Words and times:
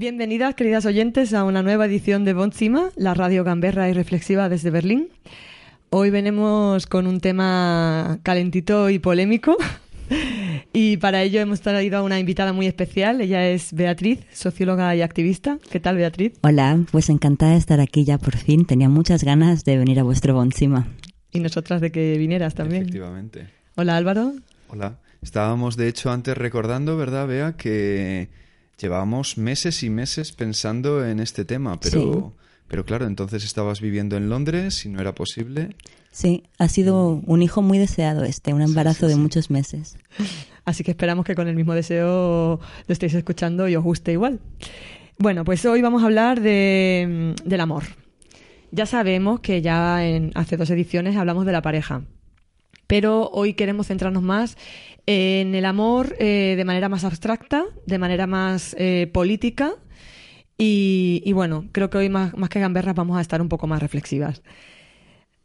Bienvenidas, 0.00 0.54
queridas 0.54 0.86
oyentes, 0.86 1.34
a 1.34 1.44
una 1.44 1.62
nueva 1.62 1.84
edición 1.84 2.24
de 2.24 2.32
Bonzima, 2.32 2.88
la 2.96 3.12
radio 3.12 3.44
gamberra 3.44 3.90
y 3.90 3.92
reflexiva 3.92 4.48
desde 4.48 4.70
Berlín. 4.70 5.10
Hoy 5.90 6.08
venimos 6.08 6.86
con 6.86 7.06
un 7.06 7.20
tema 7.20 8.18
calentito 8.22 8.88
y 8.88 8.98
polémico. 8.98 9.58
Y 10.72 10.96
para 10.96 11.22
ello 11.22 11.40
hemos 11.40 11.60
traído 11.60 11.98
a 11.98 12.02
una 12.02 12.18
invitada 12.18 12.52
muy 12.52 12.66
especial. 12.66 13.20
Ella 13.20 13.46
es 13.48 13.74
Beatriz, 13.74 14.20
socióloga 14.32 14.96
y 14.96 15.02
activista. 15.02 15.58
¿Qué 15.70 15.80
tal, 15.80 15.96
Beatriz? 15.96 16.32
Hola, 16.42 16.82
pues 16.90 17.10
encantada 17.10 17.52
de 17.52 17.58
estar 17.58 17.78
aquí 17.80 18.04
ya 18.04 18.16
por 18.16 18.36
fin. 18.36 18.64
Tenía 18.64 18.88
muchas 18.88 19.22
ganas 19.22 19.64
de 19.64 19.76
venir 19.76 20.00
a 20.00 20.02
vuestro 20.02 20.32
Bonsima. 20.34 20.88
Y 21.30 21.40
nosotras 21.40 21.80
de 21.80 21.92
que 21.92 22.16
vinieras 22.16 22.54
también. 22.54 22.82
Efectivamente. 22.84 23.48
Hola, 23.76 23.98
Álvaro. 23.98 24.32
Hola. 24.68 24.98
Estábamos, 25.22 25.76
de 25.76 25.88
hecho, 25.88 26.10
antes 26.10 26.36
recordando, 26.38 26.96
¿verdad, 26.96 27.28
Bea? 27.28 27.52
Que 27.52 28.30
llevábamos 28.80 29.38
meses 29.38 29.82
y 29.82 29.90
meses 29.90 30.32
pensando 30.32 31.06
en 31.06 31.20
este 31.20 31.44
tema, 31.44 31.78
pero, 31.80 32.34
pero 32.66 32.84
claro, 32.84 33.06
entonces 33.06 33.44
estabas 33.44 33.80
viviendo 33.80 34.16
en 34.16 34.28
Londres 34.28 34.84
y 34.86 34.88
no 34.88 35.00
era 35.00 35.14
posible. 35.14 35.76
Sí, 36.12 36.44
ha 36.58 36.68
sido 36.68 37.20
un 37.26 37.42
hijo 37.42 37.62
muy 37.62 37.78
deseado 37.78 38.24
este, 38.24 38.52
un 38.52 38.62
embarazo 38.62 39.00
sí, 39.00 39.06
de 39.06 39.14
sí. 39.14 39.20
muchos 39.20 39.50
meses. 39.50 39.96
Así 40.64 40.84
que 40.84 40.90
esperamos 40.90 41.24
que 41.24 41.34
con 41.34 41.48
el 41.48 41.56
mismo 41.56 41.74
deseo 41.74 42.60
lo 42.86 42.92
estéis 42.92 43.14
escuchando 43.14 43.68
y 43.68 43.76
os 43.76 43.84
guste 43.84 44.12
igual. 44.12 44.40
Bueno, 45.18 45.44
pues 45.44 45.64
hoy 45.66 45.82
vamos 45.82 46.02
a 46.02 46.06
hablar 46.06 46.40
de, 46.40 47.34
del 47.44 47.60
amor. 47.60 47.84
Ya 48.72 48.86
sabemos 48.86 49.40
que 49.40 49.62
ya 49.62 50.06
en, 50.06 50.30
hace 50.34 50.56
dos 50.56 50.70
ediciones 50.70 51.16
hablamos 51.16 51.44
de 51.44 51.52
la 51.52 51.62
pareja, 51.62 52.02
pero 52.86 53.28
hoy 53.32 53.54
queremos 53.54 53.88
centrarnos 53.88 54.22
más 54.22 54.56
en 55.12 55.56
el 55.56 55.64
amor 55.64 56.14
eh, 56.20 56.54
de 56.56 56.64
manera 56.64 56.88
más 56.88 57.02
abstracta, 57.02 57.64
de 57.84 57.98
manera 57.98 58.28
más 58.28 58.76
eh, 58.78 59.10
política 59.12 59.74
y, 60.56 61.32
bueno, 61.32 61.68
creo 61.72 61.90
que 61.90 61.98
hoy 61.98 62.08
más, 62.08 62.32
que 62.48 62.60
gamberras 62.60 62.94
vamos 62.94 63.16
a 63.16 63.20
estar 63.20 63.42
un 63.42 63.48
poco 63.48 63.66
más 63.66 63.80
reflexivas. 63.80 64.42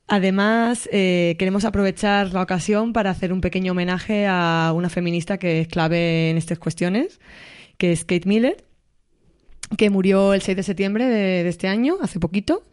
Además, 0.08 0.88
eh, 0.92 1.36
queremos 1.40 1.66
aprovechar 1.66 2.32
la 2.32 2.44
ocasión 2.44 2.94
para 2.94 3.10
hacer 3.10 3.34
un 3.34 3.42
pequeño 3.42 3.72
homenaje 3.72 4.28
a 4.28 4.72
una 4.76 4.90
feminista 4.90 5.40
que 5.40 5.62
es 5.62 5.68
clave 5.68 6.30
en 6.30 6.38
estas 6.38 6.60
cuestiones, 6.60 7.20
que 7.78 7.92
es 7.92 8.06
Kate 8.06 8.28
Miller, 8.28 8.66
que 9.78 9.90
murió 9.90 10.36
el 10.36 10.42
6 10.44 10.58
de 10.58 10.64
septiembre 10.64 11.06
de, 11.06 11.48
este 11.48 11.70
año, 11.70 11.96
hace 12.02 12.20
poquito. 12.20 12.64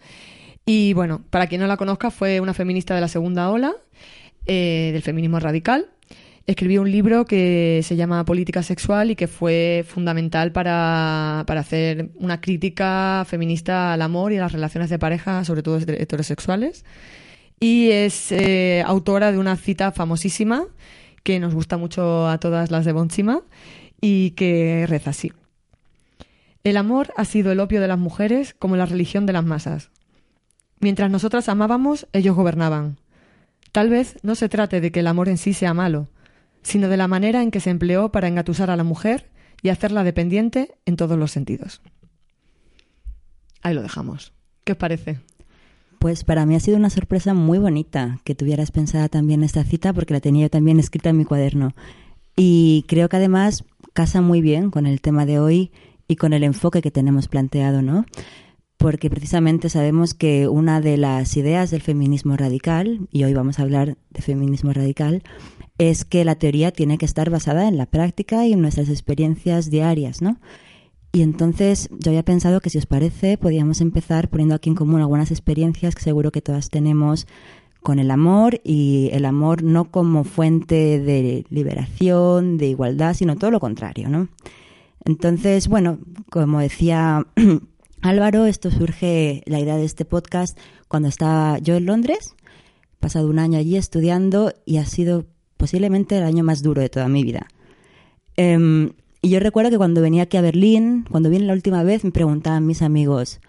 Y 0.66 0.92
bueno, 0.92 1.24
para 1.30 1.46
quien 1.46 1.62
no 1.62 1.68
la 1.68 1.78
conozca, 1.78 2.10
fue 2.10 2.40
una 2.40 2.52
feminista 2.52 2.94
de 2.94 3.00
la 3.00 3.08
segunda 3.08 3.50
ola, 3.50 3.72
del 4.44 5.02
feminismo 5.02 5.38
radical. 5.38 5.86
Escribió 6.46 6.82
un 6.82 6.90
libro 6.90 7.24
que 7.24 7.82
se 7.84 7.94
llama 7.94 8.24
Política 8.24 8.64
Sexual 8.64 9.12
y 9.12 9.16
que 9.16 9.28
fue 9.28 9.84
fundamental 9.86 10.50
para, 10.50 11.44
para 11.46 11.60
hacer 11.60 12.10
una 12.16 12.40
crítica 12.40 13.24
feminista 13.28 13.92
al 13.92 14.02
amor 14.02 14.32
y 14.32 14.38
a 14.38 14.40
las 14.40 14.52
relaciones 14.52 14.90
de 14.90 14.98
pareja, 14.98 15.44
sobre 15.44 15.62
todo 15.62 15.78
heterosexuales. 15.78 16.84
Y 17.60 17.90
es 17.90 18.32
eh, 18.32 18.82
autora 18.84 19.30
de 19.30 19.38
una 19.38 19.56
cita 19.56 19.92
famosísima 19.92 20.64
que 21.22 21.38
nos 21.38 21.54
gusta 21.54 21.76
mucho 21.76 22.26
a 22.26 22.38
todas 22.38 22.72
las 22.72 22.84
de 22.84 22.92
Bonchima 22.92 23.42
y 24.00 24.32
que 24.32 24.84
reza 24.88 25.10
así. 25.10 25.32
El 26.64 26.76
amor 26.76 27.12
ha 27.16 27.24
sido 27.24 27.52
el 27.52 27.60
opio 27.60 27.80
de 27.80 27.86
las 27.86 27.98
mujeres 27.98 28.54
como 28.58 28.76
la 28.76 28.86
religión 28.86 29.26
de 29.26 29.32
las 29.32 29.44
masas. 29.44 29.90
Mientras 30.80 31.08
nosotras 31.08 31.48
amábamos, 31.48 32.08
ellos 32.12 32.34
gobernaban. 32.34 32.98
Tal 33.70 33.90
vez 33.90 34.16
no 34.22 34.34
se 34.34 34.48
trate 34.48 34.80
de 34.80 34.90
que 34.90 35.00
el 35.00 35.06
amor 35.06 35.28
en 35.28 35.38
sí 35.38 35.54
sea 35.54 35.72
malo, 35.72 36.08
sino 36.62 36.88
de 36.88 36.96
la 36.96 37.08
manera 37.08 37.42
en 37.42 37.50
que 37.50 37.60
se 37.60 37.70
empleó 37.70 38.10
para 38.10 38.28
engatusar 38.28 38.70
a 38.70 38.76
la 38.76 38.84
mujer 38.84 39.30
y 39.62 39.68
hacerla 39.68 40.04
dependiente 40.04 40.74
en 40.86 40.96
todos 40.96 41.18
los 41.18 41.30
sentidos. 41.30 41.80
Ahí 43.62 43.74
lo 43.74 43.82
dejamos. 43.82 44.32
¿Qué 44.64 44.72
os 44.72 44.78
parece? 44.78 45.20
Pues 45.98 46.24
para 46.24 46.46
mí 46.46 46.56
ha 46.56 46.60
sido 46.60 46.76
una 46.76 46.90
sorpresa 46.90 47.32
muy 47.32 47.58
bonita 47.58 48.18
que 48.24 48.34
tuvieras 48.34 48.72
pensada 48.72 49.08
también 49.08 49.44
esta 49.44 49.62
cita 49.62 49.92
porque 49.92 50.14
la 50.14 50.20
tenía 50.20 50.46
yo 50.46 50.50
también 50.50 50.80
escrita 50.80 51.10
en 51.10 51.18
mi 51.18 51.24
cuaderno. 51.24 51.74
Y 52.36 52.84
creo 52.88 53.08
que 53.08 53.16
además 53.16 53.64
casa 53.92 54.20
muy 54.20 54.40
bien 54.40 54.70
con 54.70 54.86
el 54.86 55.00
tema 55.00 55.26
de 55.26 55.38
hoy 55.38 55.70
y 56.08 56.16
con 56.16 56.32
el 56.32 56.42
enfoque 56.42 56.82
que 56.82 56.90
tenemos 56.90 57.28
planteado, 57.28 57.82
¿no? 57.82 58.04
Porque 58.78 59.10
precisamente 59.10 59.68
sabemos 59.68 60.14
que 60.14 60.48
una 60.48 60.80
de 60.80 60.96
las 60.96 61.36
ideas 61.36 61.70
del 61.70 61.82
feminismo 61.82 62.36
radical, 62.36 63.06
y 63.12 63.22
hoy 63.22 63.34
vamos 63.34 63.58
a 63.58 63.62
hablar 63.62 63.96
de 64.10 64.22
feminismo 64.22 64.72
radical, 64.72 65.22
es 65.90 66.04
que 66.04 66.24
la 66.24 66.34
teoría 66.34 66.70
tiene 66.70 66.98
que 66.98 67.04
estar 67.04 67.30
basada 67.30 67.68
en 67.68 67.76
la 67.76 67.86
práctica 67.86 68.46
y 68.46 68.52
en 68.52 68.60
nuestras 68.60 68.88
experiencias 68.88 69.70
diarias, 69.70 70.22
¿no? 70.22 70.38
Y 71.12 71.22
entonces 71.22 71.90
yo 71.98 72.10
había 72.10 72.24
pensado 72.24 72.60
que 72.60 72.70
si 72.70 72.78
os 72.78 72.86
parece 72.86 73.36
podíamos 73.36 73.80
empezar 73.80 74.28
poniendo 74.28 74.54
aquí 74.54 74.70
en 74.70 74.76
común 74.76 75.00
algunas 75.00 75.30
experiencias 75.30 75.94
que 75.94 76.02
seguro 76.02 76.32
que 76.32 76.40
todas 76.40 76.70
tenemos 76.70 77.26
con 77.82 77.98
el 77.98 78.10
amor 78.10 78.60
y 78.64 79.10
el 79.12 79.24
amor 79.24 79.62
no 79.62 79.90
como 79.90 80.24
fuente 80.24 81.00
de 81.00 81.44
liberación, 81.50 82.56
de 82.56 82.68
igualdad, 82.68 83.14
sino 83.14 83.36
todo 83.36 83.50
lo 83.50 83.60
contrario, 83.60 84.08
¿no? 84.08 84.28
Entonces, 85.04 85.68
bueno, 85.68 85.98
como 86.30 86.60
decía 86.60 87.26
Álvaro, 88.02 88.46
esto 88.46 88.70
surge, 88.70 89.42
la 89.46 89.60
idea 89.60 89.76
de 89.76 89.84
este 89.84 90.04
podcast, 90.04 90.58
cuando 90.88 91.08
estaba 91.08 91.58
yo 91.58 91.74
en 91.74 91.86
Londres, 91.86 92.34
pasado 93.00 93.28
un 93.28 93.38
año 93.38 93.58
allí 93.58 93.76
estudiando 93.76 94.54
y 94.64 94.78
ha 94.78 94.86
sido 94.86 95.26
posiblemente 95.62 96.18
el 96.18 96.24
año 96.24 96.42
más 96.42 96.60
duro 96.60 96.82
de 96.82 96.88
toda 96.88 97.06
mi 97.06 97.22
vida. 97.22 97.46
Em, 98.36 98.90
y 99.20 99.28
yo 99.30 99.38
recuerdo 99.38 99.70
que 99.70 99.76
cuando 99.78 100.00
venía 100.02 100.24
aquí 100.24 100.36
a 100.36 100.40
Berlín, 100.40 101.04
cuando 101.08 101.30
vine 101.30 101.44
la 101.44 101.52
última 101.52 101.84
vez, 101.84 102.02
me 102.02 102.10
preguntaban 102.10 102.66
mis 102.66 102.82
amigos, 102.82 103.40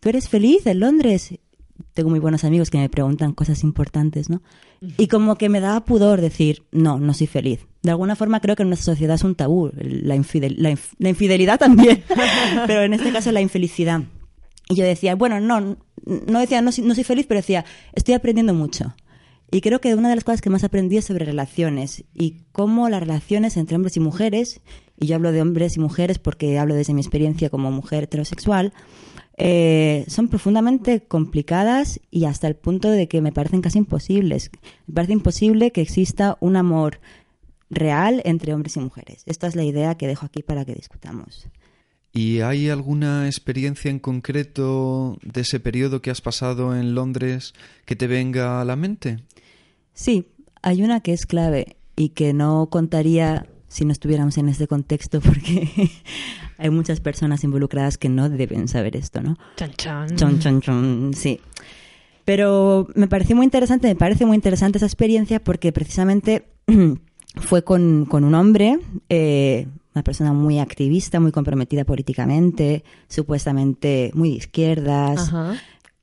¿tú 0.00 0.08
eres 0.08 0.28
feliz 0.28 0.66
en 0.66 0.80
Londres? 0.80 1.38
Tengo 1.94 2.10
muy 2.10 2.18
buenos 2.18 2.42
amigos 2.42 2.68
que 2.68 2.78
me 2.78 2.88
preguntan 2.88 3.32
cosas 3.32 3.62
importantes, 3.62 4.28
¿no? 4.28 4.42
Y 4.98 5.06
como 5.06 5.36
que 5.36 5.48
me 5.48 5.60
daba 5.60 5.84
pudor 5.84 6.20
decir, 6.20 6.64
no, 6.72 6.98
no 6.98 7.14
soy 7.14 7.28
feliz. 7.28 7.60
De 7.84 7.90
alguna 7.92 8.16
forma 8.16 8.40
creo 8.40 8.56
que 8.56 8.62
en 8.64 8.68
nuestra 8.70 8.94
sociedad 8.94 9.14
es 9.14 9.22
un 9.22 9.36
tabú, 9.36 9.70
la, 9.76 10.16
infidel- 10.16 10.56
la 10.58 10.72
inf- 10.72 10.94
la 10.98 11.10
infidelidad 11.10 11.60
también, 11.60 12.02
pero 12.66 12.82
en 12.82 12.92
este 12.94 13.12
caso 13.12 13.30
la 13.30 13.40
infelicidad. 13.40 14.02
Y 14.68 14.74
yo 14.74 14.84
decía, 14.84 15.14
bueno, 15.14 15.38
no, 15.38 15.76
no 16.26 16.40
decía, 16.40 16.60
no, 16.62 16.70
no 16.82 16.94
soy 16.96 17.04
feliz, 17.04 17.26
pero 17.28 17.38
decía, 17.38 17.64
estoy 17.92 18.14
aprendiendo 18.14 18.54
mucho. 18.54 18.94
Y 19.54 19.60
creo 19.60 19.82
que 19.82 19.94
una 19.94 20.08
de 20.08 20.14
las 20.14 20.24
cosas 20.24 20.40
que 20.40 20.48
más 20.48 20.64
aprendí 20.64 20.96
es 20.96 21.04
sobre 21.04 21.26
relaciones 21.26 22.04
y 22.14 22.38
cómo 22.52 22.88
las 22.88 23.00
relaciones 23.00 23.58
entre 23.58 23.76
hombres 23.76 23.98
y 23.98 24.00
mujeres, 24.00 24.62
y 24.98 25.06
yo 25.08 25.16
hablo 25.16 25.30
de 25.30 25.42
hombres 25.42 25.76
y 25.76 25.80
mujeres 25.80 26.18
porque 26.18 26.58
hablo 26.58 26.74
desde 26.74 26.94
mi 26.94 27.02
experiencia 27.02 27.50
como 27.50 27.70
mujer 27.70 28.04
heterosexual, 28.04 28.72
eh, 29.36 30.06
son 30.08 30.28
profundamente 30.28 31.02
complicadas 31.02 32.00
y 32.10 32.24
hasta 32.24 32.48
el 32.48 32.56
punto 32.56 32.88
de 32.90 33.08
que 33.08 33.20
me 33.20 33.30
parecen 33.30 33.60
casi 33.60 33.76
imposibles. 33.76 34.50
Me 34.86 34.94
parece 34.94 35.12
imposible 35.12 35.70
que 35.70 35.82
exista 35.82 36.38
un 36.40 36.56
amor 36.56 37.00
real 37.68 38.22
entre 38.24 38.54
hombres 38.54 38.76
y 38.76 38.80
mujeres. 38.80 39.22
Esta 39.26 39.48
es 39.48 39.54
la 39.54 39.64
idea 39.64 39.98
que 39.98 40.06
dejo 40.06 40.24
aquí 40.24 40.42
para 40.42 40.64
que 40.64 40.74
discutamos. 40.74 41.46
¿Y 42.14 42.40
hay 42.40 42.68
alguna 42.68 43.26
experiencia 43.26 43.90
en 43.90 43.98
concreto 43.98 45.18
de 45.22 45.40
ese 45.40 45.60
periodo 45.60 46.02
que 46.02 46.10
has 46.10 46.20
pasado 46.20 46.76
en 46.76 46.94
Londres 46.94 47.54
que 47.86 47.96
te 47.96 48.06
venga 48.06 48.60
a 48.60 48.64
la 48.66 48.76
mente? 48.76 49.20
Sí, 49.94 50.26
hay 50.60 50.82
una 50.82 51.00
que 51.00 51.14
es 51.14 51.24
clave 51.24 51.76
y 51.96 52.10
que 52.10 52.34
no 52.34 52.68
contaría 52.70 53.46
si 53.68 53.86
no 53.86 53.92
estuviéramos 53.92 54.36
en 54.36 54.50
este 54.50 54.66
contexto 54.66 55.20
porque 55.22 55.90
hay 56.58 56.70
muchas 56.70 57.00
personas 57.00 57.44
involucradas 57.44 57.96
que 57.96 58.10
no 58.10 58.28
deben 58.28 58.68
saber 58.68 58.94
esto, 58.96 59.22
¿no? 59.22 59.38
Chan, 59.56 59.72
chan. 59.76 60.16
Chon, 60.16 60.38
chon, 60.38 60.60
chon, 60.60 61.14
sí. 61.14 61.40
Pero 62.26 62.86
me 62.94 63.08
pareció 63.08 63.34
muy 63.34 63.44
interesante, 63.44 63.88
me 63.88 63.96
parece 63.96 64.26
muy 64.26 64.34
interesante 64.34 64.76
esa 64.76 64.86
experiencia 64.86 65.42
porque 65.42 65.72
precisamente 65.72 66.44
fue 67.36 67.64
con, 67.64 68.04
con 68.04 68.24
un 68.24 68.34
hombre, 68.34 68.78
eh, 69.08 69.66
una 69.94 70.02
persona 70.02 70.32
muy 70.32 70.58
activista, 70.58 71.20
muy 71.20 71.32
comprometida 71.32 71.84
políticamente, 71.84 72.84
supuestamente 73.08 74.10
muy 74.14 74.30
de 74.30 74.36
izquierdas, 74.36 75.28
Ajá. 75.28 75.54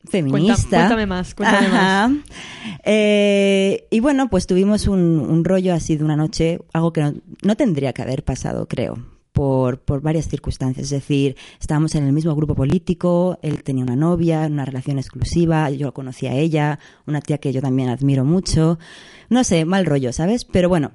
feminista. 0.05 0.53
Cuenta- 0.55 0.77
cuéntame 0.77 1.05
más, 1.05 1.35
cuéntame 1.35 1.67
Ajá. 1.67 2.11
Eh, 2.83 3.87
y 3.91 3.99
bueno, 3.99 4.29
pues 4.29 4.47
tuvimos 4.47 4.87
un, 4.87 4.99
un 4.99 5.43
rollo 5.43 5.73
así 5.73 5.95
de 5.95 6.03
una 6.03 6.15
noche, 6.15 6.59
algo 6.73 6.93
que 6.93 7.01
no, 7.01 7.13
no 7.43 7.55
tendría 7.55 7.93
que 7.93 8.01
haber 8.01 8.23
pasado, 8.23 8.67
creo. 8.67 8.97
por, 9.31 9.79
por 9.79 10.01
varias 10.01 10.27
circunstancias. 10.27 10.85
Es 10.85 10.89
decir, 10.89 11.35
estábamos 11.61 11.95
en 11.95 12.03
el 12.03 12.11
mismo 12.13 12.35
grupo 12.35 12.55
político, 12.55 13.37
él 13.41 13.63
tenía 13.63 13.83
una 13.83 13.95
novia, 13.95 14.47
una 14.47 14.65
relación 14.65 14.97
exclusiva, 14.97 15.69
yo 15.69 15.93
conocía 15.93 16.31
a 16.31 16.35
ella, 16.35 16.79
una 17.07 17.21
tía 17.21 17.37
que 17.37 17.53
yo 17.53 17.61
también 17.61 17.89
admiro 17.89 18.25
mucho. 18.25 18.79
No 19.29 19.43
sé, 19.45 19.63
mal 19.65 19.85
rollo, 19.85 20.11
¿sabes? 20.11 20.43
Pero 20.45 20.67
bueno, 20.67 20.91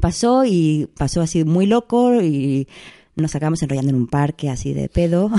pasó 0.00 0.44
y 0.44 0.88
pasó 0.96 1.20
así 1.20 1.44
muy 1.44 1.66
loco 1.66 2.22
y 2.22 2.68
nos 3.16 3.34
acabamos 3.34 3.62
enrollando 3.62 3.90
en 3.90 3.96
un 3.96 4.06
parque 4.06 4.48
así 4.48 4.72
de 4.72 4.88
pedo 4.88 5.30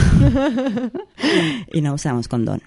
y 1.74 1.82
no 1.82 1.94
usamos 1.94 2.28
condón. 2.28 2.62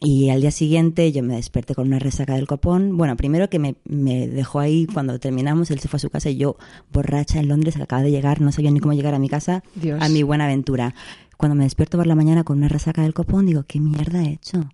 Y 0.00 0.30
al 0.30 0.40
día 0.40 0.52
siguiente 0.52 1.10
yo 1.10 1.24
me 1.24 1.34
desperté 1.34 1.74
con 1.74 1.88
una 1.88 1.98
resaca 1.98 2.34
del 2.36 2.46
copón. 2.46 2.96
Bueno, 2.96 3.16
primero 3.16 3.50
que 3.50 3.58
me, 3.58 3.74
me, 3.84 4.28
dejó 4.28 4.60
ahí 4.60 4.86
cuando 4.86 5.18
terminamos, 5.18 5.72
él 5.72 5.80
se 5.80 5.88
fue 5.88 5.96
a 5.96 6.00
su 6.00 6.08
casa 6.08 6.30
y 6.30 6.36
yo, 6.36 6.56
borracha 6.92 7.40
en 7.40 7.48
Londres, 7.48 7.76
acaba 7.78 8.02
de 8.02 8.12
llegar, 8.12 8.40
no 8.40 8.52
sabía 8.52 8.70
ni 8.70 8.78
cómo 8.78 8.94
llegar 8.94 9.14
a 9.14 9.18
mi 9.18 9.28
casa, 9.28 9.64
Dios. 9.74 10.00
a 10.00 10.08
mi 10.08 10.22
buena 10.22 10.44
aventura. 10.44 10.94
Cuando 11.36 11.56
me 11.56 11.64
despierto 11.64 11.98
por 11.98 12.06
la 12.06 12.14
mañana 12.14 12.44
con 12.44 12.58
una 12.58 12.68
resaca 12.68 13.02
del 13.02 13.12
copón, 13.12 13.46
digo, 13.46 13.64
¿qué 13.66 13.80
mierda 13.80 14.22
he 14.22 14.34
hecho? 14.34 14.68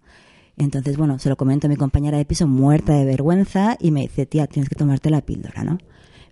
Entonces, 0.58 0.98
bueno, 0.98 1.18
se 1.18 1.30
lo 1.30 1.36
comento 1.36 1.68
a 1.68 1.70
mi 1.70 1.76
compañera 1.76 2.18
de 2.18 2.26
piso, 2.26 2.46
muerta 2.46 2.92
de 2.92 3.06
vergüenza, 3.06 3.76
y 3.80 3.92
me 3.92 4.02
dice, 4.02 4.26
tía, 4.26 4.46
tienes 4.46 4.68
que 4.68 4.74
tomarte 4.74 5.08
la 5.08 5.22
píldora, 5.22 5.64
¿no? 5.64 5.78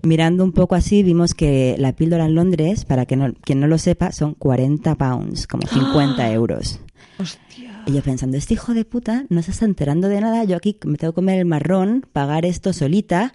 Mirando 0.02 0.42
un 0.42 0.52
poco 0.52 0.74
así, 0.74 1.02
vimos 1.02 1.32
que 1.32 1.76
la 1.78 1.92
píldora 1.92 2.26
en 2.26 2.34
Londres, 2.34 2.84
para 2.84 3.06
que 3.06 3.16
no, 3.16 3.32
quien 3.34 3.60
no 3.60 3.68
lo 3.68 3.78
sepa, 3.78 4.10
son 4.10 4.34
40 4.34 4.96
pounds, 4.96 5.46
como 5.46 5.66
50 5.66 6.32
euros. 6.32 6.80
Hostia. 7.18 7.82
Y 7.86 7.92
yo 7.92 8.02
pensando, 8.02 8.36
este 8.36 8.54
hijo 8.54 8.74
de 8.74 8.84
puta 8.84 9.26
no 9.28 9.42
se 9.42 9.52
está 9.52 9.64
enterando 9.64 10.08
de 10.08 10.20
nada, 10.20 10.44
yo 10.44 10.56
aquí 10.56 10.76
me 10.84 10.98
tengo 10.98 11.12
que 11.12 11.16
comer 11.16 11.38
el 11.38 11.46
marrón, 11.46 12.04
pagar 12.12 12.44
esto 12.44 12.72
solita. 12.72 13.32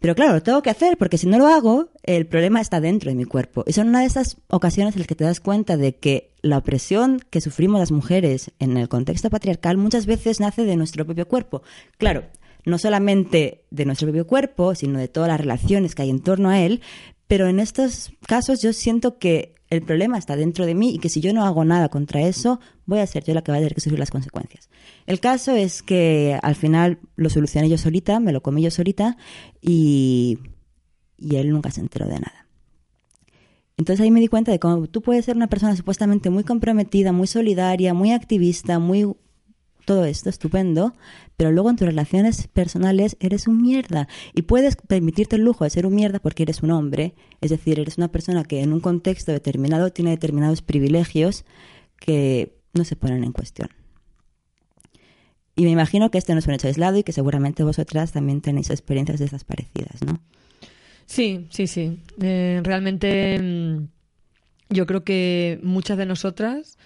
Pero 0.00 0.16
claro, 0.16 0.32
lo 0.32 0.42
tengo 0.42 0.62
que 0.62 0.70
hacer 0.70 0.96
porque 0.96 1.16
si 1.16 1.28
no 1.28 1.38
lo 1.38 1.46
hago, 1.46 1.90
el 2.02 2.26
problema 2.26 2.60
está 2.60 2.80
dentro 2.80 3.10
de 3.10 3.14
mi 3.14 3.24
cuerpo. 3.24 3.62
Y 3.66 3.72
son 3.72 3.88
una 3.88 4.00
de 4.00 4.06
esas 4.06 4.36
ocasiones 4.48 4.94
en 4.94 5.00
las 5.00 5.06
que 5.06 5.14
te 5.14 5.24
das 5.24 5.40
cuenta 5.40 5.76
de 5.76 5.94
que 5.94 6.32
la 6.42 6.58
opresión 6.58 7.20
que 7.30 7.40
sufrimos 7.40 7.78
las 7.78 7.92
mujeres 7.92 8.50
en 8.58 8.76
el 8.76 8.88
contexto 8.88 9.30
patriarcal 9.30 9.76
muchas 9.76 10.06
veces 10.06 10.40
nace 10.40 10.64
de 10.64 10.76
nuestro 10.76 11.04
propio 11.04 11.28
cuerpo. 11.28 11.62
Claro, 11.98 12.24
no 12.64 12.78
solamente 12.78 13.64
de 13.70 13.84
nuestro 13.84 14.06
propio 14.06 14.26
cuerpo, 14.26 14.74
sino 14.74 14.98
de 14.98 15.08
todas 15.08 15.28
las 15.28 15.40
relaciones 15.40 15.94
que 15.94 16.02
hay 16.02 16.10
en 16.10 16.20
torno 16.20 16.50
a 16.50 16.60
él. 16.60 16.80
Pero 17.26 17.48
en 17.48 17.60
estos 17.60 18.12
casos 18.26 18.60
yo 18.62 18.72
siento 18.72 19.18
que 19.18 19.54
el 19.70 19.80
problema 19.82 20.18
está 20.18 20.36
dentro 20.36 20.66
de 20.66 20.74
mí 20.74 20.94
y 20.94 20.98
que 20.98 21.08
si 21.08 21.22
yo 21.22 21.32
no 21.32 21.44
hago 21.44 21.64
nada 21.64 21.88
contra 21.88 22.20
eso, 22.20 22.60
voy 22.84 22.98
a 22.98 23.06
ser 23.06 23.24
yo 23.24 23.32
la 23.32 23.42
que 23.42 23.52
va 23.52 23.56
a 23.56 23.60
tener 23.60 23.74
que 23.74 23.80
sufrir 23.80 23.98
las 23.98 24.10
consecuencias. 24.10 24.68
El 25.06 25.18
caso 25.18 25.52
es 25.52 25.82
que 25.82 26.38
al 26.42 26.56
final 26.56 26.98
lo 27.16 27.30
solucioné 27.30 27.70
yo 27.70 27.78
solita, 27.78 28.20
me 28.20 28.32
lo 28.32 28.42
comí 28.42 28.62
yo 28.62 28.70
solita 28.70 29.16
y, 29.62 30.38
y 31.16 31.36
él 31.36 31.50
nunca 31.50 31.70
se 31.70 31.80
enteró 31.80 32.06
de 32.06 32.20
nada. 32.20 32.46
Entonces 33.78 34.04
ahí 34.04 34.10
me 34.10 34.20
di 34.20 34.28
cuenta 34.28 34.52
de 34.52 34.58
cómo 34.58 34.86
tú 34.86 35.00
puedes 35.00 35.24
ser 35.24 35.36
una 35.36 35.46
persona 35.46 35.74
supuestamente 35.74 36.28
muy 36.28 36.44
comprometida, 36.44 37.12
muy 37.12 37.26
solidaria, 37.26 37.94
muy 37.94 38.12
activista, 38.12 38.78
muy 38.78 39.10
todo 39.84 40.04
esto 40.04 40.28
estupendo, 40.28 40.94
pero 41.36 41.50
luego 41.50 41.70
en 41.70 41.76
tus 41.76 41.86
relaciones 41.86 42.46
personales 42.48 43.16
eres 43.20 43.48
un 43.48 43.60
mierda 43.60 44.08
y 44.34 44.42
puedes 44.42 44.76
permitirte 44.76 45.36
el 45.36 45.42
lujo 45.42 45.64
de 45.64 45.70
ser 45.70 45.86
un 45.86 45.94
mierda 45.94 46.18
porque 46.18 46.44
eres 46.44 46.62
un 46.62 46.70
hombre, 46.70 47.14
es 47.40 47.50
decir, 47.50 47.78
eres 47.80 47.98
una 47.98 48.08
persona 48.08 48.44
que 48.44 48.62
en 48.62 48.72
un 48.72 48.80
contexto 48.80 49.32
determinado 49.32 49.92
tiene 49.92 50.10
determinados 50.10 50.62
privilegios 50.62 51.44
que 51.98 52.56
no 52.74 52.84
se 52.84 52.96
ponen 52.96 53.24
en 53.24 53.32
cuestión. 53.32 53.68
Y 55.54 55.64
me 55.64 55.70
imagino 55.70 56.10
que 56.10 56.18
este 56.18 56.32
no 56.32 56.38
es 56.38 56.46
un 56.46 56.54
hecho 56.54 56.68
aislado 56.68 56.96
y 56.98 57.02
que 57.02 57.12
seguramente 57.12 57.62
vosotras 57.62 58.12
también 58.12 58.40
tenéis 58.40 58.70
experiencias 58.70 59.18
de 59.18 59.26
esas 59.26 59.44
parecidas, 59.44 60.02
¿no? 60.06 60.18
Sí, 61.04 61.46
sí, 61.50 61.66
sí. 61.66 62.00
Eh, 62.20 62.60
realmente 62.64 63.38
mm, 63.38 63.88
yo 64.70 64.86
creo 64.86 65.04
que 65.04 65.60
muchas 65.62 65.98
de 65.98 66.06
nosotras 66.06 66.78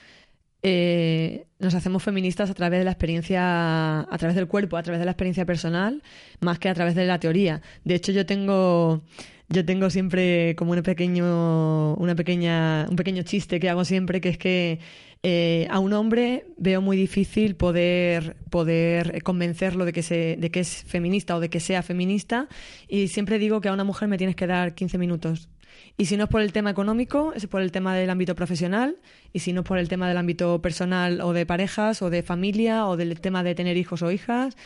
eh, 0.69 1.47
nos 1.61 1.75
hacemos 1.75 2.03
feministas 2.03 2.51
a 2.51 2.55
través 2.55 2.81
de 2.81 2.85
la 2.85 2.91
experiencia, 2.91 4.01
a 4.01 4.19
través 4.19 4.35
del 4.35 4.49
cuerpo, 4.49 4.77
a 4.77 4.83
través 4.83 4.99
de 4.99 5.05
la 5.05 5.13
experiencia 5.13 5.47
personal, 5.47 6.03
más 6.41 6.59
que 6.59 6.69
a 6.69 6.75
través 6.75 6.97
de 6.97 7.07
la 7.07 7.21
teoría. 7.21 7.63
De 7.85 7.95
hecho, 7.95 8.11
yo 8.11 8.27
tengo, 8.27 9.05
yo 9.49 9.65
tengo 9.65 9.91
siempre 9.91 10.57
como 10.57 10.73
un 10.73 10.83
pequeño, 10.83 11.95
una 11.95 12.17
pequeña, 12.17 12.89
un 12.91 12.97
pequeño 12.97 13.23
chiste 13.23 13.61
que 13.61 13.71
hago 13.71 13.85
siempre, 13.85 14.21
que 14.21 14.31
es 14.31 14.39
que 14.39 14.81
eh, 15.23 15.69
a 15.71 15.79
un 15.79 15.93
hombre 15.93 16.47
veo 16.57 16.83
muy 16.83 16.97
difícil 16.97 17.55
poder, 17.55 18.37
poder 18.51 19.23
convencerlo 19.23 19.85
de 19.85 19.93
que, 19.93 20.03
se, 20.03 20.37
de 20.37 20.51
que 20.51 20.59
es 20.59 20.83
feminista 20.83 21.37
o 21.37 21.41
de 21.41 21.49
que 21.49 21.61
sea 21.61 21.85
feminista, 21.85 22.49
y 22.89 23.07
siempre 23.07 23.39
digo 23.39 23.61
que 23.61 23.69
a 23.69 23.73
una 23.73 23.85
mujer 23.85 24.09
me 24.09 24.19
tienes 24.19 24.35
que 24.35 24.49
dar 24.49 24.75
15 24.75 24.99
minutos. 24.99 25.49
Y 25.99 26.07
si 26.07 26.17
no 26.17 26.25
es 26.25 26.31
por 26.31 26.43
el 26.43 26.53
tema 26.53 26.71
económico, 26.71 27.33
es 27.35 27.47
por 27.47 27.63
el 27.63 27.73
tema 27.73 27.95
del 27.95 28.11
ámbito 28.11 28.35
profesional, 28.35 28.99
y 29.33 29.39
si 29.39 29.53
no 29.53 29.63
es 29.63 29.67
por 29.67 29.79
el 29.79 29.89
tema 29.89 30.09
del 30.09 30.19
ámbito 30.19 30.61
personal 30.61 31.21
o 31.23 31.33
de 31.33 31.47
parejas 31.47 32.03
o 32.03 32.11
de 32.11 32.23
familia 32.23 32.87
o 32.87 32.97
del 32.97 33.19
tema 33.21 33.43
de 33.43 33.55
tener 33.55 33.77
hijos 33.77 34.03
o 34.03 34.11
hijas, 34.11 34.57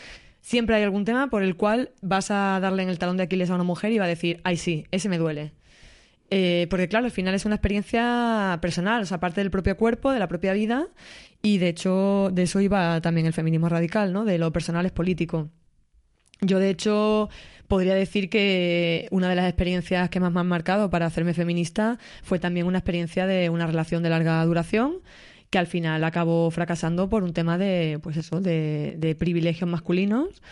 siempre 0.40 0.76
hay 0.76 0.82
algún 0.82 1.04
tema 1.04 1.30
por 1.30 1.42
el 1.42 1.56
cual 1.56 1.90
vas 2.02 2.30
a 2.30 2.58
darle 2.60 2.82
en 2.82 2.88
el 2.88 2.98
talón 2.98 3.16
de 3.16 3.24
Aquiles 3.24 3.50
a 3.50 3.54
una 3.54 3.64
mujer 3.64 3.92
y 3.92 3.98
va 3.98 4.06
a 4.06 4.08
decir, 4.08 4.40
ay 4.42 4.56
sí, 4.56 4.86
ese 4.90 5.08
me 5.08 5.18
duele. 5.18 5.52
Eh, 6.30 6.66
porque 6.70 6.88
claro, 6.88 7.06
al 7.06 7.10
final 7.10 7.34
es 7.34 7.44
una 7.44 7.56
experiencia 7.56 8.58
personal, 8.62 9.02
o 9.02 9.06
sea, 9.06 9.18
parte 9.18 9.40
del 9.40 9.50
propio 9.50 9.76
cuerpo, 9.76 10.12
de 10.12 10.20
la 10.20 10.28
propia 10.28 10.52
vida, 10.52 10.86
y 11.42 11.58
de 11.58 11.68
hecho 11.68 12.30
de 12.32 12.42
eso 12.42 12.60
iba 12.60 13.00
también 13.00 13.26
el 13.26 13.32
feminismo 13.32 13.68
radical, 13.68 14.12
¿no? 14.12 14.24
De 14.24 14.38
lo 14.38 14.52
personal 14.52 14.86
es 14.86 14.92
político. 14.92 15.48
Yo, 16.40 16.58
de 16.58 16.70
hecho, 16.70 17.28
podría 17.70 17.94
decir 17.94 18.28
que 18.28 19.06
una 19.12 19.28
de 19.28 19.36
las 19.36 19.46
experiencias 19.46 20.10
que 20.10 20.18
más 20.18 20.32
me 20.32 20.40
han 20.40 20.48
marcado 20.48 20.90
para 20.90 21.06
hacerme 21.06 21.34
feminista 21.34 21.98
fue 22.22 22.40
también 22.40 22.66
una 22.66 22.78
experiencia 22.78 23.28
de 23.28 23.48
una 23.48 23.64
relación 23.68 24.02
de 24.02 24.10
larga 24.10 24.44
duración 24.44 24.96
que 25.50 25.58
al 25.58 25.68
final 25.68 26.02
acabó 26.02 26.50
fracasando 26.50 27.08
por 27.08 27.22
un 27.22 27.32
tema 27.32 27.58
de, 27.58 28.00
pues 28.02 28.16
eso, 28.16 28.40
de, 28.40 28.96
de 28.98 29.14
privilegios 29.14 29.70
masculinos 29.70 30.42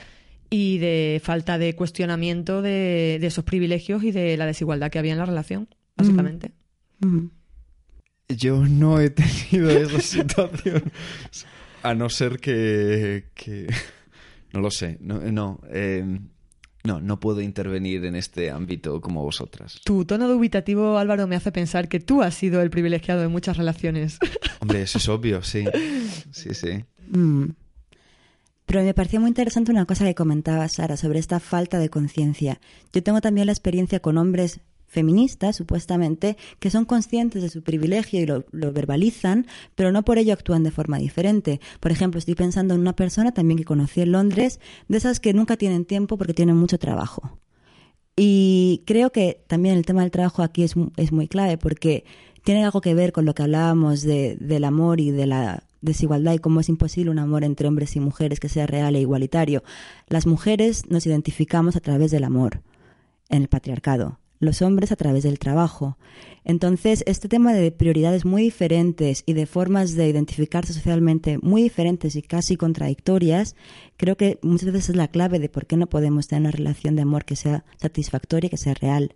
y 0.49 0.79
de 0.79 1.21
falta 1.23 1.59
de 1.59 1.75
cuestionamiento 1.75 2.63
de, 2.63 3.19
de, 3.21 3.27
esos 3.27 3.45
privilegios 3.45 4.05
y 4.05 4.13
de 4.13 4.37
la 4.37 4.47
desigualdad 4.47 4.91
que 4.91 5.01
había 5.01 5.13
en 5.13 5.19
la 5.19 5.27
relación, 5.27 5.69
básicamente. 5.97 6.53
Mm 7.01 7.17
-hmm. 7.17 7.31
Yo 8.29 8.65
no 8.65 9.01
he 9.01 9.11
tenido 9.11 9.71
esa 9.71 10.01
situación, 10.17 10.85
a 11.83 11.95
no 11.95 12.09
ser 12.09 12.39
que... 12.39 13.25
que... 13.35 13.67
No 14.51 14.61
lo 14.61 14.71
sé, 14.71 14.97
no, 15.03 15.21
no, 15.31 15.61
eh, 15.71 16.03
no, 16.89 17.03
no 17.03 17.21
puedo 17.21 17.43
intervenir 17.43 18.07
en 18.07 18.17
este 18.17 18.51
ámbito 18.51 19.03
como 19.03 19.23
vosotras. 19.23 19.79
Tu 19.85 20.07
tono 20.07 20.27
dubitativo, 20.27 20.97
Álvaro, 20.97 21.27
me 21.27 21.37
hace 21.37 21.53
pensar 21.53 21.87
que 21.89 22.01
tú 22.01 22.23
has 22.23 22.35
sido 22.35 22.63
el 22.63 22.71
privilegiado 22.71 23.23
en 23.23 23.31
muchas 23.31 23.59
relaciones. 23.59 24.19
Hombre, 24.61 24.81
eso 24.81 24.97
es 24.97 25.07
obvio, 25.09 25.43
sí. 25.43 25.67
Sí, 26.33 26.55
sí. 26.55 26.85
Mm. 27.11 27.51
Pero 28.65 28.83
me 28.83 28.95
pareció 28.95 29.21
muy 29.21 29.29
interesante 29.29 29.71
una 29.71 29.85
cosa 29.85 30.07
que 30.07 30.15
comentaba 30.15 30.67
Sara 30.69 30.97
sobre 30.97 31.19
esta 31.19 31.41
falta 31.41 31.79
de 31.79 31.91
conciencia. 31.91 32.59
Yo 32.93 33.03
tengo 33.03 33.21
también 33.21 33.47
la 33.47 33.53
experiencia 33.53 34.01
con 34.01 34.17
hombres 34.17 34.61
feministas, 34.89 35.55
supuestamente, 35.55 36.37
que 36.59 36.71
son 36.71 36.85
conscientes 36.85 37.43
de 37.43 37.51
su 37.51 37.63
privilegio 37.63 38.21
y 38.21 38.27
lo, 38.27 38.45
verbalizan, 38.73 39.47
pero 39.75 39.93
no 39.93 40.03
por 40.03 40.19
ello 40.19 40.33
actúan 40.33 40.65
de 40.65 40.71
forma 40.71 40.99
diferente. 40.99 41.61
Por 41.79 41.93
ejemplo, 41.93 42.19
estoy 42.19 42.35
pensando 42.35 42.75
en 42.75 42.81
una 42.81 42.97
persona 42.97 43.33
también 43.33 43.59
que 43.59 43.65
conocí 43.65 44.01
en 44.01 44.13
Londres, 44.13 44.59
de 44.89 44.97
esas 44.97 45.21
que 45.21 45.35
nunca 45.35 45.57
tienen 45.57 45.85
tiempo 45.85 46.17
porque 46.17 46.35
tienen 46.35 46.57
mucho 46.57 46.79
trabajo. 46.79 47.39
Y 48.17 48.83
creo 48.87 49.13
que 49.13 49.45
también 49.47 49.77
el 49.77 49.87
tema 49.87 50.03
del 50.03 50.11
trabajo 50.11 50.43
aquí 50.43 50.65
es, 50.65 50.75
es 50.97 51.13
muy 51.13 51.29
clave 51.29 51.57
porque 51.57 52.05
tiene 52.43 52.65
algo 52.65 52.81
que 52.81 52.95
ver 52.95 53.13
con 53.13 53.25
lo 53.25 53.35
que 53.35 53.45
hablábamos 53.45 54.03
de, 54.03 54.37
del 54.41 54.65
amor 54.65 55.01
y 55.01 55.13
de 55.13 55.27
la 55.27 55.63
desigualdad 55.83 56.33
y 56.33 56.39
cómo 56.39 56.59
es 56.59 56.69
imposible 56.69 57.13
un 57.13 57.21
amor 57.21 57.45
entre 57.45 57.69
hombres 57.69 57.95
y 57.95 58.01
mujeres 58.01 58.41
que 58.41 58.49
sea 58.49 58.67
real 58.67 58.97
e 58.97 59.01
igualitario. 59.01 59.63
Las 60.09 60.27
mujeres 60.27 60.91
nos 60.91 61.07
identificamos 61.07 61.77
a 61.77 61.81
través 61.81 62.11
del 62.11 62.25
amor 62.25 62.63
en 63.29 63.43
el 63.43 63.49
patriarcado 63.49 64.19
los 64.41 64.63
hombres 64.63 64.93
a 64.93 64.97
través 64.97 65.25
del 65.25 65.39
trabajo. 65.39 65.99
Entonces, 66.45 67.03
este 67.07 67.29
tema 67.29 67.53
de 67.53 67.71
prioridades 67.73 68.25
muy 68.25 68.43
diferentes 68.43 69.23
y 69.27 69.33
de 69.33 69.47
formas 69.47 69.95
de 69.95 70.09
identificarse 70.09 70.73
socialmente 70.73 71.39
muy 71.43 71.63
diferentes 71.63 72.17
y 72.17 72.23
casi 72.23 72.57
contradictorias, 72.57 73.57
creo 73.97 74.17
que 74.17 74.39
muchas 74.43 74.73
veces 74.73 74.91
es 74.91 74.97
la 74.97 75.09
clave 75.09 75.39
de 75.39 75.49
por 75.49 75.67
qué 75.67 75.77
no 75.77 75.89
podemos 75.89 76.29
tener 76.29 76.43
una 76.43 76.51
relación 76.51 76.97
de 76.97 77.03
amor 77.03 77.25
que 77.25 77.37
sea 77.37 77.65
satisfactoria 77.77 78.47
y 78.47 78.51
que 78.51 78.57
sea 78.57 78.75
real. 78.75 79.15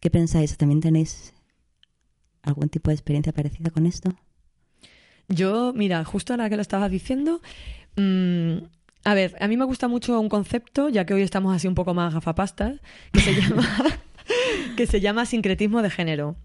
¿Qué 0.00 0.10
pensáis? 0.10 0.56
¿También 0.56 0.80
tenéis 0.80 1.32
algún 2.42 2.68
tipo 2.68 2.90
de 2.90 2.94
experiencia 2.94 3.32
parecida 3.32 3.70
con 3.70 3.86
esto? 3.86 4.10
Yo, 5.28 5.72
mira, 5.74 6.04
justo 6.04 6.32
ahora 6.32 6.50
que 6.50 6.56
lo 6.56 6.62
estabas 6.62 6.90
diciendo, 6.90 7.40
mmm, 7.96 8.64
a 9.04 9.14
ver, 9.14 9.36
a 9.40 9.48
mí 9.48 9.56
me 9.56 9.64
gusta 9.64 9.88
mucho 9.88 10.18
un 10.20 10.28
concepto, 10.28 10.88
ya 10.88 11.06
que 11.06 11.14
hoy 11.14 11.22
estamos 11.22 11.54
así 11.54 11.68
un 11.68 11.74
poco 11.74 11.94
más 11.94 12.14
gafapastas, 12.14 12.80
que 13.12 13.20
se 13.20 13.34
llama 13.40 13.64
que 14.76 14.86
se 14.86 15.00
llama 15.00 15.26
sincretismo 15.26 15.82
de 15.82 15.90
género. 15.90 16.36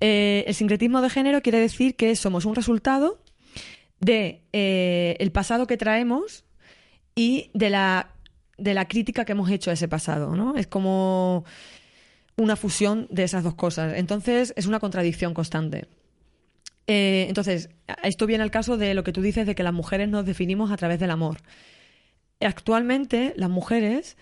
Eh, 0.00 0.44
el 0.46 0.54
sincretismo 0.54 1.00
de 1.00 1.10
género 1.10 1.42
quiere 1.42 1.60
decir 1.60 1.94
que 1.94 2.14
somos 2.16 2.44
un 2.44 2.54
resultado 2.54 3.20
de 4.00 4.42
eh, 4.52 5.16
el 5.20 5.30
pasado 5.30 5.66
que 5.66 5.76
traemos 5.76 6.44
y 7.14 7.50
de 7.54 7.70
la, 7.70 8.10
de 8.58 8.74
la 8.74 8.88
crítica 8.88 9.24
que 9.24 9.32
hemos 9.32 9.50
hecho 9.50 9.70
a 9.70 9.74
ese 9.74 9.86
pasado, 9.86 10.34
¿no? 10.34 10.56
Es 10.56 10.66
como 10.66 11.44
una 12.36 12.56
fusión 12.56 13.06
de 13.10 13.24
esas 13.24 13.44
dos 13.44 13.54
cosas. 13.54 13.94
Entonces, 13.96 14.52
es 14.56 14.66
una 14.66 14.80
contradicción 14.80 15.34
constante. 15.34 15.86
Eh, 16.86 17.26
entonces, 17.28 17.70
esto 18.02 18.26
viene 18.26 18.42
al 18.42 18.50
caso 18.50 18.76
de 18.76 18.94
lo 18.94 19.04
que 19.04 19.12
tú 19.12 19.22
dices 19.22 19.46
de 19.46 19.54
que 19.54 19.62
las 19.62 19.72
mujeres 19.72 20.08
nos 20.08 20.26
definimos 20.26 20.70
a 20.70 20.76
través 20.76 20.98
del 20.98 21.10
amor. 21.10 21.38
Actualmente, 22.40 23.34
las 23.36 23.50
mujeres 23.50 24.16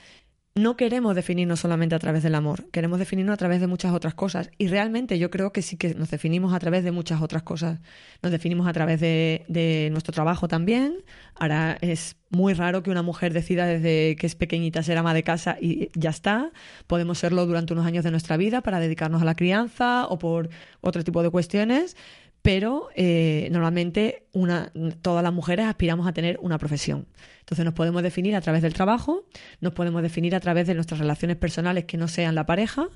no 0.56 0.76
queremos 0.76 1.14
definirnos 1.14 1.60
solamente 1.60 1.94
a 1.94 1.98
través 2.00 2.24
del 2.24 2.34
amor, 2.34 2.68
queremos 2.72 2.98
definirnos 2.98 3.34
a 3.34 3.36
través 3.36 3.60
de 3.60 3.68
muchas 3.68 3.92
otras 3.92 4.14
cosas. 4.14 4.50
Y 4.58 4.66
realmente 4.66 5.18
yo 5.18 5.30
creo 5.30 5.52
que 5.52 5.62
sí 5.62 5.76
que 5.76 5.94
nos 5.94 6.10
definimos 6.10 6.52
a 6.52 6.58
través 6.58 6.82
de 6.82 6.90
muchas 6.90 7.22
otras 7.22 7.42
cosas. 7.44 7.78
Nos 8.20 8.32
definimos 8.32 8.66
a 8.66 8.72
través 8.72 9.00
de, 9.00 9.88
nuestro 9.92 10.12
trabajo 10.12 10.48
también. 10.48 11.04
Ahora 11.36 11.78
es 11.80 12.16
muy 12.30 12.52
raro 12.54 12.82
que 12.82 12.90
una 12.90 13.02
mujer 13.02 13.32
decida 13.32 13.64
desde 13.66 14.16
que 14.16 14.26
es 14.26 14.34
pequeñita 14.34 14.82
ser 14.82 14.98
ama 14.98 15.14
de 15.14 15.22
casa 15.22 15.56
y 15.60 15.88
ya 15.94 16.10
está. 16.10 16.50
Podemos 16.88 17.18
serlo 17.18 17.46
durante 17.46 17.72
unos 17.72 17.86
años 17.86 18.02
de 18.02 18.10
nuestra 18.10 18.36
vida 18.36 18.60
para 18.60 18.80
dedicarnos 18.80 19.22
a 19.22 19.24
la 19.24 19.36
crianza 19.36 20.06
o 20.08 20.18
por 20.18 20.50
otro 20.80 21.04
tipo 21.04 21.22
de 21.22 21.30
cuestiones 21.30 21.96
pero 22.42 22.88
eh, 22.94 23.48
normalmente 23.50 24.24
una, 24.32 24.72
todas 25.02 25.22
las 25.22 25.32
mujeres 25.32 25.66
aspiramos 25.66 26.06
a 26.06 26.12
tener 26.12 26.38
una 26.40 26.58
profesión. 26.58 27.06
Entonces 27.40 27.64
nos 27.64 27.74
podemos 27.74 28.02
definir 28.02 28.36
a 28.36 28.40
través 28.40 28.62
del 28.62 28.72
trabajo, 28.72 29.24
nos 29.60 29.72
podemos 29.72 30.02
definir 30.02 30.34
a 30.34 30.40
través 30.40 30.66
de 30.66 30.74
nuestras 30.74 31.00
relaciones 31.00 31.36
personales 31.36 31.84
que 31.84 31.96
no 31.96 32.08
sean 32.08 32.34
la 32.34 32.46
pareja, 32.46 32.88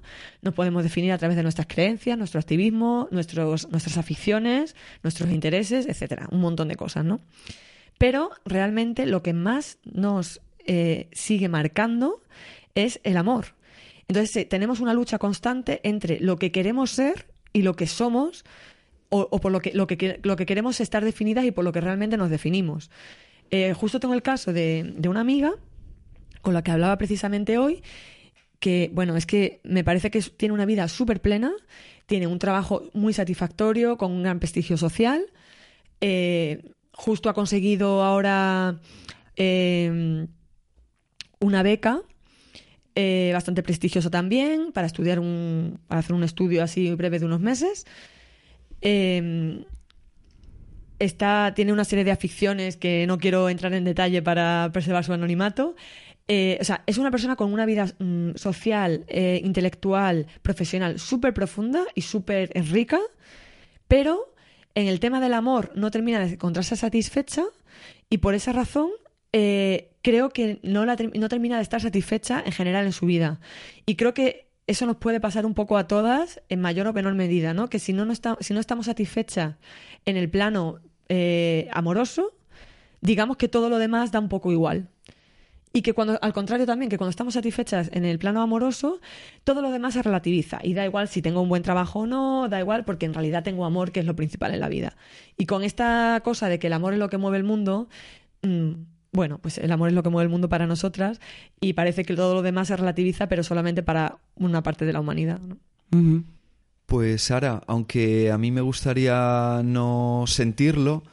nos 0.42 0.54
podemos 0.54 0.82
definir 0.82 1.12
a 1.12 1.18
través 1.18 1.36
de 1.36 1.42
nuestras 1.42 1.66
creencias, 1.66 2.16
nuestro 2.16 2.40
activismo, 2.40 3.08
nuestros, 3.10 3.68
nuestras 3.70 3.98
aficiones, 3.98 4.76
nuestros 5.02 5.30
intereses, 5.30 5.86
etcétera, 5.86 6.28
un 6.30 6.40
montón 6.40 6.68
de 6.68 6.76
cosas, 6.76 7.04
¿no? 7.04 7.20
Pero 7.98 8.30
realmente 8.44 9.06
lo 9.06 9.22
que 9.22 9.32
más 9.32 9.78
nos 9.84 10.40
eh, 10.66 11.08
sigue 11.12 11.48
marcando 11.48 12.22
es 12.74 13.00
el 13.04 13.16
amor. 13.16 13.54
Entonces 14.08 14.36
eh, 14.36 14.44
tenemos 14.44 14.80
una 14.80 14.94
lucha 14.94 15.18
constante 15.18 15.80
entre 15.82 16.20
lo 16.20 16.36
que 16.36 16.52
queremos 16.52 16.90
ser 16.90 17.26
y 17.52 17.62
lo 17.62 17.74
que 17.76 17.86
somos 17.86 18.44
o, 19.22 19.40
por 19.40 19.52
lo 19.52 19.60
que, 19.60 19.72
lo, 19.72 19.86
que, 19.86 20.20
lo 20.22 20.36
que 20.36 20.46
queremos 20.46 20.80
estar 20.80 21.04
definidas 21.04 21.44
y 21.44 21.52
por 21.52 21.64
lo 21.64 21.72
que 21.72 21.80
realmente 21.80 22.16
nos 22.16 22.30
definimos. 22.30 22.90
Eh, 23.50 23.72
justo 23.74 24.00
tengo 24.00 24.14
el 24.14 24.22
caso 24.22 24.52
de, 24.52 24.94
de 24.96 25.08
una 25.08 25.20
amiga 25.20 25.52
con 26.42 26.54
la 26.54 26.62
que 26.62 26.72
hablaba 26.72 26.98
precisamente 26.98 27.56
hoy, 27.56 27.82
que, 28.58 28.90
bueno, 28.92 29.16
es 29.16 29.26
que 29.26 29.60
me 29.62 29.84
parece 29.84 30.10
que 30.10 30.20
tiene 30.20 30.52
una 30.52 30.66
vida 30.66 30.88
súper 30.88 31.20
plena, 31.20 31.52
tiene 32.06 32.26
un 32.26 32.38
trabajo 32.38 32.82
muy 32.92 33.12
satisfactorio, 33.12 33.96
con 33.96 34.10
un 34.10 34.22
gran 34.22 34.40
prestigio 34.40 34.76
social, 34.76 35.24
eh, 36.00 36.72
justo 36.92 37.30
ha 37.30 37.34
conseguido 37.34 38.02
ahora 38.02 38.80
eh, 39.36 40.26
una 41.40 41.62
beca 41.62 42.02
bastante 43.32 43.64
prestigiosa 43.64 44.08
también 44.08 44.70
para 44.72 44.86
estudiar 44.86 45.18
un, 45.18 45.80
para 45.88 45.98
hacer 45.98 46.14
un 46.14 46.22
estudio 46.22 46.62
así 46.62 46.94
breve 46.94 47.18
de 47.18 47.26
unos 47.26 47.40
meses. 47.40 47.86
Está, 50.98 51.52
tiene 51.54 51.72
una 51.72 51.84
serie 51.84 52.04
de 52.04 52.12
aficiones 52.12 52.76
que 52.76 53.06
no 53.06 53.18
quiero 53.18 53.48
entrar 53.48 53.74
en 53.74 53.84
detalle 53.84 54.22
para 54.22 54.70
preservar 54.72 55.04
su 55.04 55.12
anonimato. 55.12 55.74
Eh, 56.28 56.56
o 56.60 56.64
sea, 56.64 56.82
es 56.86 56.96
una 56.98 57.10
persona 57.10 57.36
con 57.36 57.52
una 57.52 57.66
vida 57.66 57.86
mm, 57.98 58.36
social, 58.36 59.04
eh, 59.08 59.40
intelectual, 59.44 60.26
profesional 60.42 60.98
súper 60.98 61.34
profunda 61.34 61.84
y 61.94 62.02
súper 62.02 62.50
rica, 62.70 62.98
pero 63.88 64.34
en 64.74 64.86
el 64.86 65.00
tema 65.00 65.20
del 65.20 65.34
amor 65.34 65.72
no 65.74 65.90
termina 65.90 66.20
de 66.20 66.32
encontrarse 66.32 66.76
satisfecha 66.76 67.44
y 68.08 68.18
por 68.18 68.34
esa 68.34 68.52
razón 68.52 68.90
eh, 69.32 69.90
creo 70.00 70.30
que 70.30 70.60
no, 70.62 70.86
la, 70.86 70.96
no 71.14 71.28
termina 71.28 71.56
de 71.56 71.62
estar 71.62 71.80
satisfecha 71.80 72.42
en 72.46 72.52
general 72.52 72.86
en 72.86 72.92
su 72.92 73.04
vida. 73.04 73.40
Y 73.84 73.96
creo 73.96 74.14
que 74.14 74.43
eso 74.66 74.86
nos 74.86 74.96
puede 74.96 75.20
pasar 75.20 75.46
un 75.46 75.54
poco 75.54 75.76
a 75.76 75.86
todas 75.86 76.40
en 76.48 76.60
mayor 76.60 76.86
o 76.86 76.92
menor 76.92 77.14
medida, 77.14 77.54
¿no? 77.54 77.68
Que 77.68 77.78
si 77.78 77.92
no, 77.92 78.04
no, 78.04 78.14
si 78.14 78.54
no 78.54 78.60
estamos 78.60 78.86
satisfechas 78.86 79.56
en 80.06 80.16
el 80.16 80.30
plano 80.30 80.80
eh, 81.08 81.68
amoroso, 81.72 82.32
digamos 83.00 83.36
que 83.36 83.48
todo 83.48 83.68
lo 83.68 83.78
demás 83.78 84.10
da 84.10 84.20
un 84.20 84.28
poco 84.28 84.52
igual. 84.52 84.88
Y 85.76 85.82
que 85.82 85.92
cuando, 85.92 86.18
al 86.22 86.32
contrario 86.32 86.66
también, 86.66 86.88
que 86.88 86.96
cuando 86.96 87.10
estamos 87.10 87.34
satisfechas 87.34 87.90
en 87.92 88.04
el 88.04 88.20
plano 88.20 88.40
amoroso, 88.40 89.00
todo 89.42 89.60
lo 89.60 89.72
demás 89.72 89.94
se 89.94 90.02
relativiza. 90.02 90.60
Y 90.62 90.72
da 90.72 90.84
igual 90.84 91.08
si 91.08 91.20
tengo 91.20 91.42
un 91.42 91.48
buen 91.48 91.64
trabajo 91.64 92.00
o 92.00 92.06
no, 92.06 92.48
da 92.48 92.60
igual 92.60 92.84
porque 92.84 93.06
en 93.06 93.12
realidad 93.12 93.42
tengo 93.42 93.64
amor, 93.64 93.90
que 93.90 93.98
es 93.98 94.06
lo 94.06 94.14
principal 94.14 94.54
en 94.54 94.60
la 94.60 94.68
vida. 94.68 94.96
Y 95.36 95.46
con 95.46 95.64
esta 95.64 96.20
cosa 96.24 96.48
de 96.48 96.60
que 96.60 96.68
el 96.68 96.74
amor 96.74 96.92
es 96.92 97.00
lo 97.00 97.10
que 97.10 97.18
mueve 97.18 97.38
el 97.38 97.44
mundo, 97.44 97.88
mmm, 98.42 98.74
bueno, 99.14 99.38
pues 99.38 99.58
el 99.58 99.70
amor 99.70 99.88
es 99.88 99.94
lo 99.94 100.02
que 100.02 100.10
mueve 100.10 100.24
el 100.24 100.30
mundo 100.30 100.48
para 100.48 100.66
nosotras 100.66 101.20
y 101.60 101.74
parece 101.74 102.04
que 102.04 102.16
todo 102.16 102.34
lo 102.34 102.42
demás 102.42 102.68
se 102.68 102.76
relativiza, 102.76 103.28
pero 103.28 103.44
solamente 103.44 103.84
para 103.84 104.18
una 104.34 104.62
parte 104.62 104.84
de 104.84 104.92
la 104.92 105.00
humanidad. 105.00 105.40
¿no? 105.40 106.24
Pues 106.86 107.22
Sara, 107.22 107.62
aunque 107.68 108.32
a 108.32 108.38
mí 108.38 108.50
me 108.50 108.60
gustaría 108.60 109.62
no 109.64 110.24
sentirlo, 110.26 111.04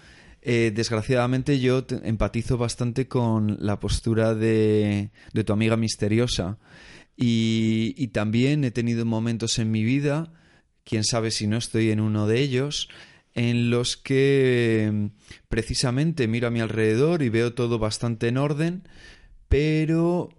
eh, 0.41 0.72
desgraciadamente 0.74 1.60
yo 1.60 1.86
empatizo 2.03 2.58
bastante 2.58 3.08
con 3.08 3.58
la 3.60 3.79
postura 3.79 4.34
de, 4.34 5.12
de 5.34 5.43
tu 5.43 5.53
amiga 5.53 5.77
misteriosa 5.77 6.58
y, 7.15 7.93
y 7.96 8.08
también 8.08 8.63
he 8.63 8.72
tenido 8.72 9.05
momentos 9.05 9.60
en 9.60 9.70
mi 9.70 9.84
vida, 9.84 10.34
quién 10.84 11.03
sabe 11.03 11.29
si 11.29 11.46
no 11.46 11.58
estoy 11.58 11.91
en 11.91 12.00
uno 12.00 12.25
de 12.25 12.39
ellos, 12.39 12.89
en 13.33 13.69
los 13.69 13.97
que 13.97 14.89
mm, 14.91 15.05
precisamente 15.50 16.27
miro 16.27 16.47
a 16.47 16.51
mi 16.51 16.59
alrededor 16.59 17.21
y 17.21 17.29
veo 17.29 17.53
todo 17.53 17.79
bastante 17.79 18.27
en 18.27 18.38
orden, 18.38 18.83
pero 19.50 20.29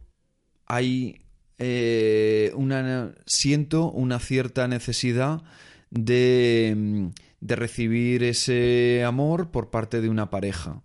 hay 0.66 1.22
eh, 1.58 2.52
una 2.54 3.14
siento 3.26 3.90
una 3.90 4.18
cierta 4.18 4.68
necesidad 4.68 5.42
de, 5.90 6.74
mm, 6.76 7.06
de 7.40 7.56
recibir 7.56 8.24
ese 8.24 9.04
amor 9.04 9.50
por 9.50 9.70
parte 9.70 10.00
de 10.00 10.08
una 10.08 10.30
pareja. 10.30 10.82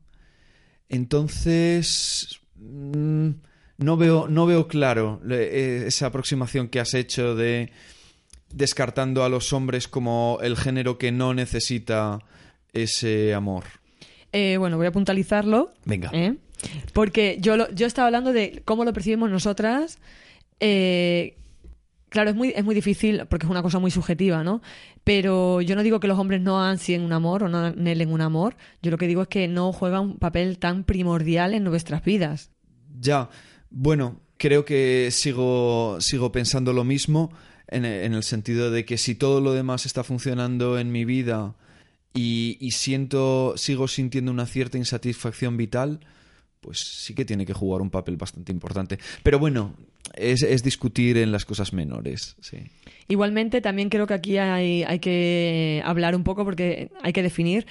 Entonces 0.89 2.39
mm, 2.55 3.29
no 3.77 3.97
veo, 3.97 4.27
no 4.27 4.45
veo 4.45 4.67
claro 4.67 5.21
eh, 5.29 5.85
esa 5.87 6.07
aproximación 6.07 6.67
que 6.69 6.79
has 6.79 6.93
hecho 6.93 7.35
de 7.35 7.71
descartando 8.53 9.23
a 9.23 9.29
los 9.29 9.53
hombres 9.53 9.87
como 9.87 10.39
el 10.41 10.57
género 10.57 10.97
que 10.97 11.11
no 11.11 11.33
necesita 11.33 12.19
ese 12.73 13.33
amor. 13.33 13.65
Eh, 14.31 14.57
bueno, 14.57 14.77
voy 14.77 14.87
a 14.87 14.91
puntualizarlo. 14.91 15.73
Venga. 15.85 16.09
¿eh? 16.13 16.35
Porque 16.93 17.37
yo, 17.39 17.57
lo, 17.57 17.69
yo 17.71 17.87
estaba 17.87 18.07
hablando 18.07 18.33
de 18.33 18.61
cómo 18.65 18.85
lo 18.85 18.93
percibimos 18.93 19.29
nosotras. 19.29 19.99
Eh, 20.59 21.37
claro, 22.09 22.31
es 22.31 22.35
muy, 22.35 22.53
es 22.55 22.63
muy 22.63 22.75
difícil 22.75 23.23
porque 23.29 23.45
es 23.45 23.49
una 23.49 23.61
cosa 23.61 23.79
muy 23.79 23.91
subjetiva, 23.91 24.43
¿no? 24.43 24.61
Pero 25.03 25.61
yo 25.61 25.75
no 25.75 25.83
digo 25.83 25.99
que 25.99 26.07
los 26.07 26.19
hombres 26.19 26.41
no 26.41 26.61
ansien 26.61 27.01
un 27.01 27.13
amor 27.13 27.43
o 27.43 27.49
no 27.49 27.59
anhelen 27.59 28.11
un 28.11 28.21
amor. 28.21 28.57
Yo 28.81 28.91
lo 28.91 28.97
que 28.97 29.07
digo 29.07 29.21
es 29.21 29.27
que 29.27 29.47
no 29.47 29.71
juegan 29.71 30.01
un 30.01 30.17
papel 30.17 30.57
tan 30.57 30.83
primordial 30.83 31.53
en 31.53 31.63
nuestras 31.63 32.03
vidas. 32.03 32.51
Ya, 32.99 33.29
bueno, 33.69 34.19
creo 34.37 34.65
que 34.65 35.09
sigo, 35.11 35.97
sigo 35.99 36.31
pensando 36.31 36.73
lo 36.73 36.83
mismo 36.83 37.31
en, 37.67 37.85
el 37.85 38.23
sentido 38.23 38.71
de 38.71 38.85
que 38.85 38.97
si 38.97 39.15
todo 39.15 39.41
lo 39.41 39.53
demás 39.53 39.85
está 39.85 40.03
funcionando 40.03 40.79
en 40.79 40.91
mi 40.91 41.05
vida 41.05 41.55
y, 42.13 42.57
siento, 42.71 43.53
sigo 43.57 43.87
sintiendo 43.87 44.31
una 44.31 44.45
cierta 44.45 44.77
insatisfacción 44.77 45.55
vital, 45.57 45.99
pues 46.61 46.79
sí 46.79 47.13
que 47.13 47.25
tiene 47.25 47.45
que 47.45 47.53
jugar 47.53 47.81
un 47.81 47.91
papel 47.91 48.17
bastante 48.17 48.51
importante. 48.51 48.97
Pero 49.21 49.37
bueno, 49.37 49.75
es, 50.15 50.41
es 50.41 50.63
discutir 50.63 51.17
en 51.17 51.31
las 51.31 51.45
cosas 51.45 51.73
menores, 51.73 52.35
sí. 52.41 52.57
Igualmente, 53.07 53.61
también 53.61 53.89
creo 53.89 54.07
que 54.07 54.13
aquí 54.13 54.37
hay, 54.37 54.83
hay 54.83 54.99
que 54.99 55.81
hablar 55.85 56.15
un 56.15 56.23
poco 56.23 56.43
porque 56.43 56.91
hay 57.03 57.13
que 57.13 57.23
definir 57.23 57.65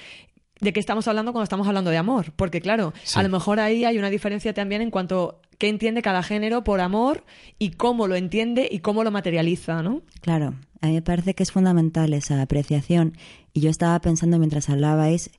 de 0.60 0.72
qué 0.72 0.80
estamos 0.80 1.06
hablando 1.08 1.32
cuando 1.32 1.44
estamos 1.44 1.66
hablando 1.66 1.90
de 1.90 1.98
amor. 1.98 2.32
Porque, 2.36 2.60
claro, 2.60 2.94
a 3.14 3.22
lo 3.22 3.28
mejor 3.28 3.60
ahí 3.60 3.84
hay 3.84 3.98
una 3.98 4.10
diferencia 4.10 4.54
también 4.54 4.80
en 4.80 4.90
cuanto 4.90 5.40
qué 5.58 5.68
entiende 5.68 6.02
cada 6.02 6.22
género 6.22 6.64
por 6.64 6.80
amor 6.80 7.24
y 7.58 7.70
cómo 7.70 8.06
lo 8.06 8.14
entiende 8.14 8.68
y 8.70 8.80
cómo 8.80 9.04
lo 9.04 9.10
materializa, 9.10 9.82
¿no? 9.82 10.02
Claro, 10.20 10.54
a 10.80 10.86
mí 10.86 10.94
me 10.94 11.02
parece 11.02 11.34
que 11.34 11.42
es 11.42 11.52
fundamental 11.52 12.12
esa 12.12 12.40
apreciación. 12.40 13.16
Y 13.52 13.60
yo 13.60 13.70
estaba 13.70 13.98
pensando 14.00 14.38
mientras 14.38 14.68
hablabais 14.68 15.30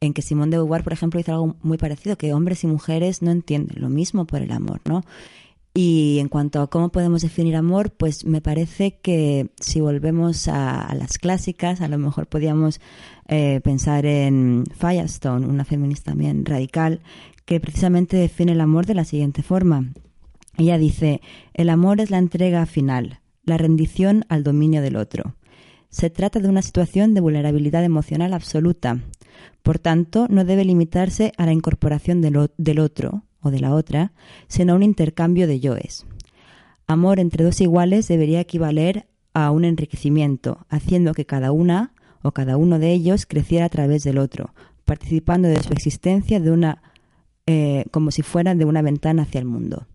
en 0.00 0.12
que 0.12 0.22
Simón 0.22 0.50
de 0.50 0.58
Beauvoir, 0.58 0.82
por 0.82 0.92
ejemplo, 0.92 1.20
hizo 1.20 1.32
algo 1.32 1.56
muy 1.62 1.78
parecido, 1.78 2.16
que 2.16 2.32
hombres 2.32 2.64
y 2.64 2.66
mujeres 2.66 3.22
no 3.22 3.30
entienden 3.30 3.80
lo 3.80 3.88
mismo 3.88 4.26
por 4.26 4.42
el 4.42 4.52
amor, 4.52 4.80
¿no? 4.84 5.02
Y 5.78 6.20
en 6.20 6.28
cuanto 6.28 6.62
a 6.62 6.70
cómo 6.70 6.88
podemos 6.88 7.20
definir 7.20 7.54
amor, 7.54 7.90
pues 7.90 8.24
me 8.24 8.40
parece 8.40 8.98
que 9.02 9.50
si 9.60 9.82
volvemos 9.82 10.48
a, 10.48 10.94
las 10.94 11.18
clásicas, 11.18 11.82
a 11.82 11.88
lo 11.88 11.98
mejor 11.98 12.28
podríamos 12.28 12.80
eh, 13.28 13.60
pensar 13.62 14.06
en 14.06 14.64
Firestone, 14.74 15.46
una 15.46 15.66
feminista 15.66 16.12
también 16.12 16.46
radical, 16.46 17.02
que 17.46 17.60
precisamente 17.60 18.16
define 18.16 18.52
el 18.52 18.60
amor 18.60 18.84
de 18.84 18.94
la 18.94 19.04
siguiente 19.04 19.42
forma. 19.42 19.92
Ella 20.58 20.76
dice, 20.78 21.20
el 21.54 21.70
amor 21.70 22.00
es 22.00 22.10
la 22.10 22.18
entrega 22.18 22.66
final, 22.66 23.20
la 23.44 23.56
rendición 23.56 24.24
al 24.28 24.42
dominio 24.42 24.82
del 24.82 24.96
otro. 24.96 25.36
Se 25.88 26.10
trata 26.10 26.40
de 26.40 26.48
una 26.48 26.60
situación 26.60 27.14
de 27.14 27.20
vulnerabilidad 27.20 27.84
emocional 27.84 28.34
absoluta. 28.34 29.00
Por 29.62 29.78
tanto, 29.78 30.26
no 30.28 30.44
debe 30.44 30.64
limitarse 30.64 31.32
a 31.38 31.46
la 31.46 31.52
incorporación 31.52 32.20
del, 32.20 32.36
otro, 32.36 33.22
o 33.40 33.50
de 33.50 33.60
la 33.60 33.74
otra, 33.74 34.12
sino 34.48 34.72
a 34.72 34.76
un 34.76 34.82
intercambio 34.82 35.46
de 35.46 35.60
yoes. 35.60 36.04
Amor 36.86 37.20
entre 37.20 37.44
dos 37.44 37.60
iguales 37.60 38.08
debería 38.08 38.40
equivaler 38.40 39.06
a 39.34 39.50
un 39.50 39.64
enriquecimiento, 39.64 40.66
haciendo 40.68 41.14
que 41.14 41.26
cada 41.26 41.52
una 41.52 41.92
o 42.22 42.32
cada 42.32 42.56
uno 42.56 42.78
de 42.78 42.92
ellos 42.92 43.26
creciera 43.26 43.66
a 43.66 43.70
través 43.70 44.02
del 44.02 44.18
otro, 44.18 44.54
participando 44.84 45.48
de 45.48 45.62
su 45.62 45.72
existencia 45.72 46.40
de 46.40 46.50
una, 46.50 46.82
eh, 47.46 47.84
como 47.90 48.10
si 48.10 48.22
fueran 48.22 48.58
de 48.58 48.64
una 48.64 48.82
ventana 48.82 49.22
hacia 49.22 49.38
el 49.38 49.44
mundo. 49.44 49.86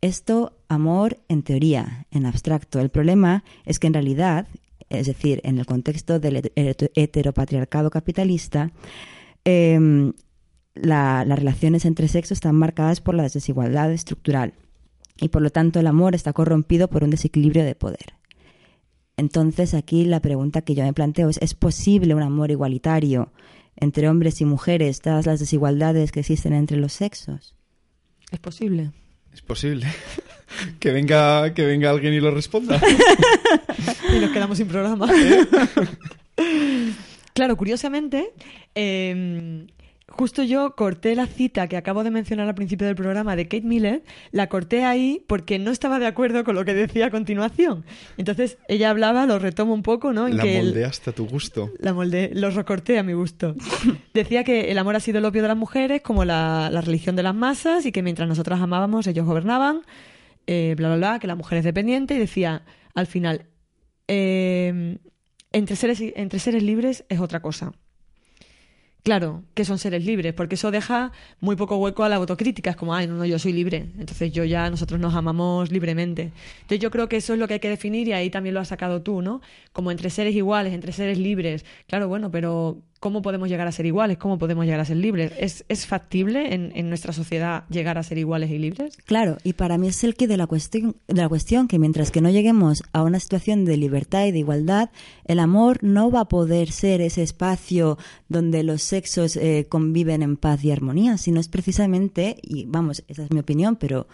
Esto, 0.00 0.52
amor 0.68 1.18
en 1.28 1.42
teoría, 1.42 2.06
en 2.10 2.26
abstracto. 2.26 2.80
El 2.80 2.88
problema 2.88 3.44
es 3.64 3.78
que 3.78 3.86
en 3.86 3.94
realidad, 3.94 4.48
es 4.88 5.06
decir, 5.06 5.40
en 5.44 5.58
el 5.58 5.66
contexto 5.66 6.18
del 6.18 6.50
heteropatriarcado 6.56 7.90
capitalista, 7.90 8.72
em, 9.44 10.12
las 10.74 11.26
relaciones 11.28 11.84
entre 11.84 12.08
sexos 12.08 12.36
están 12.38 12.56
marcadas 12.56 13.00
por 13.00 13.14
la 13.14 13.24
desigualdad 13.24 13.92
estructural 13.92 14.54
y 15.20 15.28
por 15.28 15.42
lo 15.42 15.50
tanto 15.50 15.78
el 15.78 15.86
amor 15.86 16.14
está 16.14 16.32
corrompido 16.32 16.88
por 16.88 17.04
un 17.04 17.10
desequilibrio 17.10 17.64
de 17.64 17.74
poder. 17.74 18.14
Entonces 19.16 19.74
aquí 19.74 20.04
la 20.04 20.20
pregunta 20.20 20.62
que 20.62 20.74
yo 20.74 20.84
me 20.84 20.92
planteo 20.92 21.28
es, 21.28 21.38
¿es 21.38 21.54
posible 21.54 22.14
un 22.14 22.22
amor 22.22 22.50
igualitario 22.50 23.30
entre 23.76 24.08
hombres 24.08 24.40
y 24.40 24.44
mujeres, 24.44 25.02
dadas 25.02 25.26
las 25.26 25.40
desigualdades 25.40 26.12
que 26.12 26.20
existen 26.20 26.52
entre 26.52 26.76
los 26.76 26.92
sexos? 26.92 27.54
Es 28.30 28.38
posible. 28.38 28.90
Es 29.32 29.42
posible. 29.42 29.86
que 30.80 30.90
venga, 30.90 31.54
que 31.54 31.64
venga 31.64 31.90
alguien 31.90 32.14
y 32.14 32.20
lo 32.20 32.30
responda. 32.30 32.80
y 34.16 34.20
nos 34.20 34.30
quedamos 34.30 34.58
sin 34.58 34.68
programa. 34.68 35.08
claro, 37.34 37.56
curiosamente, 37.56 38.32
eh, 38.74 39.66
justo 40.08 40.42
yo 40.42 40.74
corté 40.74 41.14
la 41.14 41.26
cita 41.26 41.68
que 41.68 41.76
acabo 41.76 42.04
de 42.04 42.10
mencionar 42.10 42.48
al 42.48 42.54
principio 42.54 42.86
del 42.86 42.96
programa 42.96 43.36
de 43.36 43.44
Kate 43.44 43.66
Miller, 43.66 44.02
la 44.30 44.48
corté 44.48 44.84
ahí 44.84 45.24
porque 45.26 45.58
no 45.58 45.70
estaba 45.70 45.98
de 45.98 46.06
acuerdo 46.06 46.44
con 46.44 46.54
lo 46.54 46.64
que 46.64 46.74
decía 46.74 47.06
a 47.06 47.10
continuación. 47.10 47.84
Entonces 48.16 48.58
ella 48.68 48.90
hablaba, 48.90 49.26
lo 49.26 49.38
retomo 49.38 49.74
un 49.74 49.82
poco, 49.82 50.12
¿no? 50.12 50.28
En 50.28 50.36
la 50.36 50.44
moldeaste 50.44 51.10
a 51.10 51.12
tu 51.12 51.26
gusto. 51.26 51.70
La 51.78 51.92
molde, 51.92 52.30
lo 52.34 52.50
recorté 52.50 52.98
a 52.98 53.02
mi 53.02 53.12
gusto. 53.12 53.54
Decía 54.14 54.44
que 54.44 54.70
el 54.70 54.78
amor 54.78 54.96
ha 54.96 55.00
sido 55.00 55.18
el 55.18 55.24
opio 55.24 55.42
de 55.42 55.48
las 55.48 55.56
mujeres, 55.56 56.02
como 56.02 56.24
la, 56.24 56.70
religión 56.84 57.16
de 57.16 57.22
las 57.22 57.34
masas, 57.34 57.86
y 57.86 57.92
que 57.92 58.02
mientras 58.02 58.28
nosotras 58.28 58.60
amábamos, 58.60 59.06
ellos 59.06 59.26
gobernaban, 59.26 59.82
eh, 60.46 60.74
bla, 60.76 60.88
bla, 60.88 60.96
bla, 60.96 61.18
que 61.18 61.26
la 61.26 61.36
mujer 61.36 61.58
es 61.58 61.64
dependiente, 61.64 62.14
y 62.14 62.18
decía, 62.18 62.64
al 62.94 63.06
final, 63.06 63.46
eh, 64.08 64.98
entre, 65.52 65.76
seres, 65.76 66.02
entre 66.16 66.38
seres 66.38 66.62
libres 66.62 67.04
es 67.08 67.20
otra 67.20 67.40
cosa. 67.40 67.72
Claro, 69.02 69.42
que 69.54 69.64
son 69.64 69.78
seres 69.78 70.04
libres, 70.04 70.32
porque 70.32 70.54
eso 70.54 70.70
deja 70.70 71.10
muy 71.40 71.56
poco 71.56 71.76
hueco 71.76 72.04
a 72.04 72.08
la 72.08 72.16
autocrítica. 72.16 72.70
Es 72.70 72.76
como, 72.76 72.94
ay, 72.94 73.08
no, 73.08 73.14
no, 73.14 73.24
yo 73.24 73.36
soy 73.40 73.52
libre. 73.52 73.88
Entonces 73.98 74.30
yo 74.30 74.44
ya, 74.44 74.70
nosotros 74.70 75.00
nos 75.00 75.14
amamos 75.16 75.72
libremente. 75.72 76.32
Entonces 76.60 76.78
yo 76.78 76.92
creo 76.92 77.08
que 77.08 77.16
eso 77.16 77.32
es 77.32 77.40
lo 77.40 77.48
que 77.48 77.54
hay 77.54 77.60
que 77.60 77.68
definir 77.68 78.06
y 78.06 78.12
ahí 78.12 78.30
también 78.30 78.54
lo 78.54 78.60
has 78.60 78.68
sacado 78.68 79.02
tú, 79.02 79.20
¿no? 79.20 79.40
Como 79.72 79.90
entre 79.90 80.08
seres 80.08 80.36
iguales, 80.36 80.72
entre 80.72 80.92
seres 80.92 81.18
libres. 81.18 81.64
Claro, 81.88 82.06
bueno, 82.06 82.30
pero 82.30 82.80
¿cómo 83.02 83.20
podemos 83.20 83.48
llegar 83.48 83.66
a 83.66 83.72
ser 83.72 83.84
iguales? 83.84 84.16
¿Cómo 84.16 84.38
podemos 84.38 84.64
llegar 84.64 84.78
a 84.78 84.84
ser 84.84 84.96
libres? 84.96 85.32
¿Es, 85.36 85.86
factible 85.86 86.54
en, 86.54 86.70
en, 86.76 86.88
nuestra 86.88 87.12
sociedad 87.12 87.64
llegar 87.68 87.98
a 87.98 88.04
ser 88.04 88.16
iguales 88.16 88.48
y 88.48 88.58
libres? 88.60 88.96
Claro, 89.06 89.38
y 89.42 89.54
para 89.54 89.76
mí 89.76 89.88
es 89.88 90.04
el 90.04 90.14
que 90.14 90.28
de 90.28 90.36
la, 90.36 90.46
cuestión, 90.46 90.94
de 91.08 91.20
la 91.20 91.28
cuestión 91.28 91.66
que 91.66 91.80
mientras 91.80 92.12
que 92.12 92.20
no 92.20 92.30
lleguemos 92.30 92.84
a 92.92 93.02
una 93.02 93.18
situación 93.18 93.64
de 93.64 93.76
libertad 93.76 94.26
y 94.26 94.30
de 94.30 94.38
igualdad, 94.38 94.90
el 95.24 95.40
amor 95.40 95.78
no 95.82 96.12
va 96.12 96.20
a 96.20 96.28
poder 96.28 96.70
ser 96.70 97.00
ese 97.00 97.24
espacio 97.24 97.98
donde 98.28 98.62
los 98.62 98.82
sexos 98.82 99.34
eh, 99.34 99.66
conviven 99.68 100.22
en 100.22 100.36
paz 100.36 100.62
y 100.64 100.70
armonía, 100.70 101.18
sino 101.18 101.40
es 101.40 101.48
precisamente, 101.48 102.36
y 102.40 102.66
vamos, 102.66 103.02
esa 103.08 103.24
es 103.24 103.32
mi 103.32 103.40
opinión, 103.40 103.74
pero 103.74 104.06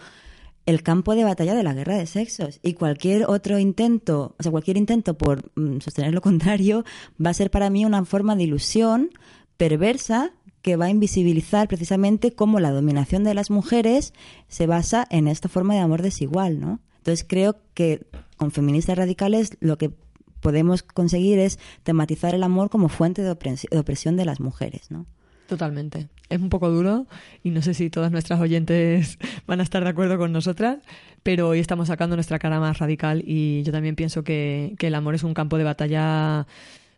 el 0.69 0.83
campo 0.83 1.15
de 1.15 1.23
batalla 1.23 1.55
de 1.55 1.63
la 1.63 1.73
guerra 1.73 1.97
de 1.97 2.05
sexos 2.05 2.59
y 2.61 2.73
cualquier 2.73 3.25
otro 3.27 3.57
intento, 3.57 4.35
o 4.37 4.43
sea, 4.43 4.51
cualquier 4.51 4.77
intento 4.77 5.17
por 5.17 5.51
mm, 5.55 5.79
sostener 5.79 6.13
lo 6.13 6.21
contrario 6.29 6.85
va 7.23 7.31
a 7.31 7.33
ser 7.33 7.49
para 7.49 7.71
mí 7.71 7.85
una 7.85 8.05
forma 8.05 8.35
de 8.35 8.43
ilusión 8.43 9.09
perversa 9.57 10.31
que 10.61 10.75
va 10.75 10.85
a 10.85 10.89
invisibilizar 10.89 11.67
precisamente 11.67 12.33
cómo 12.33 12.59
la 12.59 12.71
dominación 12.71 13.23
de 13.23 13.33
las 13.33 13.49
mujeres 13.49 14.13
se 14.47 14.67
basa 14.67 15.07
en 15.09 15.27
esta 15.27 15.49
forma 15.49 15.73
de 15.73 15.79
amor 15.79 16.03
desigual, 16.03 16.59
¿no? 16.59 16.79
Entonces 16.97 17.25
creo 17.27 17.57
que 17.73 18.05
con 18.37 18.51
feministas 18.51 18.97
radicales 18.97 19.57
lo 19.61 19.77
que 19.77 19.91
podemos 20.39 20.83
conseguir 20.83 21.39
es 21.39 21.57
tematizar 21.81 22.35
el 22.35 22.43
amor 22.43 22.69
como 22.69 22.89
fuente 22.89 23.23
de 23.23 23.31
opresión 23.31 24.17
de 24.17 24.25
las 24.25 24.39
mujeres, 24.39 24.91
¿no? 24.91 25.07
Totalmente. 25.47 26.09
Es 26.29 26.39
un 26.39 26.49
poco 26.49 26.69
duro 26.69 27.07
y 27.43 27.49
no 27.49 27.61
sé 27.61 27.73
si 27.73 27.89
todas 27.89 28.11
nuestras 28.11 28.39
oyentes 28.39 29.17
van 29.47 29.59
a 29.59 29.63
estar 29.63 29.83
de 29.83 29.89
acuerdo 29.89 30.17
con 30.17 30.31
nosotras, 30.31 30.77
pero 31.23 31.49
hoy 31.49 31.59
estamos 31.59 31.87
sacando 31.87 32.15
nuestra 32.15 32.39
cara 32.39 32.59
más 32.59 32.77
radical 32.77 33.23
y 33.25 33.63
yo 33.63 33.71
también 33.71 33.95
pienso 33.95 34.23
que, 34.23 34.75
que 34.77 34.87
el 34.87 34.95
amor 34.95 35.15
es 35.15 35.23
un 35.23 35.33
campo 35.33 35.57
de 35.57 35.63
batalla 35.63 36.45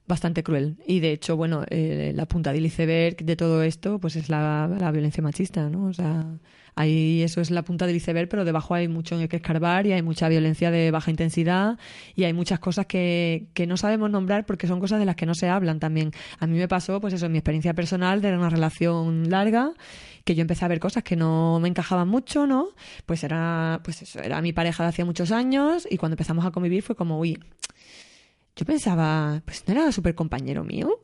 bastante 0.07 0.43
cruel. 0.43 0.75
Y 0.85 0.99
de 0.99 1.13
hecho, 1.13 1.37
bueno, 1.37 1.63
eh, 1.69 2.11
la 2.15 2.25
punta 2.25 2.51
del 2.51 2.65
iceberg 2.65 3.17
de 3.17 3.35
todo 3.35 3.63
esto 3.63 3.99
pues 3.99 4.15
es 4.17 4.29
la, 4.29 4.69
la 4.79 4.91
violencia 4.91 5.23
machista, 5.23 5.69
¿no? 5.69 5.85
O 5.85 5.93
sea, 5.93 6.25
Ahí 6.75 7.21
eso 7.21 7.41
es 7.41 7.51
la 7.51 7.63
punta 7.63 7.85
del 7.85 7.95
iceberg, 7.95 8.29
pero 8.29 8.45
debajo 8.45 8.73
hay 8.73 8.87
mucho 8.87 9.15
en 9.15 9.21
el 9.21 9.29
que 9.29 9.37
escarbar 9.37 9.85
y 9.87 9.93
hay 9.93 10.01
mucha 10.01 10.29
violencia 10.29 10.71
de 10.71 10.91
baja 10.91 11.11
intensidad 11.11 11.77
y 12.15 12.23
hay 12.23 12.33
muchas 12.33 12.59
cosas 12.59 12.85
que, 12.85 13.47
que 13.53 13.67
no 13.67 13.77
sabemos 13.77 14.09
nombrar 14.09 14.45
porque 14.45 14.67
son 14.67 14.79
cosas 14.79 14.99
de 14.99 15.05
las 15.05 15.15
que 15.15 15.25
no 15.25 15.35
se 15.35 15.49
hablan 15.49 15.79
también. 15.79 16.11
A 16.39 16.47
mí 16.47 16.57
me 16.57 16.67
pasó, 16.67 17.01
pues 17.01 17.13
eso, 17.13 17.25
en 17.25 17.33
mi 17.33 17.37
experiencia 17.39 17.73
personal 17.73 18.21
de 18.21 18.35
una 18.35 18.49
relación 18.49 19.29
larga 19.29 19.73
que 20.23 20.35
yo 20.35 20.41
empecé 20.41 20.65
a 20.65 20.67
ver 20.67 20.79
cosas 20.79 21.03
que 21.03 21.15
no 21.15 21.59
me 21.59 21.67
encajaban 21.67 22.07
mucho, 22.07 22.47
¿no? 22.47 22.69
Pues 23.05 23.23
era, 23.23 23.81
pues 23.83 24.01
eso, 24.01 24.19
era 24.19 24.41
mi 24.41 24.53
pareja 24.53 24.83
de 24.83 24.89
hacía 24.89 25.05
muchos 25.05 25.31
años 25.31 25.87
y 25.89 25.97
cuando 25.97 26.13
empezamos 26.13 26.45
a 26.45 26.51
convivir 26.51 26.83
fue 26.83 26.95
como, 26.95 27.19
uy, 27.19 27.39
yo 28.55 28.65
pensaba, 28.65 29.41
pues 29.45 29.63
no 29.67 29.73
era 29.73 29.91
súper 29.91 30.15
compañero 30.15 30.63
mío. 30.63 30.99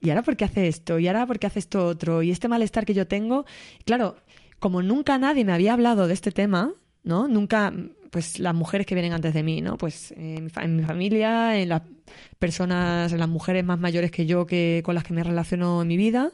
¿Y 0.00 0.10
ahora 0.10 0.22
por 0.22 0.36
qué 0.36 0.44
hace 0.44 0.68
esto? 0.68 0.98
¿Y 0.98 1.08
ahora 1.08 1.26
por 1.26 1.38
qué 1.38 1.46
hace 1.46 1.58
esto 1.58 1.86
otro? 1.86 2.22
Y 2.22 2.30
este 2.30 2.48
malestar 2.48 2.84
que 2.84 2.94
yo 2.94 3.06
tengo, 3.06 3.44
claro, 3.84 4.16
como 4.58 4.82
nunca 4.82 5.18
nadie 5.18 5.44
me 5.44 5.52
había 5.52 5.72
hablado 5.72 6.08
de 6.08 6.14
este 6.14 6.32
tema, 6.32 6.72
¿no? 7.02 7.28
Nunca, 7.28 7.72
pues 8.10 8.38
las 8.38 8.54
mujeres 8.54 8.86
que 8.86 8.94
vienen 8.94 9.12
antes 9.12 9.34
de 9.34 9.42
mí, 9.42 9.60
¿no? 9.60 9.78
Pues 9.78 10.12
en 10.16 10.44
mi, 10.76 10.82
familia, 10.82 11.58
en 11.60 11.68
las 11.68 11.82
personas, 12.38 13.12
en 13.12 13.18
las 13.18 13.28
mujeres 13.28 13.64
más 13.64 13.78
mayores 13.78 14.10
que 14.10 14.26
yo 14.26 14.46
que 14.46 14.82
con 14.84 14.94
las 14.94 15.04
que 15.04 15.14
me 15.14 15.22
relaciono 15.22 15.82
en 15.82 15.88
mi 15.88 15.96
vida. 15.96 16.32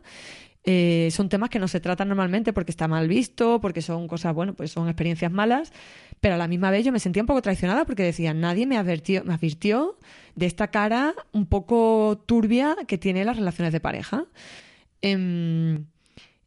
Eh, 0.67 1.11
son 1.13 1.29
temas 1.29 1.51
que 1.51 1.59
no 1.59 1.69
se 1.69 1.79
tratan 1.79 2.09
normalmente 2.09 2.55
porque 2.55 2.71
está 2.71 2.89
mal 2.89 3.07
visto, 3.07 3.61
porque 3.61 3.83
son 3.83 4.09
cosas, 4.09 4.35
bueno, 4.35 4.55
pues 4.55 4.71
son 4.71 4.89
experiencias 4.89 5.31
malas, 5.31 5.75
pero 6.21 6.37
a 6.37 6.39
la 6.39 6.49
misma 6.49 6.71
vez 6.71 6.87
yo 6.87 6.93
me 6.93 7.01
sentía 7.01 7.23
un 7.23 7.27
poco 7.27 7.43
traicionada 7.43 7.85
porque 7.85 8.03
decía, 8.03 8.33
nadie 8.33 8.67
me 8.67 8.79
advirtió, 8.79 9.23
me 9.25 9.35
advirtió 9.35 9.99
de 10.37 10.47
esta 10.47 10.69
cara 10.69 11.15
un 11.33 11.45
poco 11.45 12.23
turbia 12.25 12.77
que 12.89 12.97
tiene 12.97 13.27
las 13.27 13.37
relaciones 13.37 13.75
de 13.75 13.81
pareja. 13.81 14.25
Eh, 15.03 15.85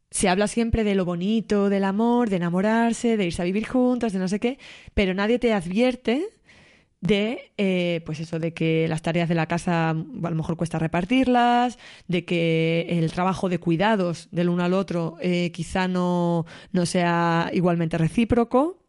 se 0.09 0.29
habla 0.29 0.47
siempre 0.47 0.83
de 0.83 0.95
lo 0.95 1.05
bonito, 1.05 1.69
del 1.69 1.83
amor, 1.83 2.29
de 2.29 2.37
enamorarse, 2.37 3.17
de 3.17 3.25
irse 3.25 3.41
a 3.41 3.45
vivir 3.45 3.67
juntos, 3.67 4.13
de 4.13 4.19
no 4.19 4.27
sé 4.27 4.39
qué, 4.39 4.57
pero 4.93 5.13
nadie 5.13 5.39
te 5.39 5.53
advierte 5.53 6.29
de, 7.01 7.51
eh, 7.57 8.01
pues 8.05 8.19
eso, 8.19 8.39
de 8.39 8.53
que 8.53 8.87
las 8.87 9.01
tareas 9.01 9.29
de 9.29 9.35
la 9.35 9.45
casa 9.47 9.91
a 9.91 9.93
lo 9.93 10.35
mejor 10.35 10.57
cuesta 10.57 10.79
repartirlas, 10.79 11.77
de 12.07 12.25
que 12.25 12.87
el 12.89 13.11
trabajo 13.11 13.49
de 13.49 13.59
cuidados 13.59 14.29
del 14.31 14.49
uno 14.49 14.63
al 14.63 14.73
otro 14.73 15.17
eh, 15.21 15.51
quizá 15.51 15.87
no, 15.87 16.45
no 16.71 16.85
sea 16.85 17.49
igualmente 17.53 17.97
recíproco. 17.97 18.83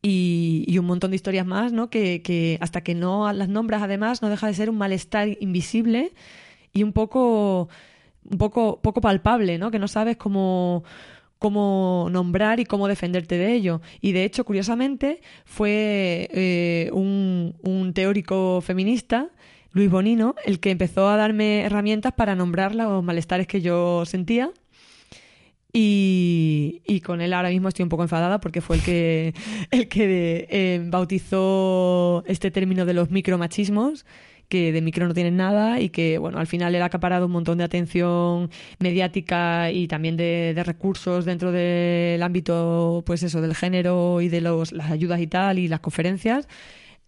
Y, 0.00 0.64
y, 0.68 0.78
un 0.78 0.86
montón 0.86 1.10
de 1.10 1.16
historias 1.16 1.44
más, 1.44 1.72
¿no? 1.72 1.90
Que, 1.90 2.22
que 2.22 2.56
hasta 2.60 2.82
que 2.82 2.94
no 2.94 3.32
las 3.32 3.48
nombras, 3.48 3.82
además, 3.82 4.22
no 4.22 4.28
deja 4.28 4.46
de 4.46 4.54
ser 4.54 4.70
un 4.70 4.78
malestar 4.78 5.36
invisible 5.40 6.12
y 6.72 6.84
un 6.84 6.92
poco 6.92 7.68
un 8.30 8.38
poco, 8.38 8.80
poco 8.80 9.00
palpable, 9.00 9.58
¿no? 9.58 9.70
Que 9.70 9.78
no 9.78 9.88
sabes 9.88 10.16
cómo, 10.16 10.84
cómo 11.38 12.08
nombrar 12.10 12.60
y 12.60 12.64
cómo 12.64 12.88
defenderte 12.88 13.36
de 13.36 13.54
ello. 13.54 13.80
Y 14.00 14.12
de 14.12 14.24
hecho, 14.24 14.44
curiosamente, 14.44 15.20
fue 15.44 16.28
eh, 16.32 16.90
un, 16.92 17.54
un, 17.62 17.92
teórico 17.94 18.60
feminista, 18.60 19.30
Luis 19.72 19.90
Bonino, 19.90 20.34
el 20.44 20.60
que 20.60 20.70
empezó 20.70 21.08
a 21.08 21.16
darme 21.16 21.62
herramientas 21.62 22.12
para 22.12 22.34
nombrar 22.34 22.74
los 22.74 23.02
malestares 23.02 23.46
que 23.46 23.60
yo 23.60 24.04
sentía. 24.04 24.50
Y, 25.70 26.80
y, 26.86 27.02
con 27.02 27.20
él 27.20 27.34
ahora 27.34 27.50
mismo 27.50 27.68
estoy 27.68 27.82
un 27.82 27.90
poco 27.90 28.02
enfadada 28.02 28.40
porque 28.40 28.62
fue 28.62 28.76
el 28.76 28.82
que, 28.82 29.34
el 29.70 29.88
que 29.88 30.46
eh, 30.50 30.82
bautizó 30.86 32.24
este 32.26 32.50
término 32.50 32.86
de 32.86 32.94
los 32.94 33.10
micromachismos 33.10 34.06
que 34.48 34.72
de 34.72 34.80
micro 34.80 35.06
no 35.06 35.14
tienen 35.14 35.36
nada 35.36 35.80
y 35.80 35.90
que, 35.90 36.18
bueno, 36.18 36.38
al 36.38 36.46
final 36.46 36.74
él 36.74 36.82
ha 36.82 36.86
acaparado 36.86 37.26
un 37.26 37.32
montón 37.32 37.58
de 37.58 37.64
atención 37.64 38.50
mediática 38.78 39.70
y 39.70 39.88
también 39.88 40.16
de, 40.16 40.60
recursos 40.64 41.24
dentro 41.24 41.52
del 41.52 42.22
ámbito, 42.22 43.02
pues 43.06 43.22
eso, 43.22 43.40
del 43.40 43.54
género 43.54 44.20
y 44.20 44.28
de 44.28 44.40
los, 44.40 44.72
las 44.72 44.90
ayudas 44.90 45.20
y 45.20 45.26
tal 45.26 45.58
y 45.58 45.68
las 45.68 45.80
conferencias. 45.80 46.48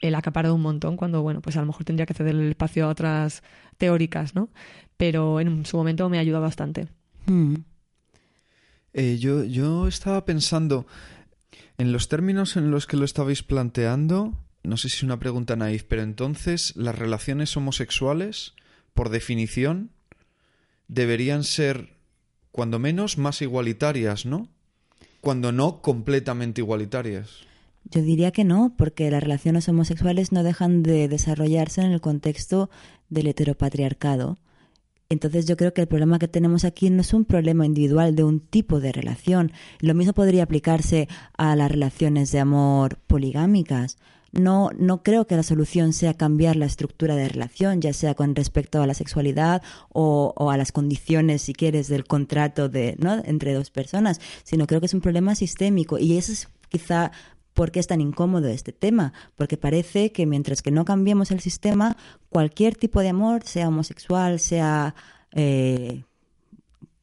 Él 0.01 0.15
ha 0.15 0.19
acaparado 0.19 0.55
un 0.55 0.63
montón 0.63 0.97
cuando, 0.97 1.23
bueno, 1.23 1.41
pues 1.41 1.57
a 1.57 1.61
lo 1.61 1.67
mejor 1.67 1.85
tendría 1.85 2.07
que 2.07 2.15
ceder 2.15 2.35
el 2.35 2.51
espacio 2.51 2.87
a 2.87 2.89
otras 2.89 3.43
teóricas, 3.77 4.35
¿no? 4.35 4.51
Pero 4.97 5.41
en 5.41 5.65
su 5.67 5.77
momento 5.77 6.09
me 6.09 6.19
ha 6.19 6.21
ayudado 6.21 6.43
bastante. 6.43 6.89
Hmm. 7.27 7.57
Eh, 8.93 9.19
yo, 9.19 9.45
yo 9.45 9.87
estaba 9.87 10.25
pensando 10.25 10.87
en 11.79 11.93
los 11.93 12.09
términos 12.09 12.57
en 12.57 12.71
los 12.71 12.87
que 12.87 12.97
lo 12.97 13.05
estabais 13.05 13.43
planteando 13.43 14.35
no 14.63 14.77
sé 14.77 14.89
si 14.89 14.97
es 14.97 15.03
una 15.03 15.19
pregunta 15.19 15.57
naif, 15.57 15.85
pero 15.85 16.03
entonces 16.03 16.75
las 16.77 16.99
relaciones 16.99 17.57
homosexuales, 17.57 18.55
por 18.95 19.09
definición, 19.09 19.91
deberían 20.89 21.45
ser, 21.45 21.97
cuando 22.53 22.79
menos, 22.79 23.19
más 23.19 23.43
igualitarias, 23.43 24.27
¿no? 24.27 24.49
Cuando 25.21 25.53
no, 25.53 25.83
completamente 25.83 26.61
igualitarias. 26.61 27.47
Yo 27.85 28.03
diría 28.03 28.31
que 28.31 28.45
no, 28.45 28.75
porque 28.77 29.11
las 29.11 29.23
relaciones 29.23 29.69
homosexuales 29.69 30.33
no 30.33 30.43
dejan 30.43 30.83
de 30.83 31.09
desarrollarse 31.09 31.81
en 31.81 31.93
el 31.93 32.01
contexto 32.01 32.71
del 33.09 33.27
heteropatriarcado. 33.29 34.39
Entonces 35.09 35.47
yo 35.47 35.57
creo 35.57 35.75
que 35.75 35.81
el 35.81 35.89
problema 35.89 36.21
que 36.21 36.29
tenemos 36.29 36.65
aquí 36.65 36.89
no 36.89 37.01
es 37.01 37.13
un 37.13 37.25
problema 37.25 37.67
individual 37.67 38.15
de 38.15 38.23
un 38.23 38.39
tipo 38.39 38.79
de 38.79 38.93
relación. 38.93 39.51
Lo 39.81 39.95
mismo 39.95 40.13
podría 40.13 40.45
aplicarse 40.45 41.09
a 41.37 41.57
las 41.57 41.71
relaciones 41.71 42.31
de 42.31 42.39
amor 42.39 42.99
poligámicas. 43.09 43.99
No, 44.33 44.71
no 44.79 45.03
creo 45.03 45.27
que 45.27 45.37
la 45.37 45.43
solución 45.43 45.93
sea 45.93 46.15
cambiar 46.15 46.57
la 46.57 46.67
estructura 46.67 47.17
de 47.17 47.29
relación, 47.29 47.81
ya 47.81 47.93
sea 47.93 48.15
con 48.15 48.37
respecto 48.37 48.81
a 48.81 48.87
la 48.87 48.95
sexualidad 48.95 49.63
o, 49.89 50.33
o 50.37 50.51
a 50.51 50.57
las 50.57 50.73
condiciones, 50.73 51.43
si 51.43 51.53
quieres, 51.53 51.89
del 51.89 52.05
contrato 52.05 52.69
de, 52.69 52.97
¿no? 52.99 53.23
entre 53.25 53.55
dos 53.55 53.71
personas, 53.71 54.21
sino 54.45 54.67
creo 54.67 54.81
que 54.81 54.87
es 54.87 54.95
un 54.95 55.01
problema 55.01 55.35
sistémico 55.35 55.99
y 55.99 56.17
eso 56.17 56.33
es 56.33 56.49
quizá 56.69 57.11
¿Por 57.55 57.73
qué 57.73 57.81
es 57.81 57.87
tan 57.87 58.01
incómodo 58.01 58.49
este 58.49 58.73
tema? 58.73 59.13
Porque 59.35 59.57
parece 59.57 60.13
que 60.13 60.25
mientras 60.25 60.63
que 60.63 60.71
no 60.71 60.85
cambiemos 60.85 61.31
el 61.31 61.41
sistema, 61.41 61.97
cualquier 62.29 62.77
tipo 62.77 63.01
de 63.01 63.09
amor, 63.09 63.43
sea 63.45 63.69
homosexual, 63.69 64.39
sea 64.39 64.95
eh, 65.33 66.05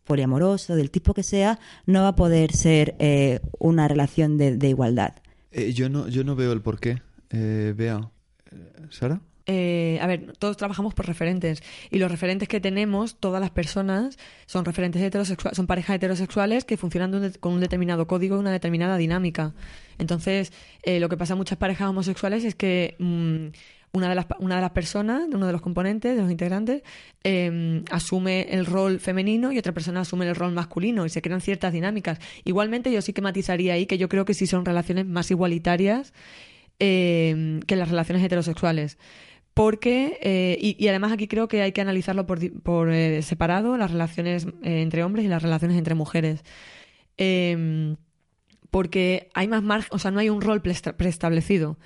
poliamoroso, 0.05 0.75
del 0.75 0.89
tipo 0.89 1.13
que 1.13 1.23
sea, 1.23 1.59
no 1.85 2.01
va 2.01 2.07
a 2.09 2.15
poder 2.15 2.53
ser 2.53 2.95
eh, 2.99 3.41
una 3.59 3.87
relación 3.87 4.37
de, 4.37 4.67
igualdad. 4.67 5.15
Eh, 5.51 5.73
yo, 5.73 5.89
no, 5.89 6.07
yo 6.07 6.23
no 6.23 6.35
veo 6.35 6.53
el 6.53 6.61
por 6.61 6.79
qué. 6.79 7.01
Eh. 7.29 7.73
Eh, 7.77 8.87
¿Sara? 8.89 9.21
Eh, 9.49 9.97
a 10.01 10.07
ver, 10.07 10.33
todos 10.37 10.57
trabajamos 10.57 10.93
por 10.93 11.07
referentes 11.07 11.63
y 11.89 11.99
los 11.99 12.11
referentes 12.11 12.49
que 12.49 12.59
tenemos, 12.59 13.15
todas 13.15 13.39
las 13.39 13.49
personas, 13.49 14.17
son 14.45 14.65
referentes 14.65 15.01
heterosexuales, 15.01 15.55
son 15.55 15.67
parejas 15.67 15.95
heterosexuales 15.95 16.65
que 16.65 16.75
funcionan 16.75 17.31
con 17.39 17.53
un 17.53 17.61
determinado 17.61 18.07
código 18.07 18.35
y 18.35 18.39
una 18.39 18.51
determinada 18.51 18.97
dinámica. 18.97 19.53
Entonces, 19.99 20.51
eh, 20.83 20.99
lo 20.99 21.07
que 21.07 21.15
pasa 21.15 21.33
en 21.33 21.37
muchas 21.37 21.57
parejas 21.57 21.87
homosexuales 21.87 22.43
es 22.43 22.55
que 22.55 22.97
mm, 22.99 23.47
una, 23.93 24.09
de 24.09 24.15
las, 24.15 24.25
una 24.39 24.55
de 24.55 24.61
las 24.61 24.71
personas, 24.71 25.23
uno 25.31 25.47
de 25.47 25.53
los 25.53 25.61
componentes, 25.61 26.17
de 26.17 26.21
los 26.21 26.29
integrantes, 26.29 26.83
eh, 27.23 27.83
asume 27.89 28.47
el 28.49 28.65
rol 28.65 28.99
femenino 28.99 29.53
y 29.53 29.57
otra 29.57 29.71
persona 29.71 30.01
asume 30.01 30.27
el 30.27 30.35
rol 30.35 30.51
masculino 30.51 31.05
y 31.05 31.09
se 31.09 31.21
crean 31.21 31.39
ciertas 31.39 31.71
dinámicas. 31.71 32.19
Igualmente, 32.43 32.91
yo 32.91 33.01
sí 33.01 33.13
que 33.13 33.21
matizaría 33.21 33.75
ahí 33.75 33.85
que 33.85 33.97
yo 33.97 34.09
creo 34.09 34.25
que 34.25 34.33
sí 34.33 34.45
son 34.45 34.65
relaciones 34.65 35.05
más 35.05 35.31
igualitarias 35.31 36.13
eh, 36.79 37.59
que 37.67 37.75
las 37.75 37.89
relaciones 37.89 38.23
heterosexuales. 38.23 38.97
Porque, 39.57 40.19
eh, 40.21 40.55
y, 40.61 40.87
además 40.87 41.11
aquí 41.11 41.27
creo 41.27 41.47
que 41.47 41.63
hay 41.63 41.71
que 41.71 41.81
analizarlo 41.81 42.27
por, 42.27 42.39
por 42.61 42.91
eh, 42.91 43.23
separado, 43.23 43.75
las 43.75 43.89
relaciones 43.89 44.45
eh, 44.61 44.83
entre 44.83 45.03
hombres 45.03 45.25
y 45.25 45.29
las 45.29 45.41
relaciones 45.41 45.79
entre 45.79 45.95
mujeres. 45.95 46.43
Eh, 47.17 47.95
porque 48.69 49.31
hay 49.33 49.47
más 49.47 49.63
margen, 49.63 49.89
o 49.91 49.97
sea, 49.97 50.11
no 50.11 50.19
hay 50.19 50.29
un 50.29 50.41
rol 50.41 50.61
preestablecido. 50.61 51.79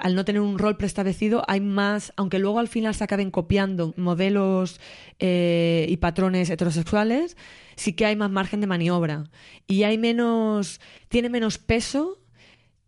Al 0.00 0.16
no 0.16 0.24
tener 0.24 0.40
un 0.40 0.58
rol 0.58 0.76
preestablecido, 0.76 1.44
hay 1.46 1.60
más, 1.60 2.12
aunque 2.16 2.40
luego 2.40 2.58
al 2.58 2.66
final 2.66 2.92
se 2.92 3.04
acaben 3.04 3.30
copiando 3.30 3.94
modelos 3.96 4.80
y 5.20 5.96
patrones 5.98 6.50
heterosexuales, 6.50 7.36
sí 7.76 7.92
que 7.92 8.06
hay 8.06 8.16
más 8.16 8.32
margen 8.32 8.60
de 8.60 8.66
maniobra. 8.66 9.30
Y 9.68 9.84
hay 9.84 9.96
menos, 9.96 10.80
tiene 11.08 11.28
menos 11.28 11.58
peso 11.58 12.18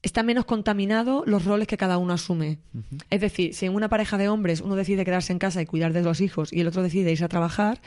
está 0.03 0.23
menos 0.23 0.45
contaminado 0.45 1.25
los 1.27 1.45
roles 1.45 1.67
que 1.67 1.77
cada 1.77 1.99
uno 1.99 2.15
asume. 2.15 2.59
Es 3.11 3.21
decir, 3.21 3.55
si 3.55 3.67
en 3.67 3.75
una 3.75 3.89
pareja 3.89 4.19
de 4.19 4.29
hombres 4.29 4.61
uno 4.61 4.77
decide 4.77 5.05
quedarse 5.05 5.33
en 5.33 5.39
casa 5.39 5.61
y 5.61 5.67
cuidar 5.67 5.93
de 5.93 6.03
los 6.03 6.21
hijos 6.21 6.53
y 6.53 6.61
el 6.61 6.69
otro 6.69 6.83
decide 6.83 7.11
irse 7.11 7.25
a 7.25 7.29
trabajar, 7.29 7.81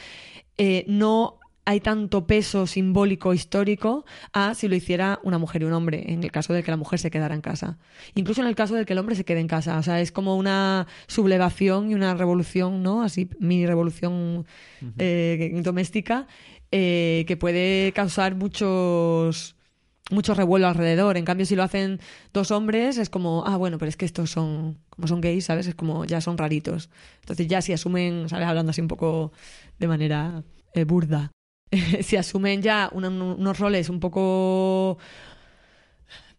eh, 0.58 0.84
no 0.88 1.39
hay 1.63 1.80
tanto 1.80 2.26
peso 2.26 2.65
simbólico 2.65 3.34
histórico 3.34 4.04
a 4.34 4.56
si 4.56 4.67
lo 4.67 4.76
hiciera 4.76 5.19
una 5.24 5.38
mujer 5.38 5.62
y 5.62 5.65
un 5.65 5.74
hombre, 5.74 6.12
en 6.12 6.24
el 6.24 6.32
caso 6.32 6.54
de 6.54 6.63
que 6.63 6.71
la 6.71 6.78
mujer 6.78 7.00
se 7.00 7.12
quedara 7.12 7.36
en 7.36 7.41
casa. 7.41 7.78
Incluso 8.15 8.41
en 8.41 8.47
el 8.47 8.56
caso 8.56 8.76
de 8.76 8.86
que 8.86 8.93
el 8.93 9.00
hombre 9.00 9.15
se 9.15 9.24
quede 9.24 9.39
en 9.39 9.47
casa. 9.47 9.78
O 9.78 9.84
sea, 9.84 10.02
es 10.02 10.12
como 10.12 10.36
una 10.36 10.88
sublevación 11.08 11.91
y 11.91 11.93
una 11.93 12.15
revolución, 12.15 12.82
¿no? 12.82 13.04
Así, 13.04 13.30
mini 13.39 13.67
revolución 13.67 14.45
eh, 14.97 15.52
doméstica 15.63 16.28
eh, 16.71 17.26
que 17.28 17.38
puede 17.38 17.91
causar 17.93 18.36
muchos 18.36 19.56
mucho 20.09 20.33
revuelo 20.33 20.67
alrededor. 20.67 21.17
En 21.17 21.25
cambio, 21.25 21.45
si 21.45 21.55
lo 21.55 21.63
hacen 21.63 21.99
dos 22.33 22.51
hombres, 22.51 22.97
es 22.97 23.09
como, 23.09 23.43
ah, 23.45 23.57
bueno, 23.57 23.77
pero 23.77 23.89
es 23.89 23.97
que 23.97 24.05
estos 24.05 24.31
son, 24.31 24.79
como 24.89 25.07
son 25.07 25.21
gays, 25.21 25.45
¿sabes? 25.45 25.67
Es 25.67 25.75
como, 25.75 26.05
ya 26.05 26.21
son 26.21 26.37
raritos. 26.37 26.89
Entonces 27.21 27.47
ya 27.47 27.61
si 27.61 27.73
asumen, 27.73 28.27
¿sabes? 28.29 28.47
Hablando 28.47 28.71
así 28.71 28.81
un 28.81 28.87
poco 28.87 29.31
de 29.79 29.87
manera 29.87 30.43
eh, 30.73 30.83
burda. 30.83 31.31
si 32.01 32.17
asumen 32.17 32.61
ya 32.61 32.89
unos 32.91 33.59
roles 33.59 33.89
un 33.89 33.99
poco 33.99 34.97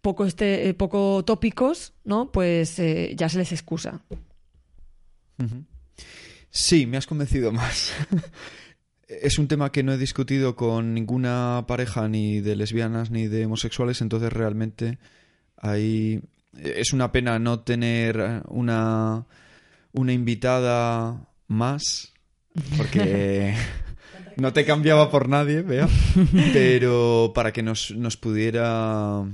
poco 0.03 0.27
este 0.27 0.69
eh, 0.69 0.75
poco 0.75 1.25
tópicos 1.25 1.95
no 2.05 2.31
pues 2.33 2.79
eh, 2.81 3.15
ya 3.17 3.29
se 3.29 3.39
les 3.39 3.53
excusa. 3.53 4.03
Sí, 6.51 6.87
me 6.87 6.99
has 6.99 7.07
convencido 7.07 7.51
más. 7.51 7.93
es 9.09 9.39
un 9.39 9.49
tema 9.49 9.73
que 9.73 9.83
no 9.83 9.93
he 9.93 9.99
discutido 9.99 10.57
con 10.57 10.95
ninguna 10.95 11.65
pareja 11.67 12.09
ni 12.09 12.41
de 12.41 12.57
lesbianas 12.57 13.11
ni 13.11 13.27
de 13.27 13.47
homosexuales, 13.47 14.01
entonces 14.01 14.33
realmente 14.33 14.99
ahí 15.57 16.21
es 16.57 16.93
una 16.93 17.13
pena 17.13 17.39
no 17.39 17.61
tener 17.61 18.43
una, 18.49 19.27
una 19.93 20.13
invitada 20.13 21.29
más, 21.49 22.13
porque 22.77 23.55
no 24.37 24.53
te 24.53 24.65
cambiaba 24.65 25.11
por 25.11 25.29
nadie, 25.29 25.63
vea, 25.63 25.89
pero 26.53 27.33
para 27.35 27.53
que 27.53 27.63
nos, 27.63 27.93
nos 27.93 28.17
pudiera 28.17 29.25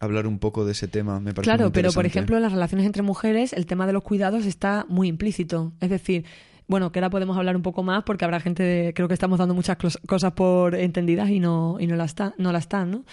hablar 0.00 0.26
un 0.26 0.38
poco 0.38 0.64
de 0.64 0.72
ese 0.72 0.88
tema, 0.88 1.20
me 1.20 1.34
parece 1.34 1.50
Claro, 1.50 1.64
muy 1.64 1.72
pero 1.72 1.92
por 1.92 2.06
ejemplo, 2.06 2.36
en 2.36 2.42
las 2.42 2.52
relaciones 2.52 2.86
entre 2.86 3.02
mujeres, 3.02 3.52
el 3.52 3.66
tema 3.66 3.86
de 3.86 3.92
los 3.92 4.02
cuidados 4.02 4.46
está 4.46 4.86
muy 4.88 5.08
implícito. 5.08 5.72
Es 5.80 5.90
decir, 5.90 6.24
bueno, 6.68 6.92
que 6.92 7.00
ahora 7.00 7.10
podemos 7.10 7.36
hablar 7.36 7.56
un 7.56 7.62
poco 7.62 7.82
más 7.82 8.04
porque 8.04 8.24
habrá 8.24 8.38
gente, 8.40 8.62
de- 8.62 8.94
creo 8.94 9.08
que 9.08 9.14
estamos 9.14 9.38
dando 9.38 9.54
muchas 9.54 9.76
cosas 10.06 10.32
por 10.32 10.74
entendidas 10.76 11.30
y 11.30 11.40
no, 11.40 11.78
y 11.80 11.86
no, 11.88 11.96
la, 11.96 12.04
está, 12.04 12.34
no 12.38 12.52
la 12.52 12.58
están, 12.60 12.90
¿no? 12.90 13.04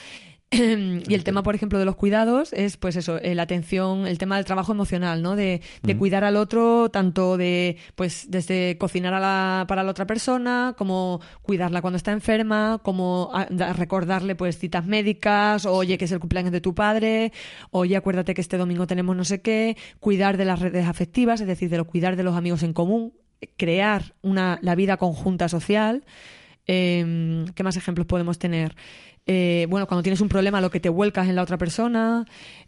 y 0.52 1.14
el 1.14 1.24
tema, 1.24 1.42
por 1.42 1.56
ejemplo, 1.56 1.80
de 1.80 1.86
los 1.86 1.96
cuidados 1.96 2.54
es, 2.54 2.78
pues 2.78 2.96
eso, 2.96 3.18
eh, 3.18 3.34
la 3.34 3.42
atención, 3.44 4.06
el 4.06 4.20
tema 4.20 4.36
del 4.36 4.46
trabajo 4.46 4.72
emocional, 4.74 5.22
¿no? 5.24 5.36
De, 5.36 5.62
de 5.82 5.98
cuidar 5.98 6.24
al 6.24 6.36
otro, 6.38 6.90
tanto 6.90 7.36
de, 7.36 7.78
pues, 7.96 8.28
desde 8.30 8.78
cocinar 8.78 9.14
a 9.16 9.20
la, 9.20 9.66
para 9.68 9.84
la 9.84 9.90
otra 9.92 10.06
persona, 10.06 10.76
como 10.78 11.20
cuidarla 11.42 11.82
cuando 11.82 11.98
está 11.98 12.12
enferma, 12.12 12.80
como 12.84 13.32
a- 13.34 13.46
recordarle, 13.74 14.36
pues, 14.36 14.60
citas 14.60 14.86
médicas, 14.86 15.66
oye, 15.66 15.98
que 15.98 16.06
es 16.06 16.12
el 16.12 16.20
cumpleaños 16.20 16.52
de 16.52 16.62
tu 16.62 16.76
padre, 16.76 17.34
oye, 17.72 17.96
acuérdate 17.98 18.34
que 18.36 18.42
este 18.42 18.58
domingo 18.58 18.86
tenemos 18.86 19.16
no 19.16 19.26
sé 19.26 19.42
qué, 19.42 19.76
cuidar 20.00 20.38
de 20.38 20.46
las 20.46 20.60
redes 20.60 20.88
afectivas, 20.88 21.42
es 21.42 21.48
decir, 21.48 21.70
de 21.70 21.78
lo, 21.78 21.86
cuidar 21.86 22.16
de 22.16 22.24
los 22.24 22.36
amigos 22.36 22.62
en 22.62 22.74
común, 22.74 23.14
crear 23.58 24.16
una, 24.22 24.60
la 24.62 24.76
vida 24.76 24.98
conjunta 24.98 25.48
social. 25.50 26.04
Eh, 26.68 27.46
¿Qué 27.56 27.64
más 27.64 27.78
ejemplos 27.78 28.08
podemos 28.08 28.40
tener? 28.40 28.76
Eh, 29.28 29.66
bueno, 29.70 29.88
cuando 29.88 30.04
tienes 30.04 30.22
un 30.22 30.30
problema, 30.30 30.62
lo 30.62 30.70
que 30.70 30.80
te 30.80 30.90
vuelcas 30.90 31.28
en 31.28 31.36
la 31.36 31.42
otra 31.42 31.58
persona. 31.58 32.26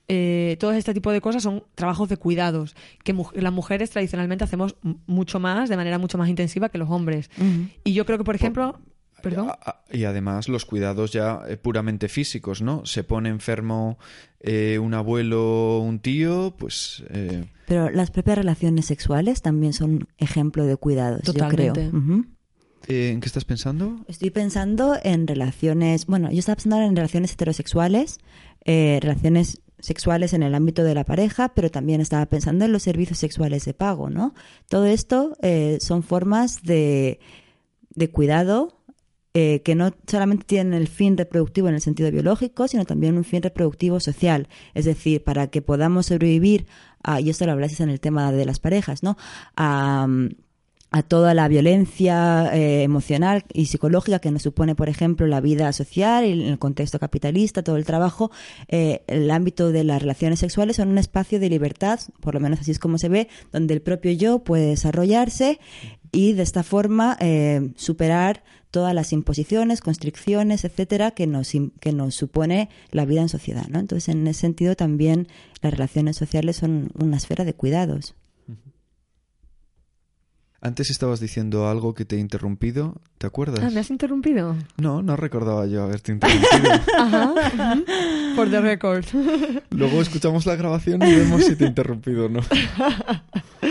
Eh, 0.07 0.57
todo 0.59 0.71
este 0.71 0.93
tipo 0.93 1.11
de 1.11 1.21
cosas 1.21 1.43
son 1.43 1.63
trabajos 1.75 2.09
de 2.09 2.17
cuidados 2.17 2.75
que 3.03 3.13
mu- 3.13 3.29
las 3.35 3.53
mujeres 3.53 3.89
tradicionalmente 3.91 4.43
hacemos 4.43 4.75
mucho 5.05 5.39
más, 5.39 5.69
de 5.69 5.77
manera 5.77 5.99
mucho 5.99 6.17
más 6.17 6.29
intensiva 6.29 6.69
que 6.69 6.77
los 6.79 6.89
hombres. 6.89 7.29
Y 7.83 7.93
yo 7.93 8.05
creo 8.05 8.17
que, 8.17 8.23
por 8.23 8.35
ejemplo. 8.35 8.79
Perdón. 9.21 9.51
Y 9.91 10.03
además 10.03 10.47
los 10.47 10.65
cuidados 10.65 11.11
ya 11.11 11.41
eh, 11.47 11.57
puramente 11.57 12.07
físicos, 12.07 12.61
¿no? 12.61 12.85
Se 12.85 13.03
pone 13.03 13.29
enfermo 13.29 13.97
eh, 14.39 14.79
un 14.79 14.93
abuelo, 14.93 15.79
un 15.79 15.99
tío, 15.99 16.55
pues... 16.57 17.03
eh, 17.09 17.45
Pero 17.67 17.89
las 17.89 18.11
propias 18.11 18.37
relaciones 18.37 18.85
sexuales 18.85 19.41
también 19.41 19.73
son 19.73 20.07
ejemplo 20.17 20.65
de 20.65 20.77
cuidados, 20.77 21.21
yo 21.23 21.33
Totalmente. 21.33 21.89
creo. 21.89 21.99
Ujú. 21.99 22.25
eh, 22.87 23.09
¿En 23.11 23.19
qué 23.19 23.25
estás 23.27 23.43
pensando? 23.45 23.97
Estoy 24.07 24.29
pensando 24.29 24.95
en 25.03 25.25
relaciones, 25.27 26.05
bueno, 26.05 26.29
yo 26.31 26.39
estaba 26.39 26.55
pensando 26.55 26.81
en 26.85 26.95
relaciones 26.95 27.33
heterosexuales, 27.33 28.19
eh, 28.65 28.99
relaciones 29.01 29.61
sexuales 29.79 30.33
en 30.33 30.41
el 30.43 30.55
ámbito 30.55 30.83
de 30.83 30.95
la 30.95 31.03
pareja, 31.03 31.49
pero 31.53 31.69
también 31.69 32.01
estaba 32.01 32.25
pensando 32.27 32.65
en 32.65 32.71
los 32.71 32.83
servicios 32.83 33.19
sexuales 33.19 33.65
de 33.65 33.73
pago, 33.73 34.09
¿no? 34.09 34.33
Todo 34.69 34.85
esto 34.85 35.35
eh, 35.41 35.77
son 35.81 36.01
formas 36.03 36.63
de, 36.63 37.19
de 37.93 38.09
cuidado 38.09 38.76
eh, 39.39 39.61
que 39.61 39.75
no 39.75 39.91
solamente 40.07 40.45
tienen 40.45 40.73
el 40.73 40.87
fin 40.87 41.15
reproductivo 41.15 41.67
en 41.69 41.75
el 41.75 41.81
sentido 41.81 42.09
biológico, 42.09 42.67
sino 42.67 42.85
también 42.85 43.17
un 43.17 43.23
fin 43.23 43.43
reproductivo 43.43 43.99
social. 43.99 44.47
Es 44.73 44.85
decir, 44.85 45.23
para 45.23 45.45
que 45.45 45.61
podamos 45.61 46.07
sobrevivir, 46.07 46.65
a, 47.03 47.21
y 47.21 47.29
esto 47.29 47.45
lo 47.45 47.51
habláis 47.51 47.79
en 47.79 47.89
el 47.89 47.99
tema 47.99 48.31
de 48.31 48.45
las 48.45 48.57
parejas, 48.57 49.03
¿no? 49.03 49.15
A, 49.55 50.07
a 50.89 51.03
toda 51.03 51.35
la 51.35 51.47
violencia 51.47 52.49
eh, 52.51 52.81
emocional 52.81 53.43
y 53.53 53.67
psicológica 53.67 54.17
que 54.17 54.31
nos 54.31 54.41
supone, 54.41 54.73
por 54.73 54.89
ejemplo, 54.89 55.27
la 55.27 55.39
vida 55.39 55.71
social 55.71 56.25
y 56.25 56.31
en 56.31 56.47
el 56.47 56.57
contexto 56.57 56.97
capitalista, 56.97 57.61
todo 57.61 57.77
el 57.77 57.85
trabajo, 57.85 58.31
eh, 58.69 59.03
el 59.05 59.29
ámbito 59.29 59.71
de 59.71 59.83
las 59.83 60.01
relaciones 60.01 60.39
sexuales 60.39 60.77
son 60.77 60.87
un 60.87 60.97
espacio 60.97 61.39
de 61.39 61.49
libertad, 61.49 61.99
por 62.21 62.33
lo 62.33 62.39
menos 62.39 62.61
así 62.61 62.71
es 62.71 62.79
como 62.79 62.97
se 62.97 63.09
ve, 63.09 63.27
donde 63.51 63.75
el 63.75 63.83
propio 63.83 64.11
yo 64.13 64.39
puede 64.39 64.67
desarrollarse 64.67 65.59
y 66.11 66.33
de 66.33 66.43
esta 66.43 66.63
forma 66.63 67.17
eh, 67.19 67.73
superar 67.75 68.43
todas 68.71 68.93
las 68.93 69.13
imposiciones, 69.13 69.81
constricciones, 69.81 70.63
etcétera, 70.65 71.11
que 71.11 71.25
nos, 71.27 71.55
im- 71.55 71.71
que 71.79 71.93
nos 71.93 72.15
supone 72.15 72.69
la 72.91 73.05
vida 73.05 73.21
en 73.21 73.29
sociedad. 73.29 73.67
¿no? 73.69 73.79
Entonces, 73.79 74.09
en 74.09 74.27
ese 74.27 74.41
sentido, 74.41 74.75
también 74.75 75.27
las 75.61 75.71
relaciones 75.73 76.17
sociales 76.17 76.57
son 76.57 76.89
una 76.99 77.17
esfera 77.17 77.45
de 77.45 77.53
cuidados. 77.53 78.15
Antes 80.59 80.89
estabas 80.89 81.19
diciendo 81.19 81.69
algo 81.69 81.93
que 81.93 82.03
te 82.03 82.15
he 82.15 82.19
interrumpido, 82.19 82.99
¿te 83.19 83.27
acuerdas? 83.27 83.59
Ah, 83.63 83.69
¿me 83.69 83.79
has 83.79 83.91
interrumpido? 83.91 84.55
No, 84.77 85.03
no 85.03 85.15
recordaba 85.15 85.67
yo 85.67 85.83
haberte 85.83 86.11
interrumpido. 86.13 86.73
Ajá. 86.97 87.33
For 88.35 88.49
the 88.49 88.59
record. 88.59 89.05
Luego 89.69 90.01
escuchamos 90.01 90.47
la 90.47 90.55
grabación 90.55 91.03
y 91.03 91.13
vemos 91.13 91.43
si 91.45 91.55
te 91.55 91.65
he 91.65 91.67
interrumpido 91.67 92.25
o 92.25 92.29
no. 92.29 92.39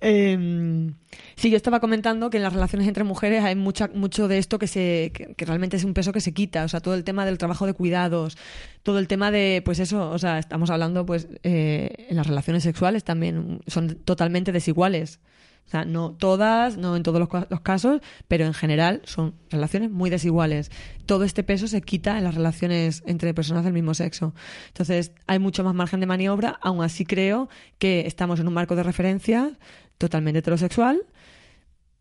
Eh, 0.00 0.90
sí, 1.36 1.50
yo 1.50 1.56
estaba 1.56 1.80
comentando 1.80 2.30
que 2.30 2.36
en 2.36 2.42
las 2.42 2.52
relaciones 2.52 2.86
entre 2.88 3.04
mujeres 3.04 3.42
hay 3.44 3.54
mucha, 3.54 3.88
mucho 3.94 4.28
de 4.28 4.38
esto 4.38 4.58
que, 4.58 4.66
se, 4.66 5.12
que, 5.14 5.34
que 5.34 5.44
realmente 5.44 5.76
es 5.76 5.84
un 5.84 5.94
peso 5.94 6.12
que 6.12 6.20
se 6.20 6.32
quita. 6.32 6.64
O 6.64 6.68
sea, 6.68 6.80
todo 6.80 6.94
el 6.94 7.04
tema 7.04 7.24
del 7.26 7.38
trabajo 7.38 7.66
de 7.66 7.74
cuidados, 7.74 8.36
todo 8.82 8.98
el 8.98 9.08
tema 9.08 9.30
de, 9.30 9.62
pues 9.64 9.78
eso, 9.78 10.10
o 10.10 10.18
sea, 10.18 10.38
estamos 10.38 10.70
hablando, 10.70 11.04
pues, 11.06 11.28
eh, 11.42 12.06
en 12.08 12.16
las 12.16 12.26
relaciones 12.26 12.62
sexuales 12.62 13.04
también 13.04 13.60
son 13.66 13.96
totalmente 13.96 14.52
desiguales. 14.52 15.20
O 15.66 15.68
sea, 15.68 15.84
no 15.84 16.12
todas, 16.12 16.76
no 16.76 16.94
en 16.94 17.02
todos 17.02 17.18
los, 17.18 17.28
ca- 17.28 17.48
los 17.50 17.60
casos, 17.60 18.00
pero 18.28 18.44
en 18.44 18.54
general 18.54 19.02
son 19.04 19.34
relaciones 19.50 19.90
muy 19.90 20.10
desiguales. 20.10 20.70
Todo 21.06 21.24
este 21.24 21.42
peso 21.42 21.66
se 21.66 21.82
quita 21.82 22.16
en 22.18 22.24
las 22.24 22.36
relaciones 22.36 23.02
entre 23.04 23.34
personas 23.34 23.64
del 23.64 23.72
mismo 23.72 23.92
sexo. 23.92 24.32
Entonces, 24.68 25.10
hay 25.26 25.40
mucho 25.40 25.64
más 25.64 25.74
margen 25.74 25.98
de 25.98 26.06
maniobra. 26.06 26.58
Aún 26.62 26.84
así, 26.84 27.04
creo 27.04 27.48
que 27.78 28.06
estamos 28.06 28.38
en 28.38 28.46
un 28.46 28.54
marco 28.54 28.76
de 28.76 28.84
referencia 28.84 29.58
totalmente 29.98 30.38
heterosexual, 30.38 31.00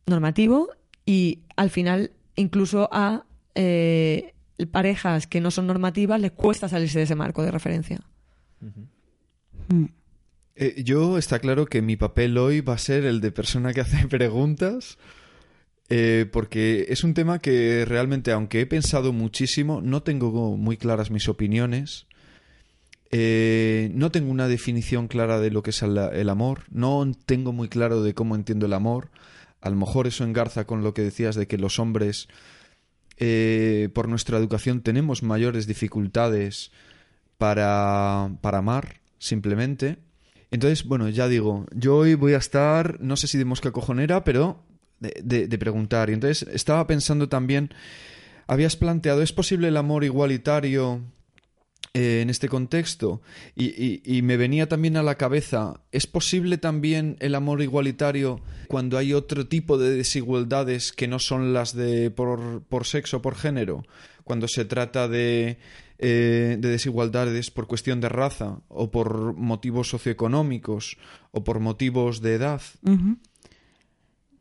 normativo, 0.06 0.70
y 1.06 1.40
al 1.56 1.70
final, 1.72 2.12
incluso 2.36 2.88
a 2.92 3.26
eh, 3.56 4.34
parejas 4.72 5.26
que 5.28 5.42
no 5.42 5.50
son 5.50 5.66
normativas, 5.68 6.20
les 6.22 6.32
cuesta 6.32 6.70
salirse 6.70 7.00
de 7.00 7.06
ese 7.06 7.16
marco 7.16 7.42
de 7.42 7.50
referencia. 7.52 8.00
Mm. 9.70 9.86
Eh, 10.56 10.84
yo 10.84 11.18
está 11.18 11.40
claro 11.40 11.66
que 11.66 11.82
mi 11.82 11.98
papel 11.98 12.38
hoy 12.38 12.62
va 12.62 12.74
a 12.74 12.78
ser 12.78 13.06
el 13.06 13.22
de 13.22 13.32
persona 13.32 13.74
que 13.74 13.82
hace 13.82 14.08
preguntas, 14.10 14.98
eh, 15.90 16.26
porque 16.32 16.88
es 16.90 17.04
un 17.04 17.14
tema 17.14 17.40
que 17.40 17.86
realmente, 17.86 18.32
aunque 18.32 18.62
he 18.62 18.66
pensado 18.66 19.14
muchísimo, 19.14 19.82
no 19.82 20.04
tengo 20.04 20.58
muy 20.58 20.78
claras 20.78 21.12
mis 21.12 21.28
opiniones. 21.30 22.08
Eh, 23.12 23.92
no 23.94 24.12
tengo 24.12 24.32
una 24.32 24.48
definición 24.48 25.08
clara 25.08 25.40
de 25.40 25.52
lo 25.52 25.64
que 25.64 25.70
es 25.70 25.82
el, 25.84 25.98
el 25.98 26.30
amor, 26.30 26.64
no 26.70 27.10
tengo 27.26 27.54
muy 27.54 27.70
claro 27.70 28.02
de 28.04 28.14
cómo 28.14 28.36
entiendo 28.36 28.66
el 28.66 28.74
amor. 28.74 29.10
A 29.62 29.70
lo 29.70 29.76
mejor 29.78 30.08
eso 30.08 30.24
engarza 30.24 30.66
con 30.66 30.84
lo 30.84 30.94
que 30.94 31.02
decías 31.02 31.36
de 31.36 31.48
que 31.48 31.58
los 31.58 31.80
hombres, 31.80 32.28
eh, 33.18 33.90
por 33.94 34.10
nuestra 34.10 34.38
educación, 34.38 34.82
tenemos 34.82 35.24
mayores 35.24 35.66
dificultades 35.68 36.72
para, 37.38 38.32
para 38.42 38.60
amar, 38.60 39.02
simplemente. 39.18 39.98
Entonces, 40.56 40.86
bueno, 40.86 41.08
ya 41.10 41.28
digo, 41.28 41.66
yo 41.76 41.98
hoy 41.98 42.16
voy 42.16 42.34
a 42.34 42.38
estar, 42.38 43.00
no 43.02 43.16
sé 43.18 43.28
si 43.28 43.38
de 43.38 43.46
mosca 43.46 43.72
cojonera, 43.72 44.24
pero 44.24 44.64
de, 45.00 45.48
de- 45.48 45.58
preguntar. 45.58 46.10
Y 46.10 46.14
entonces 46.14 46.48
estaba 46.54 46.88
pensando 46.88 47.30
también, 47.30 47.74
habías 48.48 48.76
planteado, 48.76 49.22
¿es 49.22 49.34
posible 49.34 49.68
el 49.68 49.78
amor 49.78 50.04
igualitario 50.04 51.02
eh, 51.94 52.22
en 52.22 52.30
este 52.30 52.48
contexto? 52.50 53.22
Y, 53.56 53.66
y- 53.66 54.02
y 54.06 54.22
me 54.22 54.38
venía 54.38 54.68
también 54.70 54.98
a 54.98 55.04
la 55.04 55.16
cabeza, 55.16 55.82
¿es 55.92 56.08
posible 56.08 56.58
también 56.58 57.18
el 57.20 57.36
amor 57.36 57.62
igualitario 57.62 58.40
cuando 58.68 58.98
hay 58.98 59.14
otro 59.14 59.48
tipo 59.48 59.78
de 59.78 59.90
desigualdades 59.96 60.92
que 60.94 61.08
no 61.08 61.20
son 61.20 61.54
las 61.54 61.76
de 61.76 62.12
por, 62.12 62.64
por 62.64 62.86
sexo, 62.86 63.22
por 63.22 63.36
género? 63.36 63.84
Cuando 64.24 64.48
se 64.48 64.66
trata 64.66 65.08
de, 65.08 65.58
eh, 65.98 66.58
de 66.60 66.70
desigualdades 66.70 67.52
por 67.52 67.68
cuestión 67.68 68.02
de 68.02 68.10
raza 68.10 68.60
o 68.68 68.92
por 68.92 69.34
motivos 69.36 69.90
socioeconómicos 69.90 70.98
o 71.32 71.44
por 71.44 71.60
motivos 71.60 72.22
de 72.22 72.34
edad. 72.36 72.62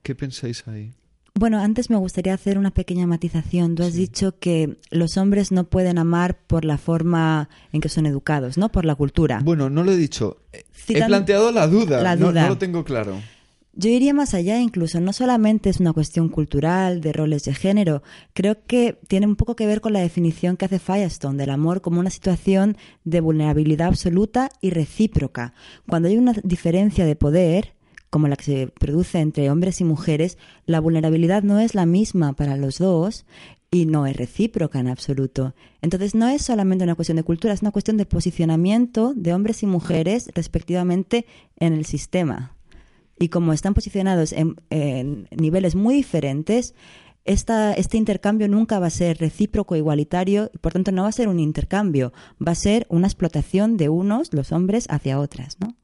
¿Qué 0.03 0.15
pensáis 0.15 0.67
ahí? 0.69 0.93
Bueno, 1.37 1.59
antes 1.59 1.91
me 1.91 1.97
gustaría 1.97 2.33
hacer 2.35 2.59
una 2.59 2.71
pequeña 2.73 3.07
matización. 3.09 3.75
Tú 3.75 3.83
has 3.83 3.95
dicho 3.95 4.39
que 4.39 4.79
los 4.91 5.17
hombres 5.17 5.51
no 5.51 5.65
pueden 5.65 5.99
amar 5.99 6.39
por 6.47 6.65
la 6.65 6.79
forma 6.79 7.49
en 7.73 7.81
que 7.81 7.89
son 7.89 8.07
educados, 8.07 8.57
¿no? 8.57 8.71
Por 8.71 8.85
la 8.85 8.95
cultura. 8.95 9.41
Bueno, 9.43 9.69
no 9.69 9.83
lo 9.83 9.91
he 9.93 9.97
dicho. 9.97 10.37
He 10.53 11.05
planteado 11.05 11.51
la 11.51 11.67
duda. 11.67 12.03
La 12.03 12.15
No- 12.15 12.29
duda. 12.29 12.43
no 12.43 12.49
lo 12.51 12.59
tengo 12.59 12.85
claro. 12.85 13.21
Yo 13.77 13.91
iría 13.91 14.15
más 14.15 14.35
allá 14.35 14.61
incluso, 14.61 15.01
no 15.01 15.13
solamente 15.13 15.69
es 15.69 15.81
una 15.81 15.93
cuestión 15.93 16.29
cultural, 16.29 17.01
de 17.01 17.13
roles 17.13 17.43
de 17.43 17.55
género, 17.55 18.05
creo 18.33 18.65
que 18.67 19.01
tiene 19.09 19.27
un 19.27 19.35
poco 19.35 19.57
que 19.57 19.67
ver 19.67 19.81
con 19.81 19.93
la 19.93 19.99
definición 19.99 20.57
que 20.57 20.67
hace 20.67 20.79
Firestone 20.79 21.39
del 21.39 21.51
amor 21.51 21.81
como 21.81 21.99
una 21.99 22.11
situación 22.11 22.77
de 23.03 23.21
vulnerabilidad 23.21 23.89
absoluta 23.89 24.49
y 24.61 24.71
recíproca. 24.71 25.55
Cuando 25.89 26.09
hay 26.09 26.17
una 26.17 26.35
diferencia 26.45 27.05
de 27.05 27.17
poder, 27.17 27.75
como 28.11 28.29
la 28.29 28.37
que 28.37 28.45
se 28.45 28.67
produce 28.69 29.19
entre 29.19 29.51
hombres 29.51 29.81
y 29.81 29.85
mujeres, 29.85 30.39
la 30.67 30.79
vulnerabilidad 30.79 31.43
no 31.43 31.59
es 31.59 31.75
la 31.75 31.85
misma 31.85 32.35
para 32.35 32.57
los 32.57 32.79
dos 32.79 33.27
y 33.73 33.87
no 33.87 34.07
es 34.07 34.17
recíproca 34.17 34.79
en 34.79 34.87
absoluto. 34.87 35.53
Entonces 35.83 36.15
no 36.15 36.29
es 36.29 36.43
solamente 36.43 36.85
una 36.85 36.95
cuestión 36.95 37.17
de 37.17 37.25
cultura, 37.25 37.53
es 37.53 37.63
una 37.63 37.73
cuestión 37.73 37.97
de 37.97 38.07
posicionamiento 38.07 39.15
de 39.17 39.35
hombres 39.35 39.65
y 39.65 39.67
mujeres 39.67 40.31
respectivamente 40.33 41.27
en 41.59 41.73
el 41.73 41.87
sistema 41.87 42.54
y 43.19 43.29
como 43.29 43.53
están 43.53 43.75
posicionados 43.75 44.33
en, 44.33 44.57
en 44.71 45.29
niveles 45.31 45.75
muy 45.75 45.95
diferentes, 45.95 46.75
esta, 47.25 47.73
este 47.73 47.97
intercambio 47.97 48.49
nunca 48.49 48.79
va 48.79 48.87
a 48.87 48.91
ser 48.91 49.19
recíproco, 49.19 49.77
igualitario, 49.77 50.51
y 50.53 50.59
por 50.59 50.73
tanto 50.73 50.93
no 50.93 51.03
va 51.03 51.09
a 51.09 51.13
ser 51.13 51.29
un 51.29 51.41
intercambio, 51.41 52.13
va 52.47 52.53
a 52.53 52.57
ser 52.57 52.87
una 52.91 53.07
explotación 53.07 53.77
de 53.77 53.89
unos, 53.89 54.33
los 54.35 54.53
hombres, 54.53 54.87
hacia 54.91 55.19
otras, 55.19 55.59
¿no? 55.61 55.75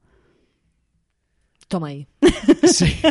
Toma 1.69 1.89
ahí. 1.89 2.09
Sí. 2.65 2.95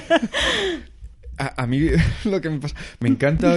A, 1.39 1.63
a 1.63 1.67
mí 1.67 1.79
lo 2.25 2.41
que 2.41 2.49
me 2.49 2.59
pasa... 2.59 2.75
Me 2.99 3.07
encanta 3.07 3.55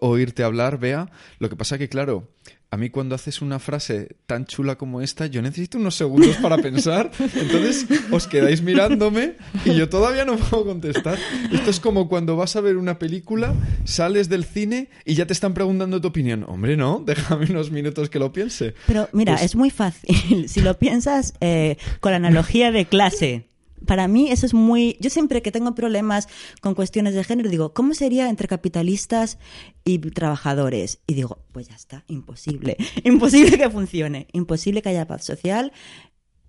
oírte 0.00 0.44
hablar, 0.44 0.78
Bea. 0.78 1.10
Lo 1.38 1.48
que 1.48 1.56
pasa 1.56 1.78
que, 1.78 1.88
claro, 1.88 2.28
a 2.72 2.76
mí 2.76 2.88
cuando 2.90 3.16
haces 3.16 3.42
una 3.42 3.58
frase 3.58 4.16
tan 4.26 4.46
chula 4.46 4.76
como 4.76 5.00
esta, 5.00 5.26
yo 5.26 5.42
necesito 5.42 5.76
unos 5.78 5.96
segundos 5.96 6.36
para 6.36 6.56
pensar. 6.62 7.10
Entonces 7.18 7.86
os 8.12 8.26
quedáis 8.28 8.62
mirándome 8.62 9.34
y 9.64 9.74
yo 9.74 9.88
todavía 9.88 10.24
no 10.24 10.36
puedo 10.36 10.66
contestar. 10.66 11.18
Esto 11.52 11.68
es 11.70 11.80
como 11.80 12.08
cuando 12.08 12.36
vas 12.36 12.54
a 12.54 12.60
ver 12.60 12.76
una 12.76 12.98
película, 12.98 13.54
sales 13.84 14.28
del 14.28 14.44
cine 14.44 14.88
y 15.04 15.14
ya 15.14 15.26
te 15.26 15.32
están 15.32 15.52
preguntando 15.52 16.00
tu 16.00 16.08
opinión. 16.08 16.44
Hombre, 16.46 16.76
no, 16.76 17.02
déjame 17.06 17.46
unos 17.50 17.70
minutos 17.72 18.08
que 18.08 18.20
lo 18.20 18.32
piense. 18.32 18.74
Pero 18.86 19.08
mira, 19.12 19.32
Pues- 19.34 19.44
es 19.46 19.56
muy 19.56 19.70
fácil. 19.70 20.48
Si 20.48 20.60
lo 20.60 20.78
piensas 20.78 21.34
eh, 21.40 21.76
con 22.00 22.12
la 22.12 22.16
analogía 22.16 22.70
de 22.72 22.84
clase, 22.84 23.46
para 23.86 24.08
mí 24.08 24.30
eso 24.30 24.46
es 24.46 24.54
muy... 24.54 24.96
Yo 25.00 25.10
siempre 25.10 25.42
que 25.42 25.52
tengo 25.52 25.74
problemas 25.74 26.28
con 26.60 26.74
cuestiones 26.74 27.14
de 27.14 27.24
género 27.24 27.50
digo, 27.50 27.72
¿cómo 27.72 27.94
sería 27.94 28.28
entre 28.28 28.48
capitalistas 28.48 29.38
y 29.84 29.98
trabajadores? 29.98 31.00
Y 31.06 31.14
digo, 31.14 31.44
pues 31.52 31.68
ya 31.68 31.74
está, 31.74 32.04
imposible. 32.06 32.76
Imposible 33.04 33.58
que 33.58 33.70
funcione. 33.70 34.26
Imposible 34.32 34.82
que 34.82 34.90
haya 34.90 35.06
paz 35.06 35.24
social, 35.24 35.72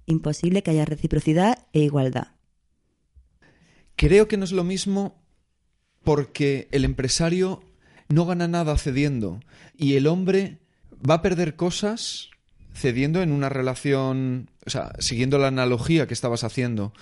imposible 0.05 0.63
que 0.63 0.71
haya 0.71 0.85
reciprocidad 0.85 1.67
e 1.73 1.79
igualdad. 1.79 2.27
Creo 3.95 4.27
que 4.27 4.37
no 4.37 4.43
es 4.43 4.51
lo 4.51 4.63
mismo 4.63 5.21
porque 6.03 6.67
el 6.71 6.85
empresario 6.85 7.61
no 8.09 8.25
gana 8.25 8.47
nada 8.47 8.77
cediendo 8.77 9.39
y 9.77 9.95
el 9.95 10.07
hombre 10.07 10.59
va 11.07 11.15
a 11.15 11.21
perder 11.21 11.55
cosas 11.55 12.29
cediendo 12.73 13.21
en 13.21 13.31
una 13.31 13.49
relación, 13.49 14.49
o 14.65 14.69
sea, 14.69 14.91
siguiendo 14.99 15.37
la 15.37 15.47
analogía 15.47 16.07
que 16.07 16.13
estabas 16.13 16.43
haciendo. 16.43 16.93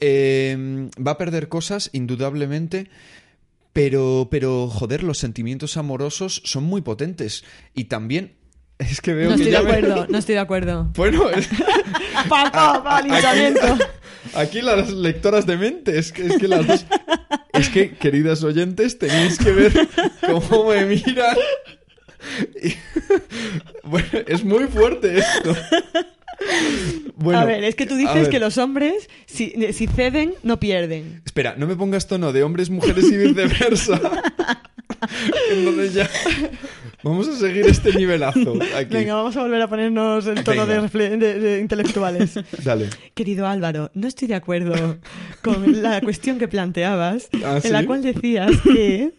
Eh, 0.00 0.88
va 1.06 1.12
a 1.12 1.18
perder 1.18 1.48
cosas, 1.48 1.90
indudablemente, 1.92 2.88
pero, 3.72 4.28
pero, 4.30 4.68
joder, 4.68 5.02
los 5.02 5.18
sentimientos 5.18 5.76
amorosos 5.76 6.42
son 6.44 6.64
muy 6.64 6.80
potentes. 6.82 7.44
Y 7.74 7.84
también, 7.84 8.34
es 8.78 9.00
que 9.00 9.12
veo 9.14 9.30
No 9.30 9.36
que 9.36 9.42
estoy 9.42 9.52
de 9.58 9.62
me- 9.62 9.70
acuerdo, 9.76 10.06
no 10.08 10.18
estoy 10.18 10.34
de 10.36 10.40
acuerdo. 10.40 10.90
Bueno, 10.96 11.28
es- 11.30 11.48
Pa, 12.28 12.50
pa, 12.50 12.82
pa, 12.82 13.00
linchamiento. 13.02 13.78
Aquí 14.34 14.60
las 14.60 14.90
lectoras 14.90 15.46
de 15.46 15.56
mente, 15.56 15.98
es 15.98 16.12
que, 16.12 16.26
es 16.26 16.38
que 16.38 16.48
las 16.48 16.66
dos... 16.66 16.84
Es 17.52 17.68
que, 17.68 17.92
queridas 17.92 18.42
oyentes, 18.44 18.98
tenéis 18.98 19.38
que 19.38 19.50
ver 19.52 19.72
cómo 20.26 20.68
me 20.68 20.84
miran. 20.86 21.36
Y- 22.62 22.74
Bueno, 23.84 24.08
es 24.26 24.44
muy 24.44 24.64
fuerte 24.66 25.18
esto. 25.18 25.56
Bueno, 27.16 27.40
a 27.40 27.44
ver, 27.44 27.64
es 27.64 27.74
que 27.74 27.84
tú 27.86 27.96
dices 27.96 28.28
que 28.28 28.38
los 28.38 28.56
hombres, 28.58 29.08
si, 29.26 29.52
si 29.72 29.86
ceden, 29.86 30.32
no 30.42 30.58
pierden. 30.58 31.20
Espera, 31.26 31.54
no 31.58 31.66
me 31.66 31.76
pongas 31.76 32.06
tono 32.08 32.32
de 32.32 32.42
hombres, 32.42 32.70
mujeres 32.70 33.04
y 33.12 33.16
viceversa. 33.16 34.00
Entonces 35.52 35.94
ya. 35.94 36.08
Vamos 37.02 37.28
a 37.28 37.36
seguir 37.36 37.66
este 37.66 37.94
nivelazo 37.94 38.58
aquí. 38.76 38.92
Venga, 38.92 39.14
vamos 39.14 39.36
a 39.36 39.42
volver 39.42 39.62
a 39.62 39.68
ponernos 39.68 40.26
el 40.26 40.42
tono 40.44 40.66
de, 40.66 40.80
de- 41.16 41.38
de 41.40 41.60
intelectuales. 41.60 42.34
Dale. 42.64 42.88
Querido 43.14 43.46
Álvaro, 43.46 43.90
no 43.94 44.06
estoy 44.08 44.28
de 44.28 44.34
acuerdo 44.34 44.98
con 45.42 45.82
la 45.82 46.00
cuestión 46.02 46.38
que 46.38 46.48
planteabas, 46.48 47.28
¿Ah, 47.44 47.60
en 47.62 47.72
la 47.72 47.86
cual 47.86 48.02
decías 48.02 48.50
que 48.62 49.12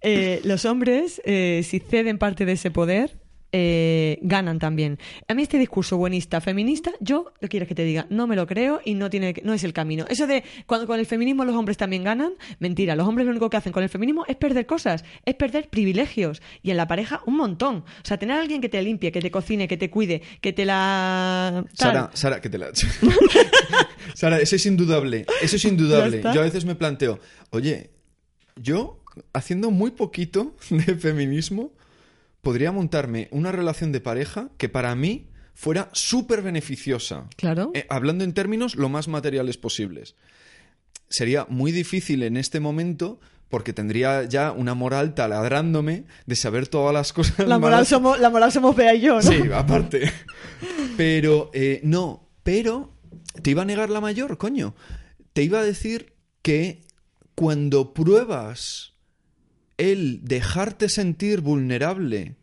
eh, 0.00 0.40
los 0.44 0.64
hombres, 0.64 1.20
eh, 1.24 1.62
si 1.64 1.80
ceden 1.80 2.18
parte 2.18 2.44
de 2.46 2.52
ese 2.52 2.70
poder, 2.70 3.18
eh, 3.52 4.18
ganan 4.22 4.58
también. 4.58 4.98
A 5.26 5.34
mí 5.34 5.42
este 5.42 5.58
discurso 5.58 5.96
buenista, 5.96 6.40
feminista, 6.40 6.92
yo, 7.00 7.32
lo 7.40 7.48
quieres 7.48 7.68
que 7.68 7.74
te 7.74 7.84
diga, 7.84 8.06
no 8.10 8.26
me 8.26 8.36
lo 8.36 8.46
creo 8.46 8.80
y 8.84 8.94
no, 8.94 9.08
tiene, 9.10 9.34
no 9.42 9.54
es 9.54 9.64
el 9.64 9.72
camino. 9.72 10.04
Eso 10.08 10.26
de 10.26 10.44
cuando 10.66 10.86
con 10.86 10.98
el 10.98 11.06
feminismo 11.06 11.44
los 11.44 11.56
hombres 11.56 11.76
también 11.76 12.04
ganan, 12.04 12.34
mentira. 12.58 12.94
Los 12.94 13.08
hombres 13.08 13.26
lo 13.26 13.30
único 13.30 13.48
que 13.48 13.56
hacen 13.56 13.72
con 13.72 13.82
el 13.82 13.88
feminismo 13.88 14.24
es 14.28 14.36
perder 14.36 14.66
cosas, 14.66 15.04
es 15.24 15.34
perder 15.34 15.68
privilegios. 15.68 16.42
Y 16.62 16.70
en 16.70 16.76
la 16.76 16.86
pareja 16.86 17.22
un 17.26 17.36
montón. 17.36 17.76
O 17.78 18.04
sea, 18.04 18.18
tener 18.18 18.36
a 18.36 18.40
alguien 18.40 18.60
que 18.60 18.68
te 18.68 18.82
limpie, 18.82 19.12
que 19.12 19.20
te 19.20 19.30
cocine, 19.30 19.66
que 19.66 19.76
te 19.76 19.90
cuide, 19.90 20.22
que 20.40 20.52
te 20.52 20.64
la... 20.64 21.64
tal. 21.76 21.92
Sara, 21.92 22.10
Sara, 22.14 22.40
que 22.40 22.50
te 22.50 22.58
la. 22.58 22.70
Sara, 24.14 24.38
eso 24.38 24.56
es 24.56 24.66
indudable. 24.66 25.24
Eso 25.42 25.56
es 25.56 25.64
indudable. 25.66 26.22
Yo 26.22 26.40
a 26.40 26.44
veces 26.44 26.64
me 26.64 26.74
planteo, 26.74 27.18
oye, 27.50 27.90
yo 28.56 29.02
haciendo 29.32 29.70
muy 29.70 29.92
poquito 29.92 30.54
de 30.70 30.96
feminismo 30.96 31.72
podría 32.42 32.72
montarme 32.72 33.28
una 33.30 33.52
relación 33.52 33.92
de 33.92 34.00
pareja 34.00 34.50
que 34.56 34.68
para 34.68 34.94
mí 34.94 35.28
fuera 35.54 35.90
súper 35.92 36.42
beneficiosa. 36.42 37.28
Claro. 37.36 37.72
Eh, 37.74 37.86
hablando 37.88 38.24
en 38.24 38.32
términos 38.32 38.76
lo 38.76 38.88
más 38.88 39.08
materiales 39.08 39.56
posibles. 39.56 40.14
Sería 41.08 41.46
muy 41.48 41.72
difícil 41.72 42.22
en 42.22 42.36
este 42.36 42.60
momento 42.60 43.18
porque 43.48 43.72
tendría 43.72 44.24
ya 44.24 44.52
una 44.52 44.74
moral 44.74 45.14
taladrándome 45.14 46.04
de 46.26 46.36
saber 46.36 46.68
todas 46.68 46.92
las 46.92 47.12
cosas 47.12 47.38
La 47.48 47.58
moral, 47.58 47.78
malas 47.78 47.88
somos, 47.88 48.20
la 48.20 48.30
moral 48.30 48.52
somos 48.52 48.76
Bea 48.76 48.94
y 48.94 49.00
yo, 49.00 49.16
¿no? 49.16 49.22
Sí, 49.22 49.40
aparte. 49.52 50.12
Pero, 50.96 51.50
eh, 51.54 51.80
no, 51.82 52.28
pero 52.42 52.92
te 53.42 53.50
iba 53.50 53.62
a 53.62 53.64
negar 53.64 53.90
la 53.90 54.00
mayor, 54.00 54.36
coño. 54.36 54.74
Te 55.32 55.42
iba 55.42 55.60
a 55.60 55.64
decir 55.64 56.14
que 56.42 56.82
cuando 57.34 57.94
pruebas 57.94 58.94
el 59.78 60.20
dejarte 60.22 60.88
sentir 60.88 61.40
vulnerable 61.40 62.36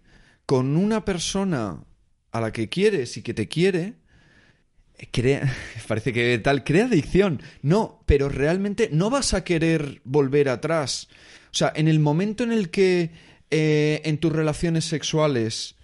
con 0.45 0.77
una 0.77 1.05
persona 1.05 1.83
a 2.31 2.41
la 2.41 2.51
que 2.51 2.69
quieres 2.69 3.17
y 3.17 3.21
que 3.21 3.33
te 3.33 3.47
quiere, 3.47 3.95
parece 5.87 6.13
que 6.13 6.39
tal, 6.39 6.63
crea 6.63 6.85
adicción. 6.85 7.41
No, 7.61 8.03
pero 8.05 8.29
realmente 8.29 8.89
no 8.91 9.09
vas 9.09 9.33
a 9.33 9.43
querer 9.43 10.01
volver 10.03 10.49
atrás. 10.49 11.07
O 11.45 11.57
sea, 11.57 11.71
en 11.75 11.87
el 11.87 11.99
momento 11.99 12.43
en 12.43 12.51
el 12.51 12.69
que 12.69 13.11
eh, 13.51 14.01
en 14.05 14.17
tus 14.17 14.31
relaciones 14.31 14.85
sexuales 14.85 15.75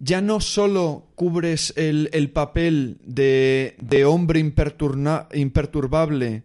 ya 0.00 0.20
no 0.20 0.40
solo 0.40 1.08
cubres 1.16 1.74
el, 1.76 2.08
el 2.12 2.30
papel 2.30 2.98
de, 3.04 3.74
de 3.80 4.04
hombre 4.04 4.38
imperturbable 4.38 6.44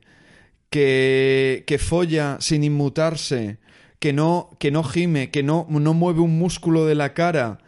que, 0.71 1.63
que 1.67 1.77
folla 1.77 2.37
sin 2.41 2.63
inmutarse, 2.63 3.59
que 4.03 4.11
no, 4.11 4.49
que 4.59 4.69
no 4.69 4.83
gime, 4.83 5.31
que 5.31 5.43
no, 5.43 5.65
no 5.69 5.93
mueve 5.93 6.19
un 6.19 6.37
músculo 6.37 6.85
de 6.85 6.93
la 6.93 7.13
cara, 7.13 7.59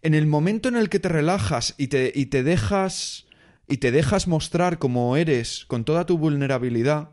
en 0.00 0.14
el 0.14 0.26
momento 0.26 0.70
en 0.70 0.76
el 0.76 0.88
que 0.88 0.98
te 0.98 1.10
relajas 1.10 1.74
y 1.76 1.88
te, 1.88 2.10
y 2.14 2.24
te 2.26 2.42
dejas 2.42 3.26
y 3.68 3.76
te 3.76 3.90
dejas 3.92 4.28
mostrar 4.28 4.78
como 4.78 5.14
eres 5.18 5.66
con 5.66 5.84
toda 5.84 6.06
tu 6.06 6.16
vulnerabilidad, 6.16 7.10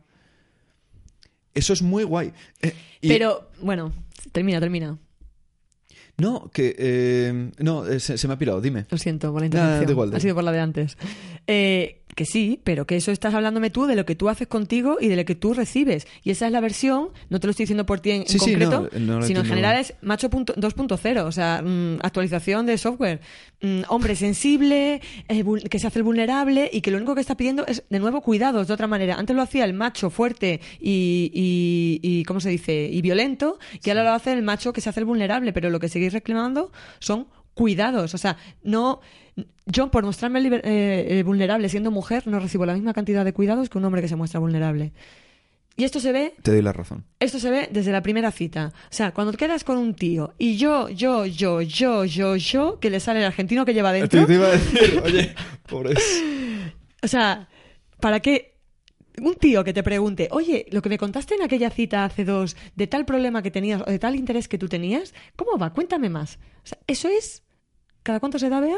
eso 1.53 1.73
es 1.73 1.81
muy 1.81 2.05
guay. 2.05 2.31
Eh, 2.61 2.73
y- 3.01 3.09
Pero, 3.09 3.49
bueno, 3.61 3.91
termina, 4.31 4.61
termina. 4.61 4.97
No, 6.17 6.49
que... 6.53 6.73
eh, 6.79 7.51
no, 7.59 7.85
eh, 7.85 7.99
se, 7.99 8.17
se 8.17 8.25
me 8.29 8.35
ha 8.35 8.37
pirado, 8.37 8.61
dime. 8.61 8.85
Lo 8.89 8.97
siento 8.97 9.33
por 9.33 9.41
la 9.41 9.49
Nada, 9.49 9.63
interrupción. 9.81 9.85
da 9.87 9.91
igual, 9.91 10.11
da 10.11 10.17
ha 10.17 10.19
sido 10.21 10.35
por 10.35 10.45
la 10.45 10.53
de 10.53 10.59
antes. 10.61 10.97
Eh, 11.45 12.04
que 12.15 12.25
sí, 12.25 12.61
pero 12.63 12.87
que 12.87 12.95
eso 12.95 13.11
estás 13.11 13.33
hablándome 13.33 13.69
tú 13.69 13.85
de 13.87 13.95
lo 13.95 14.05
que 14.05 14.15
tú 14.15 14.29
haces 14.29 14.47
contigo 14.47 14.97
y 15.01 15.09
de 15.09 15.17
lo 15.17 15.25
que 15.25 15.35
tú 15.35 15.53
recibes. 15.53 16.07
Y 16.23 16.31
esa 16.31 16.45
es 16.47 16.51
la 16.53 16.61
versión, 16.61 17.09
no 17.29 17.39
te 17.41 17.47
lo 17.47 17.51
estoy 17.51 17.63
diciendo 17.65 17.85
por 17.85 17.99
ti 17.99 18.11
en, 18.11 18.25
Sí, 18.27 18.39
sí, 18.39 18.51
concreto, 18.51 18.89
no, 18.93 18.99
no 18.99 19.19
lo 19.19 19.25
sino 19.27 19.41
en 19.41 19.45
general 19.45 19.77
es 19.77 19.93
macho 20.01 20.29
punto- 20.29 20.53
2.0, 20.55 21.25
o 21.25 21.31
sea, 21.33 21.61
mm, 21.61 21.99
actualización 22.01 22.65
de 22.65 22.77
software. 22.77 23.19
Mm, 23.61 23.81
hombre 23.89 24.15
sensible, 24.15 25.01
eh, 25.27 25.43
que 25.69 25.77
se 25.79 25.87
hace 25.87 25.99
el 25.99 26.03
vulnerable 26.03 26.69
y 26.71 26.81
que 26.81 26.89
lo 26.91 26.97
único 26.97 27.15
que 27.15 27.21
está 27.21 27.35
pidiendo 27.35 27.65
es, 27.67 27.83
de 27.89 27.99
nuevo, 27.99 28.21
cuidados 28.21 28.67
de 28.67 28.73
otra 28.73 28.87
manera. 28.87 29.15
Antes 29.15 29.35
lo 29.35 29.41
hacía 29.41 29.65
el 29.65 29.73
macho 29.73 30.09
fuerte 30.09 30.61
y, 30.79 31.31
y, 31.33 31.99
y 32.01 32.23
¿cómo 32.23 32.39
se 32.39 32.49
dice? 32.49 32.87
Y 32.91 33.01
violento, 33.01 33.59
y 33.83 33.89
ahora 33.89 34.03
lo 34.03 34.11
hace 34.11 34.31
el 34.31 34.41
macho 34.41 34.71
que 34.71 34.79
se 34.81 34.89
hace 34.89 35.01
el 35.01 35.05
vulnerable, 35.05 35.51
pero 35.51 35.69
lo 35.69 35.79
que 35.81 35.89
seguís 35.89 36.13
reclamando 36.13 36.71
son 36.99 37.27
cuidados. 37.53 38.13
O 38.13 38.17
sea, 38.17 38.37
no. 38.63 39.01
Yo, 39.65 39.91
por 39.91 40.03
mostrarme 40.05 40.39
liber- 40.41 40.61
eh, 40.63 41.19
eh, 41.19 41.23
vulnerable 41.23 41.67
siendo 41.69 41.91
mujer, 41.91 42.25
no 42.27 42.39
recibo 42.39 42.65
la 42.65 42.73
misma 42.73 42.93
cantidad 42.93 43.25
de 43.25 43.33
cuidados 43.33 43.69
que 43.69 43.77
un 43.77 43.85
hombre 43.85 44.01
que 44.01 44.07
se 44.07 44.15
muestra 44.15 44.39
vulnerable. 44.39 44.93
Y 45.77 45.83
esto 45.83 45.99
se 45.99 46.13
ve 46.13 46.33
Te 46.41 46.51
doy 46.51 46.61
la 46.61 46.71
razón. 46.71 47.03
esto 47.19 47.37
se 47.37 47.49
ve 47.51 47.67
desde 47.69 47.91
la 47.91 48.01
primera 48.01 48.31
cita. 48.31 48.71
O 48.89 48.93
sea, 48.93 49.11
cuando 49.13 49.33
quedas 49.33 49.65
con 49.65 49.77
un 49.77 49.93
tío 49.93 50.33
y 50.37 50.55
yo, 50.55 50.87
yo, 50.87 51.25
yo, 51.25 51.61
yo, 51.61 52.05
yo, 52.05 52.37
yo, 52.37 52.79
que 52.79 52.89
le 52.89 53.01
sale 53.01 53.19
el 53.19 53.25
argentino 53.25 53.65
que 53.65 53.73
lleva 53.73 53.91
dentro. 53.91 54.25
Te, 54.25 54.33
iba 54.33 54.47
a 54.47 54.51
decir, 54.51 55.01
oye, 55.03 55.35
pobres. 55.67 55.99
O 57.03 57.07
sea, 57.07 57.49
¿para 57.99 58.19
qué? 58.21 58.55
Un 59.21 59.35
tío 59.35 59.63
que 59.63 59.73
te 59.73 59.83
pregunte, 59.83 60.27
oye, 60.31 60.65
lo 60.71 60.81
que 60.81 60.89
me 60.89 60.97
contaste 60.97 61.35
en 61.35 61.43
aquella 61.43 61.69
cita 61.69 62.03
hace 62.03 62.25
dos, 62.25 62.55
de 62.75 62.87
tal 62.87 63.05
problema 63.05 63.43
que 63.43 63.51
tenías 63.51 63.81
o 63.81 63.85
de 63.91 63.99
tal 63.99 64.15
interés 64.15 64.47
que 64.47 64.57
tú 64.57 64.67
tenías, 64.69 65.13
¿cómo 65.35 65.57
va? 65.57 65.71
Cuéntame 65.73 66.09
más. 66.09 66.39
O 66.63 66.67
sea, 66.67 66.77
eso 66.87 67.07
es. 67.09 67.43
¿Cada 68.01 68.19
cuánto 68.19 68.39
se 68.39 68.49
da, 68.49 68.59
Bea? 68.59 68.77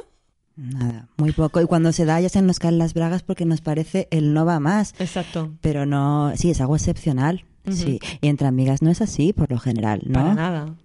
Nada, 0.57 1.07
muy 1.17 1.31
poco. 1.33 1.61
Y 1.61 1.65
cuando 1.65 1.91
se 1.91 2.05
da 2.05 2.19
ya 2.19 2.29
se 2.29 2.41
nos 2.41 2.57
caen 2.57 2.79
las 2.79 2.95
bragas 2.95 3.21
porque 3.21 3.45
nos 3.45 3.61
parece 3.61 4.07
el 4.09 4.33
no 4.33 4.43
va 4.43 4.59
más. 4.59 4.95
Exacto. 4.99 5.53
Pero 5.61 5.85
no, 5.85 6.33
sí, 6.35 6.49
es 6.49 6.59
algo 6.59 6.75
excepcional. 6.75 7.45
Sí. 7.69 7.99
Y 8.21 8.27
entre 8.27 8.47
amigas 8.47 8.81
no 8.81 8.89
es 8.89 9.01
así, 9.01 9.33
por 9.33 9.51
lo 9.51 9.59
general, 9.59 10.01
¿no? 10.05 10.13
Para 10.13 10.33
nada. 10.33 10.75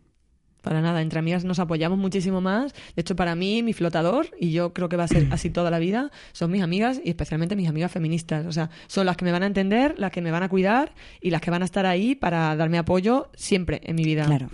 Para 0.60 0.82
nada. 0.82 1.00
Entre 1.00 1.18
amigas 1.18 1.44
nos 1.44 1.58
apoyamos 1.58 1.98
muchísimo 1.98 2.40
más. 2.40 2.74
De 2.94 3.00
hecho, 3.00 3.16
para 3.16 3.34
mí, 3.34 3.62
mi 3.62 3.72
flotador, 3.72 4.26
y 4.38 4.52
yo 4.52 4.74
creo 4.74 4.88
que 4.88 4.96
va 4.96 5.04
a 5.04 5.08
ser 5.08 5.28
así 5.30 5.48
toda 5.48 5.70
la 5.70 5.78
vida, 5.78 6.10
son 6.32 6.50
mis 6.50 6.62
amigas 6.62 7.00
y 7.02 7.08
especialmente 7.08 7.56
mis 7.56 7.68
amigas 7.68 7.90
feministas. 7.92 8.44
O 8.46 8.52
sea, 8.52 8.68
son 8.88 9.06
las 9.06 9.16
que 9.16 9.24
me 9.24 9.32
van 9.32 9.42
a 9.42 9.46
entender, 9.46 9.94
las 9.98 10.12
que 10.12 10.20
me 10.20 10.30
van 10.30 10.42
a 10.42 10.48
cuidar 10.48 10.92
y 11.20 11.30
las 11.30 11.40
que 11.40 11.50
van 11.50 11.62
a 11.62 11.64
estar 11.64 11.86
ahí 11.86 12.14
para 12.14 12.54
darme 12.56 12.78
apoyo 12.78 13.30
siempre 13.34 13.80
en 13.84 13.96
mi 13.96 14.04
vida. 14.04 14.26
Claro. 14.26 14.48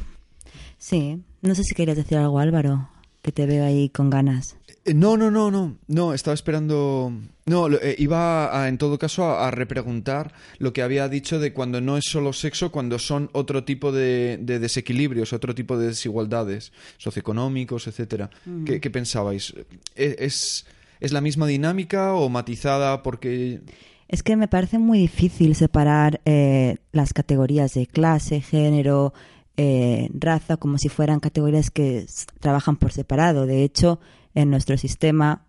Sí. 0.79 1.23
No 1.43 1.55
sé 1.55 1.65
si 1.65 1.75
querías 1.75 1.97
decir 1.97 2.19
algo, 2.19 2.39
Álvaro, 2.39 2.89
que 3.23 3.33
te 3.33 3.47
veo 3.47 3.65
ahí 3.65 3.89
con 3.89 4.11
ganas. 4.11 4.57
Eh, 4.89 4.95
No, 4.95 5.17
no, 5.17 5.31
no, 5.31 5.51
no. 5.51 5.77
No, 5.87 6.15
estaba 6.15 6.35
esperando. 6.35 7.13
No, 7.47 7.69
eh, 7.69 7.95
iba 7.99 8.63
a, 8.63 8.69
en 8.69 8.77
todo 8.79 8.99
caso 8.99 9.25
a, 9.25 9.49
a 9.49 9.51
repreguntar 9.51 10.33
lo 10.59 10.73
que 10.73 10.83
había 10.83 11.09
dicho 11.09 11.39
de 11.39 11.53
cuando 11.53 11.81
no 11.81 11.97
es 11.97 12.05
solo 12.05 12.33
sexo, 12.33 12.71
cuando 12.71 12.99
son 12.99 13.31
otro 13.33 13.65
tipo 13.65 13.91
de, 13.93 14.39
de 14.41 14.59
desequilibrios, 14.59 15.33
otro 15.33 15.55
tipo 15.55 15.79
de 15.79 15.89
desigualdades 15.89 16.73
socioeconómicos, 16.99 17.87
etcétera. 17.87 18.31
¿Qué, 18.67 18.81
qué 18.81 18.91
pensabais? 18.91 19.55
¿E- 19.97 20.17
¿Es, 20.19 20.67
¿Es 21.01 21.13
la 21.13 21.21
misma 21.21 21.47
dinámica 21.47 22.13
o 22.15 22.29
matizada 22.29 23.03
porque 23.03 23.61
Es 24.09 24.23
que 24.23 24.37
me 24.37 24.49
parece 24.49 24.79
muy 24.79 24.99
difícil 24.99 25.55
separar 25.55 26.21
eh, 26.27 26.77
las 26.93 27.13
categorías 27.15 27.73
de 27.75 27.87
clase, 27.87 28.41
género, 28.43 29.15
eh, 29.57 30.11
raza, 30.13 30.57
como 30.59 30.77
si 30.79 30.89
fueran 30.91 31.21
categorías 31.21 31.71
que 31.71 32.05
trabajan 32.41 32.77
por 32.77 32.93
separado. 32.93 33.47
De 33.47 33.65
hecho, 33.65 34.01
en 34.41 34.51
nuestro 34.51 34.77
sistema 34.77 35.45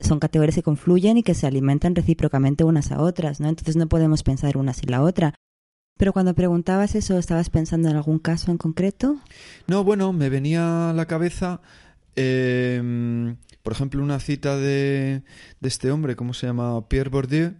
son 0.00 0.18
categorías 0.18 0.56
que 0.56 0.62
confluyen 0.62 1.18
y 1.18 1.22
que 1.22 1.34
se 1.34 1.46
alimentan 1.46 1.94
recíprocamente 1.94 2.64
unas 2.64 2.90
a 2.90 3.00
otras, 3.00 3.40
¿no? 3.40 3.48
Entonces 3.48 3.76
no 3.76 3.88
podemos 3.88 4.22
pensar 4.22 4.56
una 4.56 4.72
sin 4.72 4.90
la 4.90 5.02
otra. 5.02 5.34
Pero 5.98 6.12
cuando 6.12 6.34
preguntabas 6.34 6.94
eso, 6.94 7.18
¿estabas 7.18 7.50
pensando 7.50 7.88
en 7.88 7.96
algún 7.96 8.18
caso 8.18 8.50
en 8.50 8.58
concreto? 8.58 9.16
No, 9.68 9.84
bueno, 9.84 10.12
me 10.12 10.28
venía 10.30 10.90
a 10.90 10.92
la 10.92 11.06
cabeza, 11.06 11.60
eh, 12.16 13.36
por 13.62 13.72
ejemplo, 13.74 14.02
una 14.02 14.18
cita 14.18 14.56
de, 14.56 15.22
de 15.60 15.68
este 15.68 15.90
hombre, 15.92 16.16
¿cómo 16.16 16.34
se 16.34 16.46
llama? 16.46 16.88
Pierre 16.88 17.10
Bourdieu, 17.10 17.54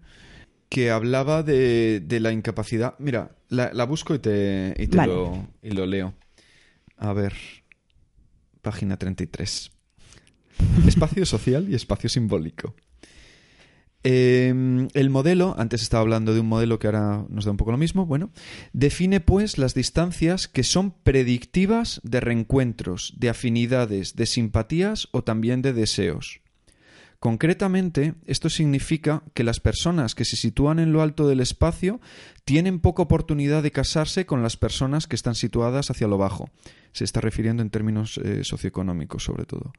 que 0.68 0.90
hablaba 0.90 1.42
de, 1.42 2.00
de 2.00 2.18
la 2.18 2.32
incapacidad. 2.32 2.94
Mira, 2.98 3.36
la, 3.50 3.70
la 3.72 3.84
busco 3.84 4.14
y 4.14 4.18
te, 4.18 4.74
y 4.78 4.86
te 4.88 4.96
Vale. 4.96 5.12
lo, 5.12 5.46
y 5.62 5.70
lo 5.70 5.86
leo. 5.86 6.14
A 6.96 7.12
ver, 7.12 7.34
página 8.62 8.96
33. 8.96 9.71
Espacio 10.86 11.26
social 11.26 11.68
y 11.68 11.74
espacio 11.74 12.08
simbólico. 12.08 12.74
Eh, 14.04 14.88
el 14.94 15.10
modelo, 15.10 15.54
antes 15.58 15.82
estaba 15.82 16.00
hablando 16.00 16.34
de 16.34 16.40
un 16.40 16.48
modelo 16.48 16.78
que 16.78 16.88
ahora 16.88 17.24
nos 17.28 17.44
da 17.44 17.52
un 17.52 17.56
poco 17.56 17.70
lo 17.70 17.78
mismo, 17.78 18.04
bueno, 18.04 18.30
define 18.72 19.20
pues 19.20 19.58
las 19.58 19.74
distancias 19.74 20.48
que 20.48 20.64
son 20.64 20.90
predictivas 20.90 22.00
de 22.02 22.20
reencuentros, 22.20 23.14
de 23.16 23.28
afinidades, 23.28 24.16
de 24.16 24.26
simpatías 24.26 25.08
o 25.12 25.22
también 25.22 25.62
de 25.62 25.72
deseos. 25.72 26.40
Concretamente, 27.20 28.14
esto 28.26 28.50
significa 28.50 29.22
que 29.32 29.44
las 29.44 29.60
personas 29.60 30.16
que 30.16 30.24
se 30.24 30.34
sitúan 30.34 30.80
en 30.80 30.92
lo 30.92 31.02
alto 31.02 31.28
del 31.28 31.38
espacio 31.38 32.00
tienen 32.44 32.80
poca 32.80 33.02
oportunidad 33.04 33.62
de 33.62 33.70
casarse 33.70 34.26
con 34.26 34.42
las 34.42 34.56
personas 34.56 35.06
que 35.06 35.14
están 35.14 35.36
situadas 35.36 35.88
hacia 35.88 36.08
lo 36.08 36.18
bajo. 36.18 36.50
Se 36.90 37.04
está 37.04 37.20
refiriendo 37.20 37.62
en 37.62 37.70
términos 37.70 38.18
eh, 38.18 38.42
socioeconómicos, 38.42 39.22
sobre 39.22 39.44
todo. 39.44 39.72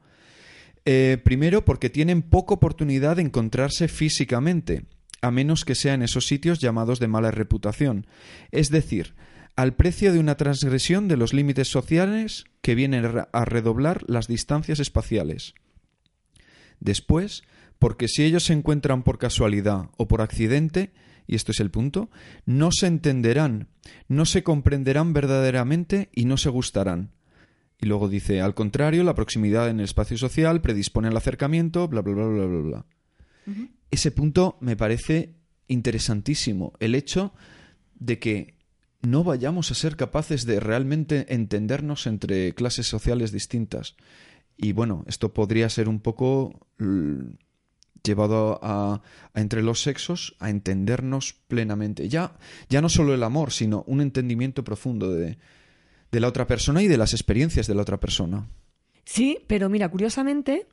Eh, 0.86 1.18
primero, 1.24 1.64
porque 1.64 1.90
tienen 1.90 2.22
poca 2.22 2.54
oportunidad 2.54 3.16
de 3.16 3.22
encontrarse 3.22 3.88
físicamente, 3.88 4.84
a 5.22 5.30
menos 5.30 5.64
que 5.64 5.74
sea 5.74 5.94
en 5.94 6.02
esos 6.02 6.26
sitios 6.26 6.58
llamados 6.58 7.00
de 7.00 7.08
mala 7.08 7.30
reputación. 7.30 8.06
Es 8.50 8.70
decir, 8.70 9.14
al 9.56 9.74
precio 9.74 10.12
de 10.12 10.18
una 10.18 10.36
transgresión 10.36 11.08
de 11.08 11.16
los 11.16 11.32
límites 11.32 11.68
sociales 11.68 12.44
que 12.60 12.74
vienen 12.74 13.04
a 13.32 13.44
redoblar 13.44 14.02
las 14.08 14.26
distancias 14.26 14.80
espaciales. 14.80 15.54
Después, 16.80 17.44
porque 17.78 18.08
si 18.08 18.24
ellos 18.24 18.44
se 18.44 18.52
encuentran 18.52 19.02
por 19.02 19.18
casualidad 19.18 19.90
o 19.96 20.06
por 20.06 20.20
accidente, 20.20 20.92
y 21.26 21.36
esto 21.36 21.52
es 21.52 21.60
el 21.60 21.70
punto, 21.70 22.10
no 22.44 22.70
se 22.72 22.86
entenderán, 22.86 23.68
no 24.08 24.26
se 24.26 24.42
comprenderán 24.42 25.12
verdaderamente 25.12 26.10
y 26.12 26.26
no 26.26 26.36
se 26.36 26.50
gustarán. 26.50 27.12
Y 27.78 27.86
luego 27.86 28.08
dice, 28.08 28.40
al 28.40 28.54
contrario, 28.54 29.04
la 29.04 29.14
proximidad 29.14 29.68
en 29.68 29.80
el 29.80 29.84
espacio 29.84 30.16
social 30.16 30.60
predispone 30.60 31.08
al 31.08 31.16
acercamiento, 31.16 31.88
bla, 31.88 32.02
bla, 32.02 32.14
bla, 32.14 32.26
bla, 32.26 32.46
bla, 32.46 32.60
bla. 32.60 32.86
Ese 33.90 34.10
punto 34.10 34.56
me 34.60 34.76
parece 34.76 35.34
interesantísimo, 35.68 36.72
el 36.80 36.94
hecho 36.94 37.34
de 37.94 38.18
que 38.18 38.58
no 39.02 39.22
vayamos 39.22 39.70
a 39.70 39.74
ser 39.74 39.96
capaces 39.96 40.46
de 40.46 40.60
realmente 40.60 41.32
entendernos 41.34 42.06
entre 42.06 42.54
clases 42.54 42.86
sociales 42.86 43.32
distintas. 43.32 43.96
Y 44.56 44.72
bueno, 44.72 45.04
esto 45.06 45.34
podría 45.34 45.68
ser 45.68 45.88
un 45.88 46.00
poco 46.00 46.68
llevado 48.02 48.60
a, 48.62 49.02
entre 49.34 49.62
los 49.62 49.82
sexos 49.82 50.36
a 50.38 50.50
entendernos 50.50 51.34
plenamente. 51.48 52.08
Ya, 52.08 52.36
ya 52.68 52.80
no 52.80 52.88
solo 52.88 53.14
el 53.14 53.22
amor, 53.22 53.52
sino 53.52 53.84
un 53.86 54.00
entendimiento 54.00 54.64
profundo 54.64 55.12
de, 55.12 55.38
de 56.14 56.20
la 56.20 56.28
otra 56.28 56.46
persona 56.46 56.82
y 56.82 56.88
de 56.88 56.96
las 56.96 57.12
experiencias 57.12 57.66
de 57.66 57.74
la 57.74 57.82
otra 57.82 57.98
persona. 57.98 58.48
Sí, 59.04 59.38
pero 59.46 59.68
mira, 59.68 59.90
curiosamente, 59.90 60.66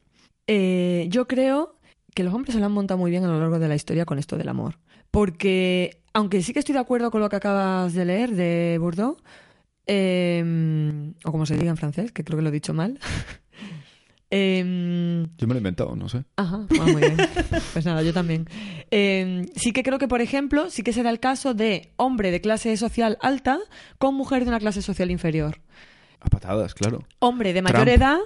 eh, 0.47 1.07
yo 1.09 1.27
creo 1.27 1.75
que 2.13 2.23
los 2.23 2.33
hombres 2.33 2.53
se 2.53 2.59
lo 2.59 2.67
han 2.67 2.71
montado 2.71 2.97
muy 2.97 3.11
bien 3.11 3.25
a 3.25 3.27
lo 3.27 3.39
largo 3.39 3.59
de 3.59 3.67
la 3.67 3.75
historia 3.75 4.05
con 4.05 4.19
esto 4.19 4.37
del 4.37 4.49
amor. 4.49 4.77
Porque, 5.09 6.01
aunque 6.13 6.41
sí 6.41 6.53
que 6.53 6.59
estoy 6.59 6.73
de 6.73 6.79
acuerdo 6.79 7.11
con 7.11 7.19
lo 7.19 7.29
que 7.29 7.35
acabas 7.35 7.93
de 7.93 8.05
leer 8.05 8.31
de 8.35 8.77
Bourdieu, 8.79 9.17
eh, 9.87 11.11
o 11.25 11.31
como 11.31 11.45
se 11.45 11.57
diga 11.57 11.71
en 11.71 11.77
francés, 11.77 12.11
que 12.11 12.23
creo 12.23 12.37
que 12.37 12.43
lo 12.43 12.49
he 12.49 12.53
dicho 12.53 12.73
mal, 12.73 12.99
Em, 14.33 15.27
yo 15.37 15.45
me 15.45 15.53
lo 15.53 15.55
he 15.55 15.57
inventado, 15.57 15.93
no 15.97 16.07
sé. 16.07 16.23
Ajá, 16.37 16.65
ah, 16.79 16.85
muy 16.85 17.01
bien. 17.01 17.17
Pues 17.73 17.85
nada, 17.85 18.01
yo 18.01 18.13
también. 18.13 18.47
Em, 18.89 19.45
sí 19.55 19.73
que 19.73 19.83
creo 19.83 19.99
que, 19.99 20.07
por 20.07 20.21
ejemplo, 20.21 20.69
sí 20.69 20.83
que 20.83 20.93
se 20.93 21.03
da 21.03 21.09
el 21.09 21.19
caso 21.19 21.53
de 21.53 21.91
hombre 21.97 22.31
de 22.31 22.39
clase 22.39 22.75
social 22.77 23.17
alta 23.21 23.59
con 23.97 24.15
mujer 24.15 24.43
de 24.43 24.49
una 24.49 24.59
clase 24.59 24.81
social 24.81 25.11
inferior. 25.11 25.59
A 26.21 26.29
patadas, 26.29 26.73
claro. 26.73 27.03
Hombre 27.19 27.51
de 27.51 27.61
mayor 27.61 27.89
edad. 27.89 28.19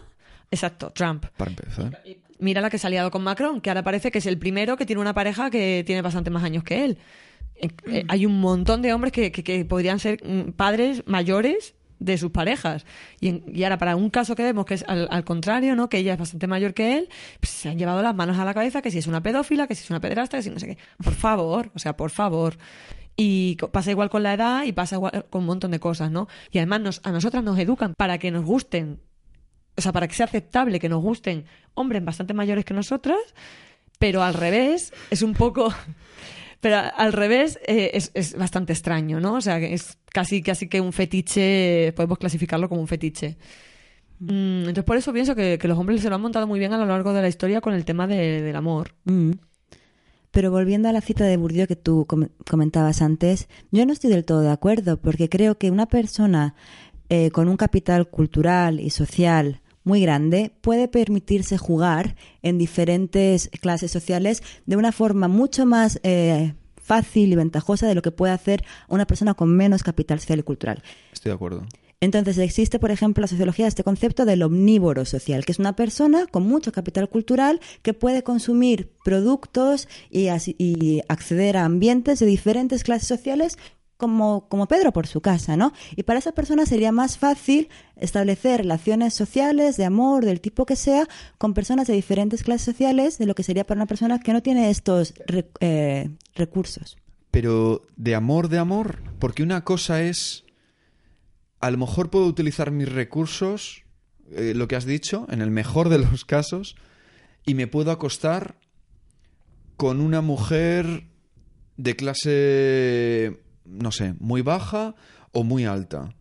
Exacto, 0.51 0.91
Trump. 0.91 1.25
Para 1.37 1.49
empezar. 1.49 2.03
Mira 2.37 2.61
la 2.61 2.69
que 2.69 2.77
se 2.77 2.85
ha 2.85 2.89
liado 2.91 3.09
con 3.09 3.23
Macron, 3.23 3.59
que 3.59 3.71
ahora 3.71 3.81
parece 3.81 4.11
que 4.11 4.19
es 4.19 4.27
el 4.27 4.37
primero 4.37 4.77
que 4.77 4.85
tiene 4.85 5.01
una 5.01 5.13
pareja 5.15 5.49
que 5.49 5.83
tiene 5.87 6.03
bastante 6.03 6.29
más 6.29 6.43
años 6.43 6.63
que 6.63 6.85
él. 6.85 6.99
Eh, 7.55 7.69
eh, 7.87 8.05
hay 8.09 8.27
un 8.27 8.39
montón 8.39 8.83
de 8.83 8.93
hombres 8.93 9.11
que, 9.11 9.31
que 9.31 9.65
podrían 9.65 9.97
ser 9.97 10.19
mm, 10.23 10.51
padres 10.51 11.03
mayores 11.07 11.73
de 11.99 12.17
sus 12.17 12.31
parejas. 12.31 12.85
Y, 13.19 13.63
ahora, 13.63 13.77
para 13.77 13.95
un 13.95 14.09
caso 14.09 14.35
que 14.35 14.43
vemos 14.43 14.65
que 14.65 14.75
es 14.75 14.85
al, 14.87 15.23
contrario, 15.23 15.75
¿no? 15.75 15.89
Que 15.89 15.97
ella 15.97 16.13
es 16.13 16.19
bastante 16.19 16.47
mayor 16.47 16.73
que 16.73 16.97
él, 16.97 17.09
pues 17.39 17.51
se 17.51 17.69
han 17.69 17.77
llevado 17.77 18.01
las 18.01 18.15
manos 18.15 18.37
a 18.37 18.45
la 18.45 18.53
cabeza 18.53 18.81
que 18.81 18.91
si 18.91 18.97
es 18.97 19.07
una 19.07 19.21
pedófila, 19.21 19.67
que 19.67 19.75
si 19.75 19.83
es 19.83 19.89
una 19.89 20.01
pederasta, 20.01 20.37
que 20.37 20.43
si 20.43 20.49
no 20.49 20.59
sé 20.59 20.67
qué. 20.67 20.77
Por 21.03 21.13
favor, 21.13 21.71
o 21.73 21.79
sea, 21.79 21.95
por 21.95 22.11
favor. 22.11 22.57
Y 23.17 23.55
pasa 23.71 23.91
igual 23.91 24.09
con 24.09 24.23
la 24.23 24.33
edad 24.33 24.63
y 24.65 24.73
pasa 24.73 24.95
igual 24.95 25.25
con 25.29 25.41
un 25.41 25.47
montón 25.47 25.71
de 25.71 25.79
cosas, 25.79 26.11
¿no? 26.11 26.27
Y 26.51 26.57
además 26.57 27.01
a 27.03 27.11
nosotras 27.11 27.43
nos 27.43 27.57
educan 27.57 27.93
para 27.95 28.17
que 28.17 28.29
nos 28.29 28.43
gusten, 28.43 28.99
o 29.77 29.81
sea, 29.81 29.93
para 29.93 30.07
que 30.07 30.15
sea 30.15 30.25
aceptable 30.25 30.79
que 30.79 30.89
nos 30.89 31.01
gusten 31.01 31.45
hombres 31.75 32.03
bastante 32.03 32.33
mayores 32.33 32.65
que 32.65 32.73
nosotras, 32.73 33.19
pero 33.99 34.21
al 34.21 34.33
revés 34.33 34.93
es 35.09 35.21
un 35.21 35.33
poco 35.33 35.73
pero 36.65 36.77
al 36.97 37.13
revés 37.13 37.59
eh, 37.67 37.91
es, 37.93 38.35
bastante 38.35 38.73
extraño, 38.73 39.19
¿no? 39.19 39.35
O 39.35 39.41
sea, 39.41 39.59
es 39.59 39.99
casi, 40.11 40.41
casi 40.41 40.67
que 40.67 40.81
un 40.81 40.93
fetiche, 40.93 41.93
podemos 41.95 42.17
clasificarlo 42.17 42.69
como 42.69 42.81
un 42.81 42.87
fetiche. 42.87 43.37
Mm, 44.17 44.61
entonces, 44.61 44.83
por 44.83 44.97
eso 44.97 45.13
pienso 45.13 45.35
que, 45.35 45.59
los 45.61 45.77
hombres 45.77 46.01
se 46.01 46.09
lo 46.09 46.15
han 46.15 46.23
montado 46.23 46.47
muy 46.47 46.57
bien 46.57 46.73
a 46.73 46.79
lo 46.79 46.87
largo 46.87 47.13
de 47.13 47.21
la 47.21 47.27
historia 47.27 47.61
con 47.61 47.75
el 47.75 47.85
tema 47.85 48.07
del 48.07 48.55
amor. 48.55 48.95
Mm. 49.03 49.33
Pero 50.31 50.49
volviendo 50.49 50.89
a 50.89 50.91
la 50.91 51.01
cita 51.01 51.25
de 51.25 51.37
Bourdieu 51.37 51.67
que 51.67 51.75
tú 51.75 52.07
comentabas 52.49 53.03
antes, 53.03 53.47
yo 53.69 53.85
no 53.85 53.93
estoy 53.93 54.09
del 54.09 54.25
todo 54.25 54.41
de 54.41 54.49
acuerdo, 54.49 54.97
porque 54.97 55.29
creo 55.29 55.59
que 55.59 55.69
una 55.69 55.85
persona 55.85 56.55
eh, 57.09 57.29
con 57.29 57.47
un 57.47 57.57
capital 57.57 58.09
cultural 58.09 58.79
y 58.79 58.89
social 58.89 59.61
muy 59.85 60.01
grande 60.01 60.51
puede 60.59 60.89
permitirse 60.89 61.57
jugar 61.57 62.17
en 62.41 62.57
diferentes 62.57 63.49
clases 63.61 63.91
sociales 63.91 64.43
de 64.65 64.75
una 64.75 64.91
forma 64.91 65.29
mucho 65.29 65.65
más 65.65 66.01
eh, 66.03 66.53
fácil 66.75 67.31
y 67.31 67.35
ventajosa 67.35 67.87
de 67.87 67.95
lo 67.95 68.01
que 68.01 68.11
puede 68.11 68.33
hacer 68.33 68.65
una 68.89 69.07
persona 69.07 69.33
con 69.33 69.55
menos 69.55 69.83
capital 69.83 70.19
social 70.19 70.39
y 70.39 70.43
cultural. 70.43 70.83
Estoy 71.13 71.29
de 71.29 71.35
acuerdo. 71.35 71.65
Entonces 72.01 72.37
existe, 72.37 72.77
por 72.77 72.91
ejemplo, 72.91 73.21
la 73.21 73.27
sociología 73.27 73.65
de 73.65 73.69
este 73.69 73.83
concepto 73.83 74.25
del 74.25 74.43
omnívoro 74.43 75.05
social, 75.05 75.45
que 75.45 75.53
es 75.53 75.59
una 75.59 75.75
persona 75.75 76.27
con 76.27 76.43
mucho 76.43 76.71
capital 76.71 77.09
cultural 77.09 77.61
que 77.81 77.93
puede 77.93 78.21
consumir 78.21 78.91
productos 79.03 79.87
y, 80.11 80.27
y 80.57 81.01
acceder 81.07 81.57
a 81.57 81.65
ambientes 81.65 82.19
de 82.19 82.25
diferentes 82.25 82.83
clases 82.83 83.07
sociales 83.07 83.57
como, 83.97 84.47
como 84.49 84.67
Pedro 84.67 84.91
por 84.91 85.07
su 85.07 85.21
casa, 85.21 85.55
¿no? 85.55 85.71
Y 85.95 86.03
para 86.03 86.19
esa 86.19 86.33
persona 86.33 86.65
sería 86.65 86.91
más 86.91 87.17
fácil 87.17 87.69
establecer 87.95 88.61
relaciones 88.61 89.13
sociales, 89.13 89.77
de 89.77 89.85
amor, 89.85 90.25
del 90.25 90.41
tipo 90.41 90.65
que 90.65 90.75
sea, 90.75 91.07
con 91.37 91.53
personas 91.53 91.87
de 91.87 91.93
diferentes 91.93 92.43
clases 92.43 92.65
sociales, 92.65 93.17
de 93.17 93.25
lo 93.25 93.35
que 93.35 93.43
sería 93.43 93.65
para 93.65 93.79
una 93.79 93.87
persona 93.87 94.19
que 94.19 94.33
no 94.33 94.41
tiene 94.41 94.69
estos 94.69 95.13
eh, 95.59 96.09
recursos. 96.35 96.97
Pero 97.31 97.85
de 97.95 98.15
amor, 98.15 98.49
de 98.49 98.57
amor, 98.57 99.01
porque 99.19 99.43
una 99.43 99.63
cosa 99.63 100.01
es, 100.01 100.45
a 101.59 101.71
lo 101.71 101.77
mejor 101.77 102.09
puedo 102.09 102.25
utilizar 102.25 102.71
mis 102.71 102.91
recursos, 102.91 103.83
eh, 104.31 104.53
lo 104.55 104.67
que 104.67 104.75
has 104.75 104.85
dicho, 104.85 105.25
en 105.29 105.41
el 105.41 105.51
mejor 105.51 105.89
de 105.89 105.99
los 105.99 106.25
casos, 106.25 106.75
y 107.45 107.53
me 107.53 107.67
puedo 107.67 107.91
acostar 107.91 108.55
con 109.77 110.01
una 110.01 110.21
mujer 110.21 111.07
de 111.77 111.95
clase 111.95 113.44
no 113.65 113.91
sé, 113.91 114.15
muy 114.19 114.41
baja 114.41 114.95
o 115.31 115.43
muy 115.43 115.65
alta. 115.65 116.15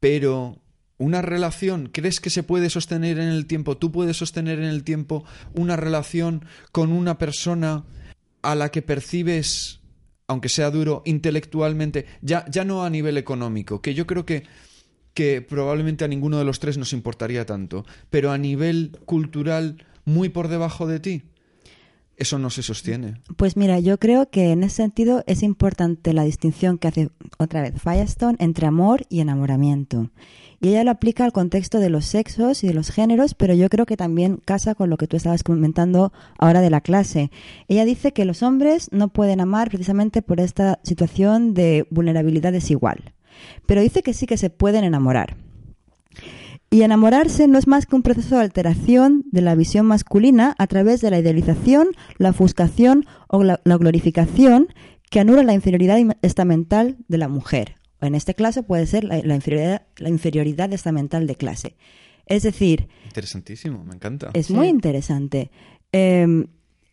Pero 0.00 0.62
una 0.98 1.22
relación, 1.22 1.88
¿crees 1.92 2.20
que 2.20 2.30
se 2.30 2.42
puede 2.42 2.70
sostener 2.70 3.18
en 3.18 3.28
el 3.28 3.46
tiempo? 3.46 3.76
¿Tú 3.76 3.92
puedes 3.92 4.16
sostener 4.16 4.58
en 4.58 4.66
el 4.66 4.84
tiempo 4.84 5.24
una 5.54 5.76
relación 5.76 6.44
con 6.70 6.92
una 6.92 7.18
persona 7.18 7.84
a 8.42 8.54
la 8.54 8.70
que 8.70 8.82
percibes, 8.82 9.80
aunque 10.26 10.48
sea 10.48 10.70
duro, 10.70 11.02
intelectualmente, 11.04 12.06
ya, 12.20 12.44
ya 12.50 12.64
no 12.64 12.84
a 12.84 12.90
nivel 12.90 13.18
económico, 13.18 13.80
que 13.80 13.94
yo 13.94 14.06
creo 14.06 14.26
que, 14.26 14.44
que 15.14 15.42
probablemente 15.42 16.04
a 16.04 16.08
ninguno 16.08 16.38
de 16.38 16.44
los 16.44 16.60
tres 16.60 16.78
nos 16.78 16.92
importaría 16.92 17.46
tanto, 17.46 17.84
pero 18.10 18.30
a 18.32 18.38
nivel 18.38 18.98
cultural 19.04 19.84
muy 20.04 20.28
por 20.28 20.48
debajo 20.48 20.86
de 20.86 21.00
ti? 21.00 21.22
Eso 22.16 22.38
no 22.38 22.50
se 22.50 22.62
sostiene. 22.62 23.20
Pues 23.36 23.56
mira, 23.56 23.80
yo 23.80 23.98
creo 23.98 24.28
que 24.30 24.52
en 24.52 24.62
ese 24.64 24.76
sentido 24.76 25.24
es 25.26 25.42
importante 25.42 26.12
la 26.12 26.24
distinción 26.24 26.78
que 26.78 26.88
hace 26.88 27.10
otra 27.38 27.62
vez 27.62 27.74
Firestone 27.80 28.36
entre 28.38 28.66
amor 28.66 29.04
y 29.08 29.20
enamoramiento. 29.20 30.10
Y 30.60 30.68
ella 30.68 30.84
lo 30.84 30.92
aplica 30.92 31.24
al 31.24 31.32
contexto 31.32 31.80
de 31.80 31.90
los 31.90 32.04
sexos 32.04 32.62
y 32.62 32.68
de 32.68 32.74
los 32.74 32.90
géneros, 32.90 33.34
pero 33.34 33.52
yo 33.54 33.68
creo 33.68 33.84
que 33.84 33.96
también 33.96 34.36
casa 34.36 34.76
con 34.76 34.90
lo 34.90 34.96
que 34.96 35.08
tú 35.08 35.16
estabas 35.16 35.42
comentando 35.42 36.12
ahora 36.38 36.60
de 36.60 36.70
la 36.70 36.80
clase. 36.80 37.32
Ella 37.66 37.84
dice 37.84 38.12
que 38.12 38.24
los 38.24 38.44
hombres 38.44 38.88
no 38.92 39.08
pueden 39.08 39.40
amar 39.40 39.70
precisamente 39.70 40.22
por 40.22 40.38
esta 40.38 40.78
situación 40.84 41.54
de 41.54 41.86
vulnerabilidad 41.90 42.52
desigual. 42.52 43.12
Pero 43.66 43.80
dice 43.80 44.04
que 44.04 44.14
sí 44.14 44.26
que 44.26 44.36
se 44.36 44.50
pueden 44.50 44.84
enamorar. 44.84 45.36
Y 46.72 46.84
enamorarse 46.84 47.48
no 47.48 47.58
es 47.58 47.66
más 47.66 47.84
que 47.84 47.94
un 47.94 48.02
proceso 48.02 48.36
de 48.36 48.40
alteración 48.40 49.26
de 49.30 49.42
la 49.42 49.54
visión 49.54 49.84
masculina 49.84 50.54
a 50.56 50.66
través 50.66 51.02
de 51.02 51.10
la 51.10 51.18
idealización, 51.18 51.88
la 52.16 52.30
ofuscación 52.30 53.04
o 53.28 53.44
la, 53.44 53.60
glorificación 53.62 54.68
que 55.10 55.20
anula 55.20 55.42
la 55.42 55.52
inferioridad 55.52 55.98
estamental 56.22 56.96
de 57.08 57.18
la 57.18 57.28
mujer. 57.28 57.76
O 58.00 58.06
en 58.06 58.14
este 58.14 58.32
caso 58.34 58.62
puede 58.62 58.86
ser 58.86 59.04
la, 59.04 59.18
inferioridad, 59.18 59.82
la 59.98 60.08
inferioridad 60.08 60.72
estamental 60.72 61.26
de 61.26 61.34
clase. 61.34 61.76
Es 62.24 62.42
decir... 62.42 62.88
Interesantísimo, 63.04 63.84
me 63.84 63.94
encanta. 63.94 64.30
Es 64.32 64.50
muy 64.50 64.68
interesante. 64.68 65.50
Em, 65.92 66.46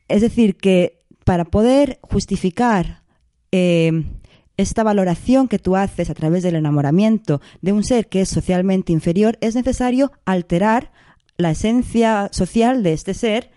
es 0.10 0.20
decir, 0.20 0.58
que 0.58 1.06
para 1.24 1.46
poder 1.46 2.00
justificar 2.02 3.04
em, 3.52 4.04
esta 4.60 4.84
valoración 4.84 5.48
que 5.48 5.58
tú 5.58 5.78
haces 5.78 6.10
a 6.10 6.14
través 6.14 6.44
del 6.44 6.56
enamoramiento 6.56 7.40
de 7.62 7.72
un 7.72 7.86
ser 7.86 8.08
que 8.08 8.22
es 8.22 8.30
socialmente 8.30 8.92
inferior, 8.92 9.38
es 9.40 9.56
necesario 9.56 10.12
alterar 10.26 10.92
la 11.38 11.52
esencia 11.52 12.28
social 12.34 12.84
de 12.84 12.92
este 12.92 13.14
ser 13.14 13.52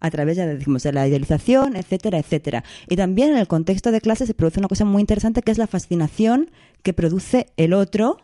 a 0.00 0.10
través 0.10 0.36
de 0.36 0.92
la 0.92 1.06
idealización, 1.06 1.76
etcétera, 1.76 2.18
etcétera. 2.18 2.64
Y 2.88 2.96
también 2.96 3.30
en 3.30 3.36
el 3.36 3.46
contexto 3.46 3.92
de 3.92 4.00
clase 4.00 4.26
se 4.26 4.34
produce 4.34 4.58
una 4.58 4.66
cosa 4.66 4.84
muy 4.84 5.00
interesante 5.00 5.42
que 5.42 5.52
es 5.52 5.58
la 5.58 5.68
fascinación 5.68 6.50
que 6.82 6.94
produce 6.94 7.46
el 7.56 7.72
otro. 7.72 8.16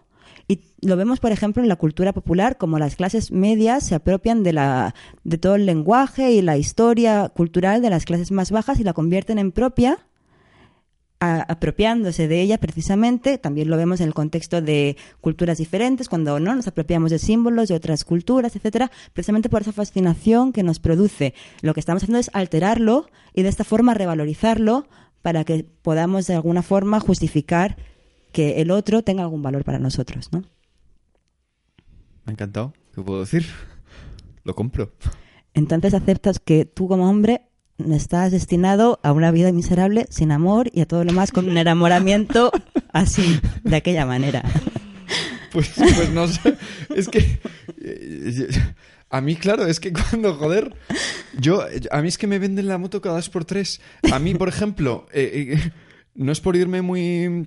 Y 0.48 0.62
lo 0.80 0.96
vemos, 0.96 1.20
por 1.20 1.30
ejemplo, 1.30 1.62
en 1.62 1.68
la 1.68 1.76
cultura 1.76 2.12
popular, 2.12 2.56
como 2.56 2.80
las 2.80 2.96
clases 2.96 3.30
medias 3.30 3.84
se 3.84 3.94
apropian 3.94 4.42
de, 4.42 4.52
la, 4.52 4.96
de 5.22 5.38
todo 5.38 5.54
el 5.54 5.64
lenguaje 5.64 6.32
y 6.32 6.42
la 6.42 6.56
historia 6.56 7.28
cultural 7.28 7.82
de 7.82 7.90
las 7.90 8.04
clases 8.04 8.32
más 8.32 8.50
bajas 8.50 8.80
y 8.80 8.84
la 8.84 8.94
convierten 8.94 9.38
en 9.38 9.52
propia 9.52 9.98
apropiándose 11.18 12.28
de 12.28 12.42
ella 12.42 12.58
precisamente, 12.58 13.38
también 13.38 13.70
lo 13.70 13.76
vemos 13.76 14.00
en 14.00 14.08
el 14.08 14.14
contexto 14.14 14.60
de 14.60 14.96
culturas 15.20 15.58
diferentes, 15.58 16.08
cuando 16.08 16.38
no 16.40 16.54
nos 16.54 16.66
apropiamos 16.66 17.10
de 17.10 17.18
símbolos 17.18 17.68
de 17.68 17.74
otras 17.74 18.04
culturas, 18.04 18.54
etcétera, 18.54 18.90
precisamente 19.12 19.48
por 19.48 19.62
esa 19.62 19.72
fascinación 19.72 20.52
que 20.52 20.62
nos 20.62 20.78
produce. 20.78 21.34
Lo 21.62 21.74
que 21.74 21.80
estamos 21.80 22.02
haciendo 22.02 22.18
es 22.18 22.30
alterarlo 22.34 23.08
y 23.32 23.42
de 23.42 23.48
esta 23.48 23.64
forma 23.64 23.94
revalorizarlo 23.94 24.86
para 25.22 25.44
que 25.44 25.64
podamos 25.82 26.26
de 26.26 26.34
alguna 26.34 26.62
forma 26.62 27.00
justificar 27.00 27.76
que 28.32 28.60
el 28.60 28.70
otro 28.70 29.02
tenga 29.02 29.22
algún 29.22 29.42
valor 29.42 29.64
para 29.64 29.78
nosotros, 29.78 30.28
¿no? 30.32 30.40
Me 30.40 32.30
ha 32.30 32.32
encantado. 32.32 32.74
¿Qué 32.94 33.02
puedo 33.02 33.20
decir? 33.20 33.46
Lo 34.44 34.54
compro. 34.54 34.92
Entonces 35.54 35.94
aceptas 35.94 36.38
que 36.38 36.66
tú 36.66 36.86
como 36.86 37.08
hombre 37.08 37.48
estás 37.90 38.32
destinado 38.32 38.98
a 39.02 39.12
una 39.12 39.30
vida 39.30 39.52
miserable, 39.52 40.06
sin 40.10 40.32
amor 40.32 40.70
y 40.72 40.80
a 40.80 40.86
todo 40.86 41.04
lo 41.04 41.12
más 41.12 41.32
con 41.32 41.48
un 41.48 41.58
enamoramiento 41.58 42.50
así, 42.92 43.40
de 43.64 43.76
aquella 43.76 44.06
manera. 44.06 44.42
Pues, 45.52 45.72
pues 45.76 46.10
no 46.10 46.28
sé. 46.28 46.56
Es 46.94 47.08
que. 47.08 47.40
eh, 47.80 48.48
A 49.10 49.20
mí, 49.20 49.36
claro, 49.36 49.66
es 49.66 49.78
que 49.80 49.92
cuando, 49.92 50.34
joder. 50.34 50.74
Yo, 51.38 51.64
a 51.90 52.02
mí 52.02 52.08
es 52.08 52.18
que 52.18 52.26
me 52.26 52.38
venden 52.38 52.66
la 52.66 52.76
moto 52.78 53.00
cada 53.00 53.16
dos 53.16 53.28
por 53.30 53.44
tres. 53.44 53.80
A 54.12 54.18
mí, 54.18 54.34
por 54.34 54.48
ejemplo, 54.48 55.06
eh, 55.12 55.54
eh, 55.56 55.72
no 56.16 56.32
es 56.32 56.40
por 56.40 56.56
irme 56.56 56.82
muy. 56.82 57.46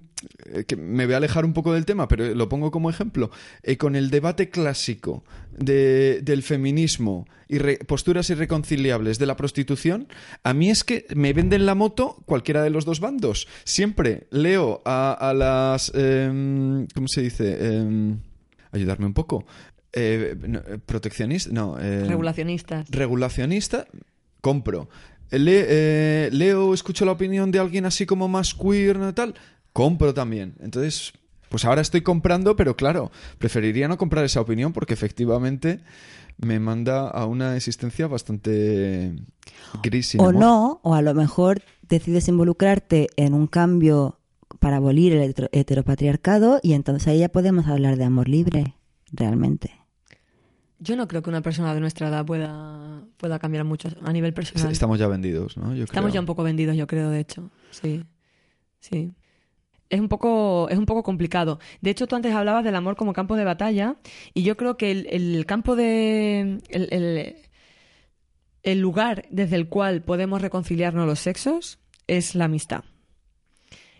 eh, 0.54 0.64
que 0.68 0.76
me 0.76 1.06
voy 1.06 1.14
a 1.14 1.18
alejar 1.18 1.46
un 1.46 1.54
poco 1.54 1.74
del 1.74 1.86
tema, 1.86 2.08
pero 2.08 2.34
lo 2.36 2.50
pongo 2.50 2.72
como 2.72 2.90
ejemplo. 2.90 3.32
Eh, 3.64 3.78
con 3.78 3.96
el 3.96 4.10
debate 4.10 4.50
clásico 4.50 5.24
de- 5.58 6.20
del 6.24 6.44
feminismo 6.44 7.26
y 7.48 7.58
re- 7.58 7.78
posturas 7.88 8.30
irreconciliables 8.30 9.18
de 9.20 9.26
la 9.26 9.36
prostitución, 9.36 10.08
a 10.44 10.54
mí 10.54 10.70
es 10.70 10.84
que 10.84 11.06
me 11.16 11.34
venden 11.34 11.66
la 11.66 11.76
moto 11.76 12.18
cualquiera 12.26 12.62
de 12.64 12.70
los 12.70 12.86
dos 12.86 13.00
bandos. 13.00 13.48
Siempre 13.64 14.28
leo 14.32 14.82
a, 14.86 15.14
a 15.14 15.34
las. 15.34 15.92
em, 15.96 16.86
¿Cómo 16.94 17.08
se 17.08 17.22
dice? 17.22 17.76
Em, 17.78 18.20
ayudarme 18.72 19.06
un 19.06 19.14
poco. 19.14 19.46
Eh, 19.94 20.36
no, 20.48 20.62
proteccionista, 20.86 21.50
no. 21.52 21.80
eh, 21.80 22.06
Regulacionistas. 22.06 22.88
regulacionista, 22.92 23.88
compro. 24.42 24.88
Le- 25.32 25.66
eh, 25.68 26.30
leo, 26.32 26.74
escucho 26.74 27.06
la 27.06 27.12
opinión 27.12 27.52
de 27.52 27.60
alguien 27.60 27.86
así 27.86 28.06
como 28.06 28.28
más 28.28 28.54
queer, 28.54 28.98
¿no? 28.98 29.14
tal, 29.14 29.36
compro 29.74 30.14
también. 30.14 30.56
Entonces, 30.60 31.14
pues 31.50 31.66
ahora 31.66 31.82
estoy 31.82 32.02
comprando, 32.02 32.56
pero 32.56 32.76
claro, 32.76 33.12
preferiría 33.38 33.88
no 33.88 33.98
comprar 33.98 34.26
esa 34.26 34.42
opinión 34.42 34.74
porque 34.74 34.94
efectivamente 34.94 35.82
me 36.38 36.60
manda 36.60 37.10
a 37.10 37.26
una 37.26 37.56
existencia 37.58 38.08
bastante 38.08 39.14
gris. 39.84 40.08
sin 40.08 40.22
o 40.22 40.30
amor. 40.30 40.36
no, 40.42 40.80
o 40.84 40.94
a 40.96 41.02
lo 41.02 41.14
mejor 41.14 41.62
decides 41.88 42.28
involucrarte 42.28 43.08
en 43.18 43.34
un 43.34 43.48
cambio 43.48 44.20
para 44.60 44.78
abolir 44.78 45.14
el 45.14 45.22
hetero- 45.34 45.50
heteropatriarcado 45.52 46.60
y 46.64 46.74
entonces 46.74 47.08
ahí 47.08 47.20
ya 47.20 47.30
podemos 47.30 47.68
hablar 47.68 47.98
de 47.98 48.04
amor 48.06 48.30
libre, 48.30 48.76
realmente. 49.12 49.72
Yo 50.80 50.96
no 50.96 51.08
creo 51.08 51.22
que 51.22 51.30
una 51.30 51.42
persona 51.42 51.74
de 51.74 51.80
nuestra 51.82 52.08
edad 52.08 52.26
pueda, 52.26 53.04
pueda 53.18 53.38
cambiar 53.40 53.66
mucho 53.66 53.90
a 54.04 54.14
nivel 54.14 54.34
personal. 54.34 54.72
Estamos 54.72 54.98
ya 54.98 55.08
vendidos, 55.08 55.58
¿no? 55.58 55.76
Yo 55.76 55.84
Estamos 55.84 56.08
creo. 56.10 56.14
ya 56.16 56.20
un 56.22 56.26
poco 56.26 56.44
vendidos, 56.44 56.76
yo 56.78 56.88
creo, 56.88 57.10
de 57.10 57.20
hecho. 57.20 57.50
Sí. 57.72 58.04
Sí. 58.80 59.14
Es 59.90 60.00
un, 60.00 60.08
poco, 60.08 60.70
es 60.70 60.78
un 60.78 60.86
poco 60.86 61.04
complicado. 61.04 61.60
De 61.82 61.90
hecho, 61.90 62.08
tú 62.08 62.16
antes 62.16 62.34
hablabas 62.34 62.64
del 62.64 62.76
amor 62.76 62.96
como 62.96 63.12
campo 63.12 63.36
de 63.36 63.44
batalla 63.44 63.98
y 64.34 64.44
yo 64.44 64.56
creo 64.56 64.78
que 64.78 64.92
el, 64.92 65.08
el 65.10 65.46
campo 65.46 65.76
de... 65.76 66.60
El, 66.70 66.88
el- 66.92 67.36
el 68.62 68.80
lugar 68.82 69.26
desde 69.32 69.56
el 69.56 69.70
cual 69.70 70.02
podemos 70.04 70.42
reconciliarnos 70.42 71.08
los 71.08 71.20
sexos 71.20 71.80
es 72.08 72.36
la 72.36 72.46
amistad. 72.46 72.84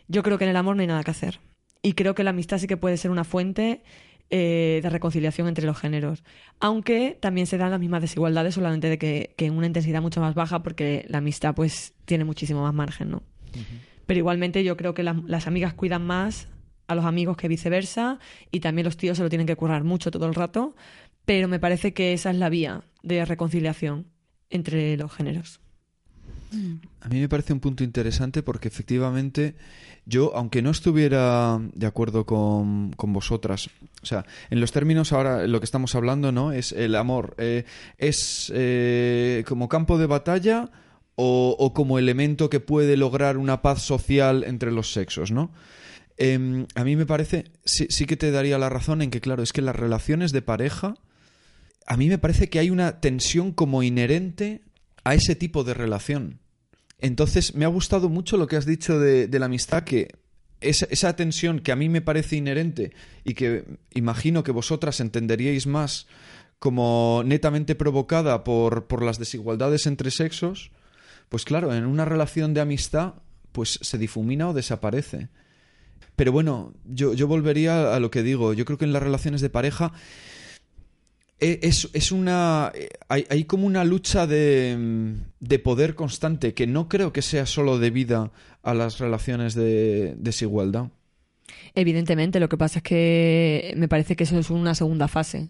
Yo 0.10 0.22
creo 0.22 0.38
que 0.38 0.44
en 0.44 0.50
el 0.50 0.58
amor 0.58 0.76
no 0.76 0.82
hay 0.82 0.88
nada 0.88 1.04
que 1.04 1.12
hacer. 1.12 1.40
Y 1.82 1.94
creo 1.94 2.14
que 2.14 2.26
la 2.26 2.32
amistad 2.32 2.58
sí 2.58 2.68
que 2.68 2.76
puede 2.78 2.98
ser 2.98 3.10
una 3.10 3.24
fuente 3.24 3.84
eh, 4.32 4.80
de 4.84 4.90
reconciliación 4.90 5.48
entre 5.48 5.66
los 5.66 5.78
géneros. 5.78 6.24
Aunque 6.60 7.18
también 7.20 7.48
se 7.48 7.58
dan 7.58 7.72
las 7.72 7.80
mismas 7.80 8.02
desigualdades, 8.02 8.56
solamente 8.56 8.90
de 8.90 8.98
que, 8.98 9.34
que 9.38 9.48
en 9.48 9.54
una 9.54 9.68
intensidad 9.68 10.02
mucho 10.02 10.22
más 10.22 10.36
baja, 10.36 10.62
porque 10.62 11.06
la 11.08 11.18
amistad 11.18 11.56
pues 11.56 11.94
tiene 12.06 12.26
muchísimo 12.26 12.62
más 12.62 12.74
margen, 12.74 13.10
¿no? 13.10 13.24
Pero 14.06 14.18
igualmente 14.18 14.64
yo 14.64 14.78
creo 14.78 14.94
que 14.94 15.04
las, 15.04 15.18
las 15.26 15.48
amigas 15.48 15.74
cuidan 15.74 16.06
más 16.06 16.48
a 16.88 16.96
los 16.96 17.06
amigos 17.06 17.38
que 17.38 17.48
viceversa, 17.48 18.20
y 18.52 18.60
también 18.60 18.86
los 18.86 18.98
tíos 18.98 19.18
se 19.18 19.24
lo 19.24 19.30
tienen 19.30 19.48
que 19.48 19.56
currar 19.56 19.84
mucho 19.84 20.12
todo 20.12 20.26
el 20.26 20.36
rato, 20.36 20.76
pero 21.26 21.48
me 21.48 21.60
parece 21.60 21.94
que 21.94 22.14
esa 22.14 22.32
es 22.32 22.38
la 22.38 22.50
vía 22.50 22.84
de 23.04 23.24
reconciliación 23.26 24.08
entre 24.50 24.98
los 24.98 25.12
géneros. 25.12 25.60
A 27.02 27.10
mí 27.10 27.20
me 27.20 27.30
parece 27.30 27.54
un 27.54 27.60
punto 27.60 27.84
interesante 27.84 28.42
porque 28.42 28.68
efectivamente 28.68 29.56
yo, 30.10 30.36
aunque 30.36 30.62
no 30.62 30.72
estuviera 30.72 31.60
de 31.74 31.86
acuerdo 31.86 32.26
con, 32.26 32.92
con 32.94 33.14
vosotras, 33.14 33.70
o 34.02 34.06
sea, 34.06 34.26
en 34.50 34.60
los 34.60 34.72
términos 34.72 35.14
ahora 35.14 35.48
lo 35.48 35.60
que 35.60 35.66
estamos 35.66 35.96
hablando, 35.96 36.32
¿no? 36.32 36.52
Es 36.52 36.72
el 36.72 36.96
amor. 36.96 37.36
eh, 37.38 37.64
¿Es 37.98 38.52
eh, 38.56 39.44
como 39.48 39.70
campo 39.70 39.98
de 39.98 40.08
batalla 40.08 40.72
o, 41.16 41.56
o 41.58 41.74
como 41.74 42.00
elemento 42.00 42.50
que 42.50 42.60
puede 42.60 42.98
lograr 42.98 43.38
una 43.38 43.62
paz 43.62 43.82
social 43.82 44.44
entre 44.46 44.72
los 44.72 44.92
sexos, 44.92 45.32
¿no? 45.32 45.52
Em, 46.18 46.66
a 46.76 46.84
mí 46.84 46.98
me 46.98 47.06
parece, 47.06 47.46
sí, 47.64 47.88
sí 47.90 48.06
que 48.06 48.18
te 48.18 48.32
daría 48.32 48.58
la 48.58 48.68
razón 48.68 49.02
en 49.02 49.10
que, 49.10 49.22
claro, 49.22 49.42
es 49.42 49.54
que 49.54 49.62
las 49.62 49.76
relaciones 49.76 50.34
de 50.34 50.42
pareja, 50.42 50.96
a 51.88 51.96
mí 51.96 52.10
me 52.10 52.18
parece 52.18 52.50
que 52.50 52.60
hay 52.60 52.70
una 52.70 53.00
tensión 53.00 53.54
como 53.54 53.84
inherente 53.84 54.62
a 55.06 55.14
ese 55.16 55.36
tipo 55.36 55.64
de 55.64 55.74
relación. 55.74 56.40
Entonces, 57.00 57.56
me 57.56 57.66
ha 57.66 57.70
gustado 57.70 58.10
mucho 58.10 58.38
lo 58.38 58.48
que 58.48 58.56
has 58.56 58.66
dicho 58.66 59.00
de, 59.00 59.28
la 59.40 59.46
amistad, 59.46 59.84
que 59.84 60.10
esa, 60.62 60.88
esa 60.90 61.16
tensión 61.16 61.60
que 61.60 61.72
a 61.72 61.76
mí 61.76 61.88
me 61.90 62.02
parece 62.02 62.36
inherente 62.36 62.92
y 63.24 63.34
que 63.34 63.66
imagino 63.94 64.44
que 64.44 64.52
vosotras 64.52 65.00
entenderíais 65.00 65.68
más 65.68 66.08
como 66.60 67.24
netamente 67.26 67.74
provocada 67.74 68.44
por, 68.44 69.02
las 69.02 69.18
desigualdades 69.18 69.88
entre 69.88 70.12
sexos, 70.12 70.72
pues 71.30 71.46
claro, 71.46 71.74
en 71.74 71.86
una 71.86 72.06
relación 72.06 72.54
de 72.54 72.62
amistad, 72.62 73.14
pues 73.54 73.80
se 73.82 73.98
difumina 73.98 74.50
o 74.50 74.54
desaparece. 74.54 75.30
Pero 76.18 76.34
bueno, 76.34 76.74
yo, 76.84 77.16
volvería 77.28 77.96
a 77.96 78.00
lo 78.02 78.12
que 78.12 78.24
digo. 78.24 78.54
Yo 78.54 78.66
creo 78.66 78.78
que 78.78 78.84
en 78.84 78.92
las 78.92 79.02
relaciones 79.02 79.40
de 79.40 79.50
pareja 79.50 79.94
es, 81.40 81.90
es 81.94 82.12
una. 82.12 82.72
eh, 82.76 82.90
Hay, 83.08 83.26
hay 83.30 83.46
como 83.46 83.66
una 83.66 83.84
lucha 83.84 84.28
de, 84.28 84.76
mm, 84.78 85.14
de 85.40 85.60
poder 85.60 85.96
constante 85.96 86.54
que 86.54 86.68
no 86.68 86.88
creo 86.88 87.14
que 87.14 87.22
sea 87.22 87.46
solo 87.46 87.80
debida 87.80 88.32
a 88.64 88.74
las 88.74 89.00
relaciones 89.00 89.56
de 89.56 90.16
desigualdad. 90.18 90.90
Evidentemente, 91.76 92.40
lo 92.40 92.50
que 92.50 92.58
pasa 92.58 92.80
es 92.80 92.84
que 92.84 93.74
me 93.78 93.88
parece 93.88 94.16
que 94.16 94.24
eso 94.24 94.38
es 94.38 94.50
una 94.50 94.76
segunda 94.76 95.08
fase. 95.08 95.50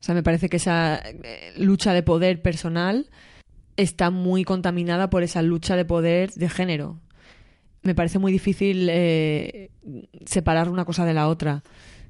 O 0.00 0.04
sea, 0.04 0.14
me 0.14 0.22
parece 0.22 0.48
que 0.48 0.56
esa 0.58 0.96
eh, 1.04 1.52
lucha 1.58 1.92
de 1.92 2.02
poder 2.02 2.40
personal 2.40 3.10
está 3.76 4.10
muy 4.10 4.44
contaminada 4.44 5.10
por 5.10 5.22
esa 5.22 5.42
lucha 5.42 5.76
de 5.76 5.84
poder 5.84 6.32
de 6.32 6.48
género. 6.48 7.00
Me 7.82 7.94
parece 7.94 8.18
muy 8.18 8.32
difícil 8.32 8.88
eh, 8.90 9.70
separar 10.26 10.68
una 10.68 10.84
cosa 10.84 11.04
de 11.04 11.14
la 11.14 11.28
otra. 11.28 11.62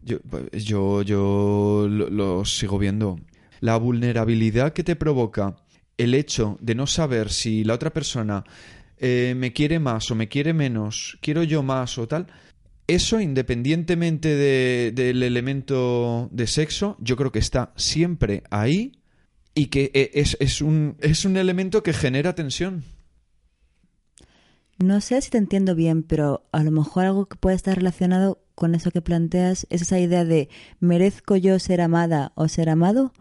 Yo, 0.09 0.19
pues, 0.21 0.65
yo, 0.65 1.03
yo 1.03 1.87
lo, 1.91 2.09
lo 2.11 2.45
sigo 2.45 2.79
viendo. 2.79 3.21
La 3.61 3.77
vulnerabilidad 3.77 4.73
que 4.73 4.83
te 4.85 4.97
provoca 4.97 5.57
el 5.99 6.15
hecho 6.15 6.57
de 6.61 6.75
no 6.75 6.87
saber 6.87 7.31
si 7.31 7.65
la 7.65 7.75
otra 7.75 7.91
persona 7.93 8.45
eh, 8.99 9.35
me 9.37 9.53
quiere 9.53 9.79
más 9.79 10.11
o 10.11 10.15
me 10.15 10.29
quiere 10.29 10.53
menos, 10.55 11.19
quiero 11.21 11.43
yo 11.43 11.63
más 11.63 11.99
o 11.99 12.07
tal, 12.09 12.27
eso 12.87 13.21
independientemente 13.21 14.29
de- 14.35 14.93
del 14.95 15.23
elemento 15.23 16.29
de 16.33 16.47
sexo, 16.47 16.97
yo 17.01 17.17
creo 17.17 17.31
que 17.33 17.39
está 17.41 17.73
siempre 17.77 18.43
ahí 18.51 18.93
y 19.55 19.67
que 19.67 19.91
eh, 19.93 20.11
es, 20.15 20.37
es 20.41 20.63
un, 20.63 20.97
es 21.01 21.25
un 21.25 21.37
elemento 21.37 21.83
que 21.83 21.93
genera 21.93 22.35
tensión. 22.35 22.85
No 24.79 25.01
sé 25.01 25.21
si 25.21 25.31
te 25.31 25.39
entiendo 25.39 25.75
bien, 25.75 26.05
pero 26.05 26.45
a 26.53 26.63
lo 26.63 26.71
mejor 26.71 27.05
algo 27.05 27.27
que 27.27 27.37
puede 27.37 27.57
estar 27.57 27.77
relacionado 27.77 28.41
con 28.55 28.77
eso 28.77 28.93
que 28.93 29.03
planteas 29.03 29.67
es 29.71 29.83
esa 29.83 29.99
idea 29.99 30.25
de 30.25 30.49
¿merezco 30.79 31.37
yo 31.37 31.59
ser 31.59 31.81
amada 31.81 32.33
o 32.37 32.47
ser 32.47 32.69
amado? 32.69 33.13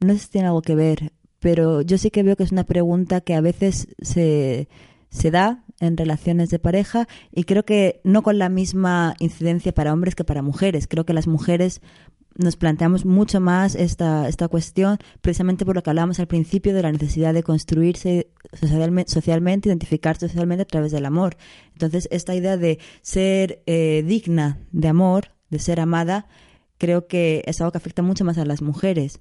No 0.00 0.14
sé 0.14 0.20
si 0.20 0.28
tiene 0.28 0.48
algo 0.48 0.62
que 0.62 0.74
ver, 0.74 1.12
pero 1.38 1.82
yo 1.82 1.98
sí 1.98 2.10
que 2.10 2.22
veo 2.22 2.36
que 2.36 2.44
es 2.44 2.52
una 2.52 2.64
pregunta 2.64 3.20
que 3.20 3.34
a 3.34 3.42
veces 3.42 3.88
se, 4.00 4.68
se 5.10 5.30
da 5.30 5.64
en 5.80 5.98
relaciones 5.98 6.48
de 6.48 6.58
pareja 6.58 7.06
y 7.30 7.44
creo 7.44 7.64
que 7.64 8.00
no 8.02 8.22
con 8.22 8.38
la 8.38 8.48
misma 8.48 9.14
incidencia 9.18 9.72
para 9.72 9.92
hombres 9.92 10.14
que 10.14 10.24
para 10.24 10.40
mujeres. 10.40 10.86
Creo 10.88 11.04
que 11.04 11.12
las 11.12 11.26
mujeres 11.26 11.82
nos 12.38 12.56
planteamos 12.56 13.04
mucho 13.04 13.40
más 13.40 13.74
esta, 13.74 14.28
esta 14.28 14.48
cuestión 14.48 14.98
precisamente 15.20 15.64
por 15.64 15.74
lo 15.74 15.82
que 15.82 15.90
hablábamos 15.90 16.20
al 16.20 16.26
principio 16.26 16.74
de 16.74 16.82
la 16.82 16.92
necesidad 16.92 17.34
de 17.34 17.42
construirse 17.42 18.28
socialmente, 18.52 19.10
socialmente 19.12 19.68
identificarse 19.68 20.28
socialmente 20.28 20.62
a 20.62 20.66
través 20.66 20.92
del 20.92 21.06
amor. 21.06 21.36
Entonces, 21.72 22.08
esta 22.10 22.34
idea 22.34 22.56
de 22.56 22.78
ser 23.02 23.62
eh, 23.66 24.04
digna 24.06 24.58
de 24.72 24.88
amor, 24.88 25.32
de 25.50 25.58
ser 25.58 25.80
amada, 25.80 26.26
creo 26.78 27.06
que 27.06 27.42
es 27.46 27.60
algo 27.60 27.72
que 27.72 27.78
afecta 27.78 28.02
mucho 28.02 28.24
más 28.24 28.38
a 28.38 28.44
las 28.44 28.62
mujeres. 28.62 29.20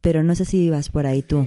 Pero 0.00 0.22
no 0.22 0.34
sé 0.34 0.44
si 0.44 0.58
ibas 0.58 0.90
por 0.90 1.06
ahí 1.06 1.22
tú. 1.22 1.46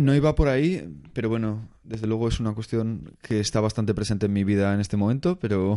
No 0.00 0.14
iba 0.14 0.34
por 0.34 0.48
ahí, 0.48 0.88
pero 1.12 1.28
bueno, 1.28 1.68
desde 1.82 2.06
luego 2.06 2.28
es 2.28 2.38
una 2.38 2.54
cuestión 2.54 3.16
que 3.22 3.40
está 3.40 3.60
bastante 3.60 3.94
presente 3.94 4.26
en 4.26 4.32
mi 4.32 4.44
vida 4.44 4.72
en 4.72 4.80
este 4.80 4.96
momento, 4.96 5.38
pero 5.38 5.76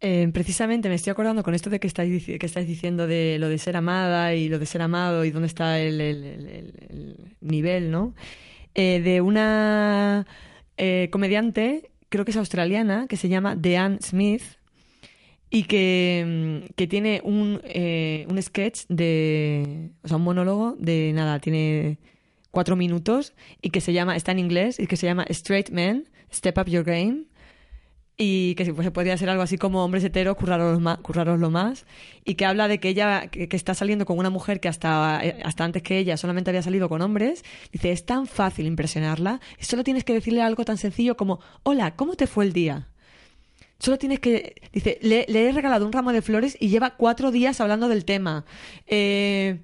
Eh, 0.00 0.28
precisamente 0.32 0.88
me 0.88 0.94
estoy 0.94 1.10
acordando 1.10 1.42
con 1.42 1.54
esto 1.54 1.70
de 1.70 1.80
que 1.80 1.88
estáis, 1.88 2.66
diciendo 2.66 3.06
de 3.08 3.38
lo 3.40 3.48
de 3.48 3.58
ser 3.58 3.76
amada 3.76 4.32
y 4.34 4.48
lo 4.48 4.58
de 4.60 4.66
ser 4.66 4.80
amado 4.82 5.24
y 5.24 5.30
dónde 5.32 5.48
está 5.48 5.80
el, 5.80 6.00
el- 6.00 6.24
el- 6.24 6.46
el- 6.46 6.74
el 6.88 7.36
nivel, 7.40 7.90
¿no? 7.90 8.14
Eh, 8.74 9.00
de 9.00 9.20
una 9.20 10.26
eh, 10.76 11.08
comediante, 11.10 11.90
creo 12.10 12.24
que 12.24 12.30
es 12.30 12.36
australiana, 12.36 13.06
que 13.08 13.16
se 13.16 13.28
llama 13.28 13.56
Deanne 13.56 13.98
Smith 14.00 14.42
y 15.50 15.64
que, 15.64 16.60
mm, 16.68 16.74
que 16.76 16.86
tiene 16.86 17.20
un, 17.24 17.60
eh, 17.64 18.24
un 18.30 18.40
sketch 18.40 18.82
de, 18.88 19.90
o 20.04 20.08
sea, 20.08 20.16
un 20.18 20.22
monólogo 20.24 20.76
de 20.78 21.10
nada, 21.14 21.40
tiene 21.40 21.98
cuatro 22.52 22.76
minutos 22.76 23.34
y 23.62 23.70
que 23.70 23.80
se 23.80 23.92
llama, 23.92 24.14
está 24.14 24.30
en 24.32 24.38
inglés 24.38 24.78
y 24.78 24.86
que 24.86 24.96
se 24.96 25.06
llama 25.06 25.24
Straight 25.28 25.70
Men, 25.70 26.08
Step 26.32 26.56
Up 26.58 26.66
Your 26.68 26.84
Game 26.84 27.24
y 28.20 28.56
que 28.56 28.64
si 28.64 28.72
fuese 28.72 28.90
podría 28.90 29.16
ser 29.16 29.30
algo 29.30 29.42
así 29.44 29.56
como 29.58 29.84
hombres 29.84 30.02
heteros, 30.02 30.36
curraros 30.36 30.80
más, 30.80 30.98
curraroslo 30.98 31.50
más 31.50 31.86
y 32.24 32.34
que 32.34 32.44
habla 32.44 32.66
de 32.66 32.80
que 32.80 32.88
ella 32.88 33.28
que, 33.28 33.48
que 33.48 33.56
está 33.56 33.74
saliendo 33.74 34.06
con 34.06 34.18
una 34.18 34.28
mujer 34.28 34.58
que 34.58 34.66
hasta, 34.68 35.20
eh, 35.22 35.38
hasta 35.44 35.62
antes 35.64 35.82
que 35.84 35.98
ella 35.98 36.16
solamente 36.16 36.50
había 36.50 36.62
salido 36.62 36.88
con 36.88 37.00
hombres, 37.00 37.44
dice, 37.72 37.92
es 37.92 38.04
tan 38.04 38.26
fácil 38.26 38.66
impresionarla, 38.66 39.40
solo 39.60 39.84
tienes 39.84 40.02
que 40.02 40.14
decirle 40.14 40.42
algo 40.42 40.64
tan 40.64 40.78
sencillo 40.78 41.16
como, 41.16 41.38
hola, 41.62 41.94
¿cómo 41.94 42.14
te 42.16 42.26
fue 42.26 42.44
el 42.44 42.52
día? 42.52 42.88
Solo 43.78 43.96
tienes 43.96 44.18
que... 44.18 44.56
Dice, 44.72 44.98
le, 45.02 45.24
le 45.28 45.48
he 45.48 45.52
regalado 45.52 45.86
un 45.86 45.92
ramo 45.92 46.12
de 46.12 46.20
flores 46.20 46.56
y 46.58 46.68
lleva 46.68 46.96
cuatro 46.96 47.30
días 47.30 47.60
hablando 47.60 47.86
del 47.88 48.04
tema. 48.04 48.44
Eh, 48.88 49.60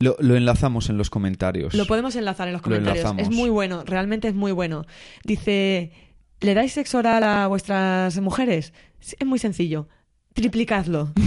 lo, 0.00 0.16
lo 0.18 0.34
enlazamos 0.34 0.90
en 0.90 0.98
los 0.98 1.10
comentarios. 1.10 1.72
lo 1.74 1.86
podemos 1.86 2.16
enlazar 2.16 2.48
en 2.48 2.54
los 2.54 2.62
Lo 2.62 2.64
comentarios. 2.64 3.04
enlazamos. 3.04 3.22
Es 3.22 3.30
muy 3.30 3.50
bueno, 3.50 3.84
realmente 3.86 4.26
es 4.26 4.34
muy 4.34 4.50
bueno. 4.50 4.84
Dice, 5.22 5.92
¿le 6.42 6.54
dais 6.54 6.72
sexo 6.72 6.98
oral 6.98 7.22
a 7.24 7.46
vuestras 7.46 8.18
mujeres? 8.20 8.72
Es 9.00 9.26
muy 9.26 9.38
sencillo. 9.38 9.88
Triplicadlo. 10.34 11.12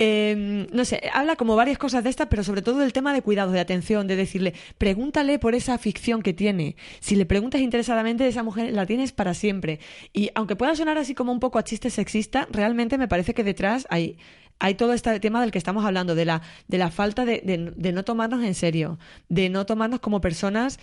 Eh, 0.00 0.68
no 0.72 0.84
sé, 0.84 1.10
habla 1.12 1.34
como 1.34 1.56
varias 1.56 1.76
cosas 1.76 2.04
de 2.04 2.10
esta, 2.10 2.28
pero 2.28 2.44
sobre 2.44 2.62
todo 2.62 2.78
del 2.78 2.92
tema 2.92 3.12
de 3.12 3.20
cuidado, 3.20 3.50
de 3.50 3.58
atención, 3.58 4.06
de 4.06 4.14
decirle, 4.14 4.54
pregúntale 4.78 5.40
por 5.40 5.56
esa 5.56 5.76
ficción 5.76 6.22
que 6.22 6.32
tiene. 6.32 6.76
Si 7.00 7.16
le 7.16 7.26
preguntas 7.26 7.60
interesadamente, 7.62 8.24
esa 8.28 8.44
mujer 8.44 8.72
la 8.72 8.86
tienes 8.86 9.10
para 9.10 9.34
siempre. 9.34 9.80
Y 10.12 10.30
aunque 10.36 10.54
pueda 10.54 10.76
sonar 10.76 10.98
así 10.98 11.16
como 11.16 11.32
un 11.32 11.40
poco 11.40 11.58
a 11.58 11.64
chiste 11.64 11.90
sexista, 11.90 12.46
realmente 12.52 12.96
me 12.96 13.08
parece 13.08 13.34
que 13.34 13.42
detrás 13.42 13.88
hay, 13.90 14.18
hay 14.60 14.76
todo 14.76 14.92
este 14.92 15.18
tema 15.18 15.40
del 15.40 15.50
que 15.50 15.58
estamos 15.58 15.84
hablando, 15.84 16.14
de 16.14 16.26
la, 16.26 16.42
de 16.68 16.78
la 16.78 16.92
falta 16.92 17.24
de, 17.24 17.42
de- 17.44 17.72
de 17.74 17.92
no 17.92 18.04
tomarnos 18.04 18.44
en 18.44 18.54
serio, 18.54 19.00
de 19.28 19.48
no 19.48 19.66
tomarnos 19.66 19.98
como 19.98 20.20
personas 20.20 20.78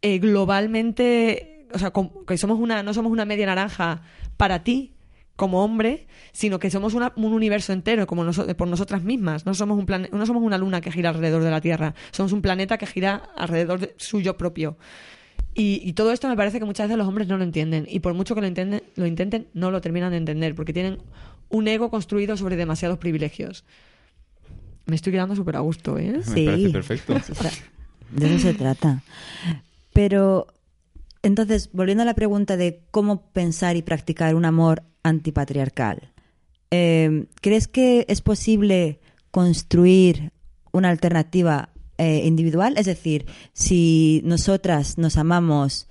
eh, 0.00 0.20
globalmente, 0.20 1.59
o 1.72 1.78
sea, 1.78 1.92
que 2.26 2.36
somos 2.38 2.58
una, 2.58 2.82
no 2.82 2.94
somos 2.94 3.12
una 3.12 3.24
media 3.24 3.46
naranja 3.46 4.02
para 4.36 4.62
ti 4.64 4.94
como 5.36 5.64
hombre, 5.64 6.06
sino 6.32 6.58
que 6.58 6.70
somos 6.70 6.92
una- 6.94 7.12
un 7.16 7.32
universo 7.32 7.72
entero 7.72 8.06
como 8.06 8.24
noso- 8.24 8.54
por 8.56 8.68
nosotras 8.68 9.02
mismas. 9.02 9.46
No 9.46 9.54
somos, 9.54 9.78
un 9.78 9.86
plane- 9.86 10.10
no 10.12 10.26
somos 10.26 10.42
una 10.42 10.58
luna 10.58 10.80
que 10.82 10.92
gira 10.92 11.08
alrededor 11.10 11.42
de 11.42 11.50
la 11.50 11.60
Tierra, 11.62 11.94
somos 12.10 12.32
un 12.32 12.42
planeta 12.42 12.76
que 12.76 12.86
gira 12.86 13.22
alrededor 13.36 13.80
de 13.80 13.94
suyo 13.96 14.36
propio. 14.36 14.76
Y, 15.54 15.80
y 15.82 15.94
todo 15.94 16.12
esto 16.12 16.28
me 16.28 16.36
parece 16.36 16.58
que 16.58 16.64
muchas 16.64 16.86
veces 16.88 16.98
los 16.98 17.08
hombres 17.08 17.26
no 17.26 17.36
lo 17.38 17.42
entienden. 17.44 17.86
Y 17.88 18.00
por 18.00 18.14
mucho 18.14 18.34
que 18.34 18.40
lo, 18.42 18.46
entienden, 18.46 18.82
lo 18.96 19.06
intenten, 19.06 19.48
no 19.54 19.70
lo 19.70 19.80
terminan 19.80 20.10
de 20.12 20.18
entender, 20.18 20.54
porque 20.54 20.72
tienen 20.72 20.98
un 21.48 21.66
ego 21.68 21.90
construido 21.90 22.36
sobre 22.36 22.56
demasiados 22.56 22.98
privilegios. 22.98 23.64
Me 24.86 24.94
estoy 24.96 25.12
quedando 25.12 25.34
súper 25.36 25.56
a 25.56 25.60
gusto, 25.60 25.98
¿eh? 25.98 26.12
Me 26.18 26.22
Sí. 26.22 26.44
parece 26.46 26.70
perfecto. 26.70 27.14
De 28.10 28.26
eso 28.34 28.38
se 28.48 28.54
trata. 28.54 29.02
Pero, 29.92 30.46
entonces, 31.22 31.70
volviendo 31.72 32.02
a 32.02 32.06
la 32.06 32.14
pregunta 32.14 32.56
de 32.56 32.82
cómo 32.90 33.30
pensar 33.32 33.76
y 33.76 33.82
practicar 33.82 34.34
un 34.34 34.44
amor 34.44 34.82
antipatriarcal, 35.02 36.12
eh, 36.70 37.26
¿crees 37.40 37.68
que 37.68 38.06
es 38.08 38.22
posible 38.22 39.00
construir 39.30 40.32
una 40.72 40.88
alternativa 40.88 41.70
eh, 41.98 42.22
individual? 42.24 42.74
Es 42.76 42.86
decir, 42.86 43.26
si 43.52 44.22
nosotras 44.24 44.96
nos 44.98 45.16
amamos 45.16 45.88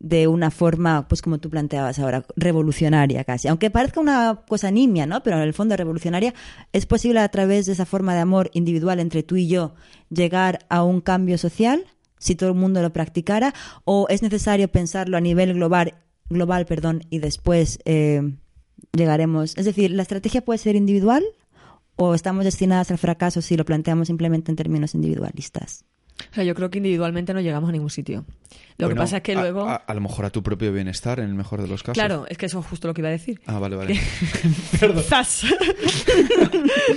de 0.00 0.28
una 0.28 0.50
forma, 0.50 1.06
pues 1.08 1.20
como 1.20 1.38
tú 1.38 1.50
planteabas 1.50 1.98
ahora, 1.98 2.24
revolucionaria 2.34 3.22
casi. 3.24 3.48
Aunque 3.48 3.70
parezca 3.70 4.00
una 4.00 4.42
cosa 4.48 4.70
nimia, 4.70 5.06
¿no? 5.06 5.22
Pero 5.22 5.36
en 5.36 5.42
el 5.42 5.52
fondo 5.52 5.76
revolucionaria, 5.76 6.34
¿es 6.72 6.86
posible 6.86 7.20
a 7.20 7.28
través 7.28 7.66
de 7.66 7.72
esa 7.72 7.84
forma 7.84 8.14
de 8.14 8.20
amor 8.20 8.50
individual 8.54 8.98
entre 8.98 9.22
tú 9.22 9.36
y 9.36 9.46
yo 9.46 9.74
llegar 10.08 10.60
a 10.70 10.82
un 10.82 11.02
cambio 11.02 11.36
social? 11.36 11.84
Si 12.20 12.36
todo 12.36 12.50
el 12.50 12.54
mundo 12.54 12.80
lo 12.80 12.92
practicara, 12.92 13.52
o 13.84 14.06
es 14.08 14.22
necesario 14.22 14.68
pensarlo 14.68 15.16
a 15.16 15.20
nivel 15.20 15.54
global, 15.54 15.94
global, 16.28 16.66
perdón, 16.66 17.02
y 17.10 17.18
después 17.18 17.80
eh, 17.84 18.22
llegaremos. 18.92 19.58
Es 19.58 19.64
decir, 19.64 19.90
la 19.90 20.02
estrategia 20.02 20.44
puede 20.44 20.58
ser 20.58 20.76
individual 20.76 21.24
o 21.96 22.14
estamos 22.14 22.44
destinadas 22.44 22.90
al 22.90 22.98
fracaso 22.98 23.42
si 23.42 23.56
lo 23.56 23.64
planteamos 23.64 24.06
simplemente 24.06 24.52
en 24.52 24.56
términos 24.56 24.94
individualistas. 24.94 25.84
O 26.30 26.34
sea, 26.34 26.44
yo 26.44 26.54
creo 26.54 26.70
que 26.70 26.78
individualmente 26.78 27.34
no 27.34 27.40
llegamos 27.40 27.68
a 27.68 27.72
ningún 27.72 27.90
sitio. 27.90 28.24
Lo 28.78 28.88
que 28.88 28.94
pasa 28.94 29.18
es 29.18 29.22
que 29.22 29.34
luego... 29.34 29.68
A, 29.68 29.76
a 29.76 29.94
lo 29.94 30.00
mejor 30.00 30.24
a 30.24 30.30
tu 30.30 30.42
propio 30.42 30.72
bienestar, 30.72 31.20
en 31.20 31.26
el 31.26 31.34
mejor 31.34 31.60
de 31.60 31.68
los 31.68 31.82
casos. 31.82 31.94
Claro, 31.94 32.26
es 32.28 32.38
que 32.38 32.46
eso 32.46 32.60
es 32.60 32.66
justo 32.66 32.88
lo 32.88 32.94
que 32.94 33.02
iba 33.02 33.08
a 33.08 33.12
decir. 33.12 33.40
Ah, 33.46 33.58
vale, 33.58 33.76
vale. 33.76 34.00
¡Zas! 35.02 35.44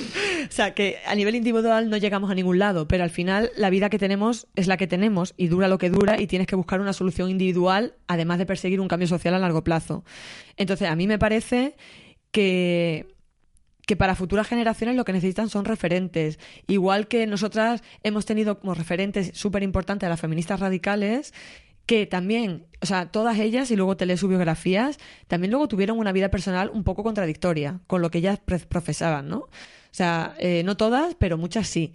o 0.47 0.51
sea, 0.51 0.74
que 0.74 0.97
a 1.05 1.15
nivel 1.15 1.36
individual 1.36 1.89
no 1.89 1.97
llegamos 1.97 2.32
a 2.32 2.36
ningún 2.36 2.59
lado, 2.59 2.88
pero 2.88 3.03
al 3.03 3.09
final 3.09 3.51
la 3.57 3.69
vida 3.69 3.89
que 3.89 3.99
tenemos 3.99 4.47
es 4.55 4.67
la 4.67 4.78
que 4.78 4.88
tenemos 4.88 5.34
y 5.38 5.47
dura 5.47 5.67
lo 5.67 5.78
que 5.78 5.89
dura 5.89 6.19
y 6.19 6.28
tienes 6.28 6.47
que 6.47 6.55
buscar 6.55 6.80
una 6.80 6.93
solución 6.93 7.30
individual, 7.30 7.95
además 8.07 8.38
de 8.38 8.45
perseguir 8.45 8.80
un 8.80 8.88
cambio 8.88 9.07
social 9.07 9.34
a 9.34 9.39
largo 9.39 9.63
plazo. 9.63 10.03
Entonces, 10.57 10.89
a 10.89 10.95
mí 10.95 11.07
me 11.07 11.19
parece 11.19 11.76
que 12.32 13.12
que 13.86 13.95
para 13.95 14.15
futuras 14.15 14.47
generaciones 14.47 14.95
lo 14.95 15.05
que 15.05 15.13
necesitan 15.13 15.49
son 15.49 15.65
referentes. 15.65 16.39
Igual 16.67 17.07
que 17.07 17.27
nosotras 17.27 17.84
hemos 18.03 18.25
tenido 18.25 18.59
como 18.59 18.73
referentes 18.73 19.31
súper 19.34 19.63
importantes 19.63 20.07
a 20.07 20.09
las 20.09 20.21
feministas 20.21 20.59
radicales, 20.59 21.34
que 21.86 22.05
también, 22.05 22.65
o 22.81 22.86
sea, 22.86 23.11
todas 23.11 23.38
ellas, 23.39 23.69
y 23.71 23.75
luego 23.75 23.97
te 23.97 24.05
lees 24.05 24.19
sus 24.19 24.29
biografías, 24.29 24.99
también 25.27 25.51
luego 25.51 25.67
tuvieron 25.67 25.99
una 25.99 26.13
vida 26.13 26.29
personal 26.29 26.69
un 26.73 26.84
poco 26.84 27.03
contradictoria 27.03 27.81
con 27.88 28.01
lo 28.01 28.09
que 28.09 28.19
ellas 28.19 28.39
profesaban, 28.69 29.27
¿no? 29.27 29.39
O 29.39 29.95
sea, 29.95 30.34
eh, 30.39 30.63
no 30.63 30.77
todas, 30.77 31.15
pero 31.15 31.38
muchas 31.38 31.67
sí. 31.67 31.93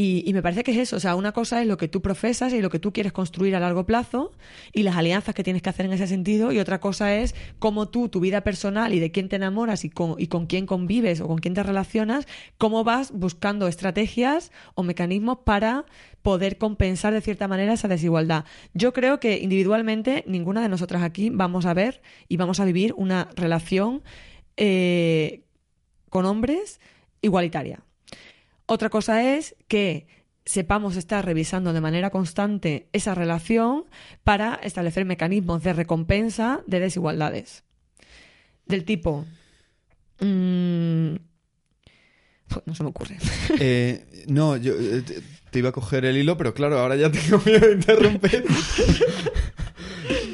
Y, 0.00 0.22
y 0.24 0.32
me 0.32 0.42
parece 0.42 0.62
que 0.62 0.70
es 0.70 0.76
eso, 0.76 0.94
o 0.94 1.00
sea, 1.00 1.16
una 1.16 1.32
cosa 1.32 1.60
es 1.60 1.66
lo 1.66 1.76
que 1.76 1.88
tú 1.88 2.00
profesas 2.02 2.52
y 2.52 2.60
lo 2.60 2.70
que 2.70 2.78
tú 2.78 2.92
quieres 2.92 3.12
construir 3.12 3.56
a 3.56 3.58
largo 3.58 3.84
plazo 3.84 4.30
y 4.72 4.84
las 4.84 4.94
alianzas 4.94 5.34
que 5.34 5.42
tienes 5.42 5.60
que 5.60 5.70
hacer 5.70 5.86
en 5.86 5.92
ese 5.92 6.06
sentido, 6.06 6.52
y 6.52 6.60
otra 6.60 6.78
cosa 6.78 7.16
es 7.16 7.34
cómo 7.58 7.88
tú, 7.88 8.08
tu 8.08 8.20
vida 8.20 8.42
personal 8.42 8.94
y 8.94 9.00
de 9.00 9.10
quién 9.10 9.28
te 9.28 9.34
enamoras 9.34 9.84
y 9.84 9.90
con, 9.90 10.14
y 10.16 10.28
con 10.28 10.46
quién 10.46 10.66
convives 10.66 11.20
o 11.20 11.26
con 11.26 11.38
quién 11.38 11.54
te 11.54 11.64
relacionas, 11.64 12.28
cómo 12.58 12.84
vas 12.84 13.10
buscando 13.10 13.66
estrategias 13.66 14.52
o 14.76 14.84
mecanismos 14.84 15.38
para 15.44 15.84
poder 16.22 16.58
compensar 16.58 17.12
de 17.12 17.20
cierta 17.20 17.48
manera 17.48 17.72
esa 17.72 17.88
desigualdad. 17.88 18.44
Yo 18.74 18.92
creo 18.92 19.18
que 19.18 19.38
individualmente 19.38 20.22
ninguna 20.28 20.62
de 20.62 20.68
nosotras 20.68 21.02
aquí 21.02 21.30
vamos 21.30 21.66
a 21.66 21.74
ver 21.74 22.02
y 22.28 22.36
vamos 22.36 22.60
a 22.60 22.64
vivir 22.64 22.94
una 22.96 23.30
relación 23.34 24.04
eh, 24.56 25.42
con 26.08 26.24
hombres 26.24 26.78
igualitaria. 27.20 27.82
Otra 28.70 28.90
cosa 28.90 29.34
es 29.36 29.56
que 29.66 30.06
sepamos 30.44 30.96
estar 30.96 31.24
revisando 31.24 31.72
de 31.72 31.80
manera 31.80 32.10
constante 32.10 32.88
esa 32.92 33.14
relación 33.14 33.86
para 34.24 34.56
establecer 34.56 35.06
mecanismos 35.06 35.62
de 35.62 35.72
recompensa 35.72 36.60
de 36.66 36.80
desigualdades. 36.80 37.64
Del 38.66 38.84
tipo... 38.84 39.24
mm, 40.20 41.14
no 42.66 42.74
se 42.74 42.82
me 42.82 42.88
ocurre. 42.90 43.16
Eh, 43.58 44.04
no, 44.26 44.58
yo 44.58 44.74
eh, 44.74 45.02
te, 45.02 45.22
te 45.50 45.58
iba 45.60 45.70
a 45.70 45.72
coger 45.72 46.04
el 46.04 46.18
hilo, 46.18 46.36
pero 46.36 46.52
claro, 46.52 46.78
ahora 46.78 46.96
ya 46.96 47.10
tengo 47.12 47.40
miedo 47.46 47.66
de 47.66 47.72
interrumpir. 47.72 48.44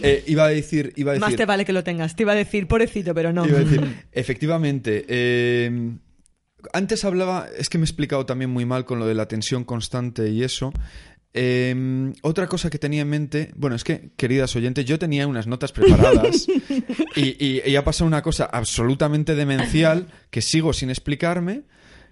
Eh, 0.02 0.24
iba 0.26 0.44
a 0.44 0.48
decir, 0.48 0.92
iba 0.96 1.12
a 1.12 1.14
decir, 1.14 1.28
Más 1.28 1.36
te 1.36 1.46
vale 1.46 1.64
que 1.64 1.72
lo 1.72 1.82
tengas. 1.82 2.14
Te 2.14 2.24
iba 2.24 2.32
a 2.32 2.36
decir, 2.36 2.66
pobrecito, 2.66 3.14
pero 3.14 3.32
no. 3.32 3.46
iba 3.46 3.58
a 3.58 3.64
decir, 3.64 4.04
efectivamente, 4.12 5.04
eh, 5.08 5.92
antes 6.72 7.04
hablaba, 7.04 7.46
es 7.56 7.68
que 7.68 7.78
me 7.78 7.82
he 7.84 7.86
explicado 7.86 8.26
también 8.26 8.50
muy 8.50 8.64
mal 8.64 8.84
con 8.84 8.98
lo 8.98 9.06
de 9.06 9.14
la 9.14 9.26
tensión 9.28 9.64
constante 9.64 10.30
y 10.30 10.42
eso. 10.42 10.72
Eh, 11.36 12.12
otra 12.22 12.46
cosa 12.46 12.70
que 12.70 12.78
tenía 12.78 13.02
en 13.02 13.08
mente, 13.08 13.50
bueno, 13.56 13.74
es 13.74 13.82
que, 13.82 14.10
queridas 14.16 14.54
oyentes, 14.54 14.84
yo 14.84 14.98
tenía 15.00 15.26
unas 15.26 15.46
notas 15.48 15.72
preparadas 15.72 16.46
y, 17.16 17.44
y- 17.44 17.62
y 17.66 17.76
ha 17.76 17.82
pasado 17.84 18.06
una 18.06 18.22
cosa 18.22 18.44
absolutamente 18.44 19.34
demencial 19.34 20.06
que 20.30 20.40
sigo 20.42 20.72
sin 20.72 20.90
explicarme, 20.90 21.62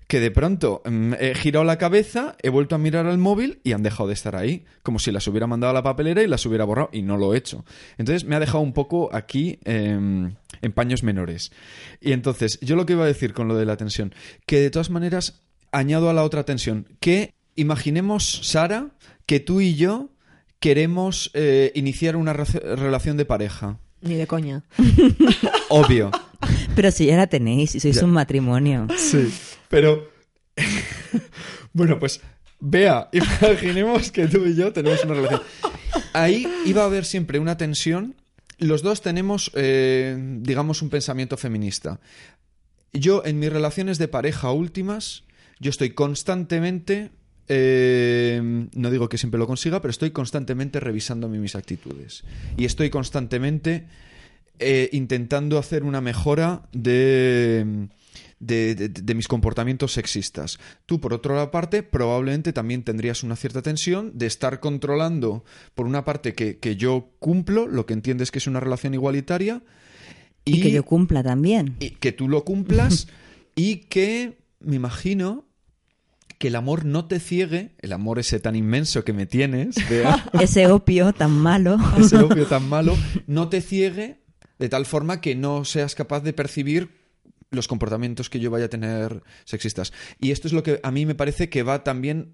que 0.09 0.18
de 0.18 0.32
pronto 0.32 0.82
mm, 0.84 1.12
he 1.20 1.34
girado 1.36 1.64
la 1.64 1.78
cabeza, 1.78 2.36
he 2.42 2.48
vuelto 2.50 2.74
a 2.74 2.78
mirar 2.78 3.07
al 3.07 3.18
móvil 3.18 3.61
y 3.62 3.72
han 3.72 3.84
dejado 3.84 4.09
de 4.09 4.14
estar 4.14 4.34
ahí, 4.34 4.64
como 4.82 4.98
si 4.98 5.12
las 5.12 5.26
hubiera 5.28 5.46
mandado 5.46 5.70
a 5.70 5.74
la 5.74 5.84
papelera 5.84 6.20
y 6.22 6.26
las 6.26 6.44
hubiera 6.44 6.64
borrado 6.64 6.90
y 6.92 7.03
no 7.03 7.16
lo 7.16 7.32
he 7.32 7.38
hecho. 7.38 7.64
Entonces 7.98 8.24
me 8.24 8.34
ha 8.34 8.40
dejado 8.40 8.61
un 8.61 8.72
poco 8.72 9.09
aquí 9.14 9.61
em, 9.64 10.34
en 10.63 10.73
paños 10.73 11.03
menores. 11.03 11.53
Y 12.01 12.13
entonces, 12.13 12.59
yo 12.63 12.77
lo 12.77 12.87
que 12.87 12.95
iba 12.95 13.05
a 13.05 13.09
decir 13.09 13.35
con 13.35 13.49
lo 13.49 13.57
de 13.57 13.67
la 13.67 13.77
tensión, 13.77 14.15
que 14.47 14.61
de 14.61 14.71
todas 14.71 14.91
maneras 14.91 15.43
añado 15.73 16.09
a 16.09 16.13
la 16.15 16.23
otra 16.25 16.45
tensión, 16.45 16.87
que 17.01 17.35
imaginemos, 17.57 18.41
Sara, 18.45 18.91
que 19.27 19.41
tú 19.41 19.61
y 19.61 19.75
yo 19.75 20.11
queremos 20.61 21.31
eh, 21.35 21.73
iniciar 21.75 22.17
una 22.17 22.33
re- 22.33 22.45
relación 22.77 23.17
de 23.17 23.25
pareja. 23.25 23.79
Ni 24.01 24.15
de 24.15 24.27
coña. 24.27 24.65
Obvio. 25.69 26.11
Pero 26.75 26.91
si 26.91 27.07
ya 27.07 27.17
la 27.17 27.27
tenéis 27.27 27.75
y 27.75 27.81
sois 27.81 27.97
Ya. 27.97 28.05
un 28.05 28.11
matrimonio. 28.13 28.87
Sí, 28.97 29.33
pero... 29.69 30.11
bueno, 31.73 31.99
pues 31.99 32.21
vea, 32.61 33.09
imaginemos 33.13 34.11
que 34.13 34.27
tú 34.29 34.45
y 34.47 34.55
yo 34.55 34.73
tenemos 34.73 35.05
una 35.05 35.15
relación. 35.15 35.43
Ahí 36.13 36.47
iba 36.67 36.83
a 36.83 36.87
haber 36.87 37.05
siempre 37.05 37.39
una 37.39 37.57
tensión. 37.57 38.15
Los 38.63 38.83
dos 38.83 39.03
tenemos, 39.03 39.51
eh, 39.55 40.17
digamos, 40.41 40.83
un 40.83 40.89
pensamiento 40.89 41.37
feminista. 41.37 42.01
Yo, 42.93 43.23
en 43.25 43.39
mis 43.39 43.53
relaciones 43.53 43.99
de 43.99 44.09
pareja 44.09 44.53
últimas, 44.53 45.25
yo 45.59 45.71
estoy 45.71 45.91
constantemente... 45.91 47.11
eh, 47.49 48.41
no 48.75 48.91
digo 48.91 49.09
que 49.09 49.19
siempre 49.19 49.39
lo 49.39 49.47
consiga, 49.47 49.81
pero 49.81 49.91
estoy 49.91 50.11
constantemente 50.13 50.79
revisando 50.81 51.29
mis 51.29 51.57
actitudes. 51.57 52.23
Y 52.57 52.65
estoy 52.65 52.89
constantemente 52.89 53.87
eh, 54.59 54.89
intentando 54.93 55.59
hacer 55.59 55.83
una 55.83 56.01
mejora 56.01 56.63
de, 56.73 57.89
de, 58.43 58.74
de- 58.74 58.88
de 58.88 59.14
mis 59.14 59.28
comportamientos 59.28 59.93
sexistas. 59.93 60.59
Tú, 60.84 61.01
por 61.01 61.14
otra 61.14 61.51
parte, 61.53 61.82
probablemente 61.84 62.53
también 62.53 62.82
tendrías 62.82 63.22
una 63.22 63.36
cierta 63.36 63.62
tensión 63.62 64.11
de 64.18 64.26
estar 64.26 64.59
controlando, 64.59 65.45
por 65.74 65.86
una 65.86 66.05
parte, 66.05 66.34
que, 66.34 66.59
que 66.59 66.74
yo 66.76 67.11
cumplo 67.20 67.68
lo 67.68 67.86
que 67.86 67.95
entiendes 67.95 68.30
que 68.32 68.38
es 68.40 68.47
una 68.49 68.59
relación 68.61 68.95
igualitaria 68.95 69.62
Y, 70.45 70.61
que 70.61 70.72
yo 70.72 70.84
cumpla 70.84 71.22
también. 71.22 71.76
y 71.78 71.90
que 71.90 72.11
tú 72.11 72.28
lo 72.28 72.45
cumplas 72.45 73.07
y 73.55 73.76
que, 73.88 74.38
me 74.59 74.74
imagino, 74.76 75.45
que 76.38 76.49
el 76.49 76.57
amor 76.57 76.84
no 76.84 77.05
te 77.07 77.20
ciegue, 77.20 77.76
el 77.78 77.93
amor 77.93 78.18
ese 78.18 78.40
tan 78.40 78.57
inmenso 78.57 79.05
que 79.05 79.12
me 79.12 79.26
tienes, 79.26 79.76
Ese 80.40 80.66
opio 80.66 81.12
tan 81.12 81.30
malo. 81.30 81.76
ese 81.97 82.16
obvio 82.16 82.47
tan 82.47 82.68
malo, 82.68 82.97
no 83.28 83.49
te 83.49 83.61
ciegue 83.61 84.18
de 84.59 84.68
tal 84.68 84.84
forma 84.84 85.20
que 85.20 85.36
no 85.36 85.64
seas 85.64 85.95
capaz 85.95 86.20
de 86.24 86.32
percibir 86.32 87.01
los 87.53 87.68
comportamientos 87.68 88.28
que 88.28 88.40
yo 88.40 88.50
vaya 88.50 88.64
a 88.64 88.70
tener 88.70 89.22
sexistas. 89.44 89.92
Y 90.18 90.32
esto 90.32 90.48
es 90.48 90.53
lo 90.53 90.62
que 90.62 90.80
a 90.82 90.90
mí 90.90 91.07
me 91.07 91.14
parece 91.14 91.48
que 91.48 91.62
va 91.62 91.84
también... 91.84 92.32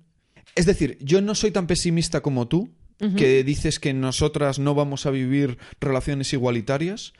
Es 0.54 0.64
decir, 0.64 0.96
yo 1.00 1.20
no 1.20 1.34
soy 1.34 1.50
tan 1.50 1.66
pesimista 1.66 2.22
como 2.22 2.48
tú, 2.48 2.70
que 3.16 3.44
dices 3.44 3.78
que 3.78 3.94
nosotras 3.94 4.58
no 4.58 4.74
vamos 4.74 5.06
a 5.06 5.10
vivir 5.10 5.58
relaciones 5.80 6.32
igualitarias. 6.32 7.12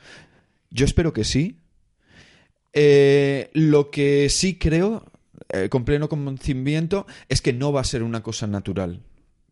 Yo 0.71 0.85
espero 0.85 1.13
que 1.13 1.23
sí. 1.23 1.57
Eh, 2.73 3.49
lo 3.53 3.89
que 3.89 4.29
sí 4.29 4.57
creo, 4.57 5.09
eh, 5.49 5.69
con 5.69 5.85
pleno 5.85 6.09
convencimiento, 6.09 7.07
es 7.29 7.41
que 7.41 7.53
no 7.53 7.71
va 7.71 7.81
a 7.81 7.85
ser 7.85 8.03
una 8.03 8.21
cosa 8.21 8.45
natural, 8.45 9.01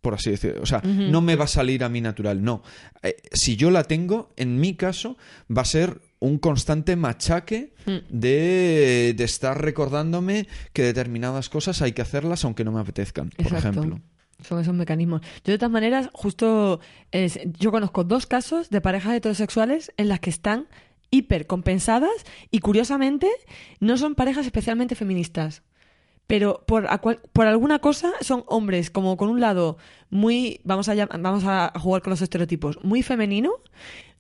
por 0.02 0.16
así 0.16 0.32
decirlo. 0.32 0.62
O 0.62 0.66
sea, 0.66 0.82
no 0.84 1.22
me 1.22 1.36
va 1.36 1.46
a 1.46 1.48
salir 1.48 1.84
a 1.84 1.90
mí 1.90 2.02
natural, 2.02 2.44
no. 2.44 2.62
Eh, 3.04 3.16
si 3.32 3.56
yo 3.56 3.72
la 3.72 3.86
tengo, 3.86 4.34
en 4.36 4.60
mi 4.60 4.76
caso, 4.76 5.18
va 5.56 5.62
a 5.62 5.66
ser 5.66 6.02
un 6.20 6.38
constante 6.40 6.96
machaque 6.96 7.74
de, 8.10 9.14
de 9.16 9.24
estar 9.24 9.62
recordándome 9.62 10.48
que 10.74 10.82
determinadas 10.84 11.50
cosas 11.50 11.82
hay 11.82 11.92
que 11.94 12.02
hacerlas 12.02 12.44
aunque 12.46 12.64
no 12.64 12.72
me 12.72 12.80
apetezcan, 12.82 13.30
por 13.30 13.46
Exacto. 13.46 13.70
ejemplo. 13.82 14.00
Son 14.44 14.60
esos 14.60 14.74
mecanismos. 14.74 15.22
Yo, 15.44 15.52
de 15.54 15.58
todas 15.58 15.72
maneras, 15.72 16.10
justo. 16.14 16.80
es- 17.12 17.40
yo 17.60 17.72
conozco 17.72 18.04
dos 18.04 18.26
casos 18.28 18.70
de 18.70 18.82
parejas 18.82 19.16
heterosexuales 19.16 19.92
en 19.98 20.10
las 20.10 20.20
que 20.20 20.30
están 20.30 20.68
hipercompensadas 21.10 22.12
y, 22.52 22.60
curiosamente, 22.60 23.30
no 23.80 23.98
son 23.98 24.16
parejas 24.16 24.46
especialmente 24.46 24.96
feministas. 24.96 25.64
Pero 26.28 26.64
por, 26.68 26.88
por 27.32 27.48
alguna 27.48 27.80
cosa 27.80 28.12
son 28.22 28.44
hombres, 28.48 28.92
como 28.92 29.16
con 29.18 29.30
un 29.30 29.40
lado 29.40 29.78
muy. 30.10 30.60
Vamos 30.66 30.90
a, 30.90 30.96
vamos 31.06 31.44
a 31.46 31.72
jugar 31.80 32.02
con 32.02 32.12
los 32.12 32.22
estereotipos. 32.22 32.78
Muy 32.84 33.02
femenino, 33.02 33.52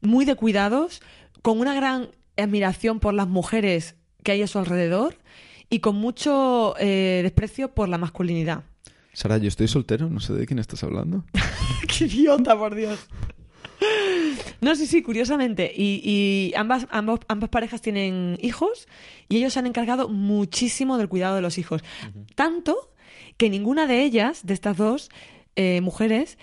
muy 0.01 0.23
de 0.25 0.35
cuidados, 0.35 1.01
con 1.41 1.59
una 1.59 1.73
gran 1.73 2.09
admiración 2.37 2.99
por 2.99 3.13
las 3.13 3.27
mujeres 3.27 3.95
que 4.23 4.31
hay 4.33 4.41
a 4.41 4.47
su 4.47 4.59
alrededor 4.59 5.15
y 5.69 5.79
con 5.79 5.95
mucho 5.95 6.75
eh, 6.79 7.21
desprecio 7.23 7.73
por 7.73 7.89
la 7.89 7.97
masculinidad. 7.97 8.63
Sara, 9.13 9.37
yo 9.37 9.47
estoy 9.47 9.67
soltero, 9.67 10.09
no 10.09 10.19
sé 10.19 10.33
de 10.33 10.45
quién 10.45 10.59
estás 10.59 10.83
hablando. 10.83 11.23
¡Qué 11.97 12.05
idiota, 12.05 12.57
por 12.57 12.75
Dios! 12.75 12.99
No, 14.61 14.75
sí, 14.75 14.87
sí, 14.87 15.01
curiosamente. 15.03 15.71
Y, 15.75 16.01
y 16.03 16.53
ambas, 16.55 16.87
ambos- 16.91 17.19
ambas 17.27 17.49
parejas 17.49 17.81
tienen 17.81 18.37
hijos 18.41 18.87
y 19.29 19.37
ellos 19.37 19.53
se 19.53 19.59
han 19.59 19.67
encargado 19.67 20.09
muchísimo 20.09 20.97
del 20.97 21.09
cuidado 21.09 21.35
de 21.35 21.41
los 21.41 21.57
hijos. 21.57 21.83
Tanto 22.35 22.91
que 23.37 23.49
ninguna 23.49 23.85
de 23.87 24.03
ellas, 24.03 24.45
de 24.45 24.53
estas 24.53 24.77
dos 24.77 25.09
eh, 25.55 25.81
mujeres, 25.81 26.37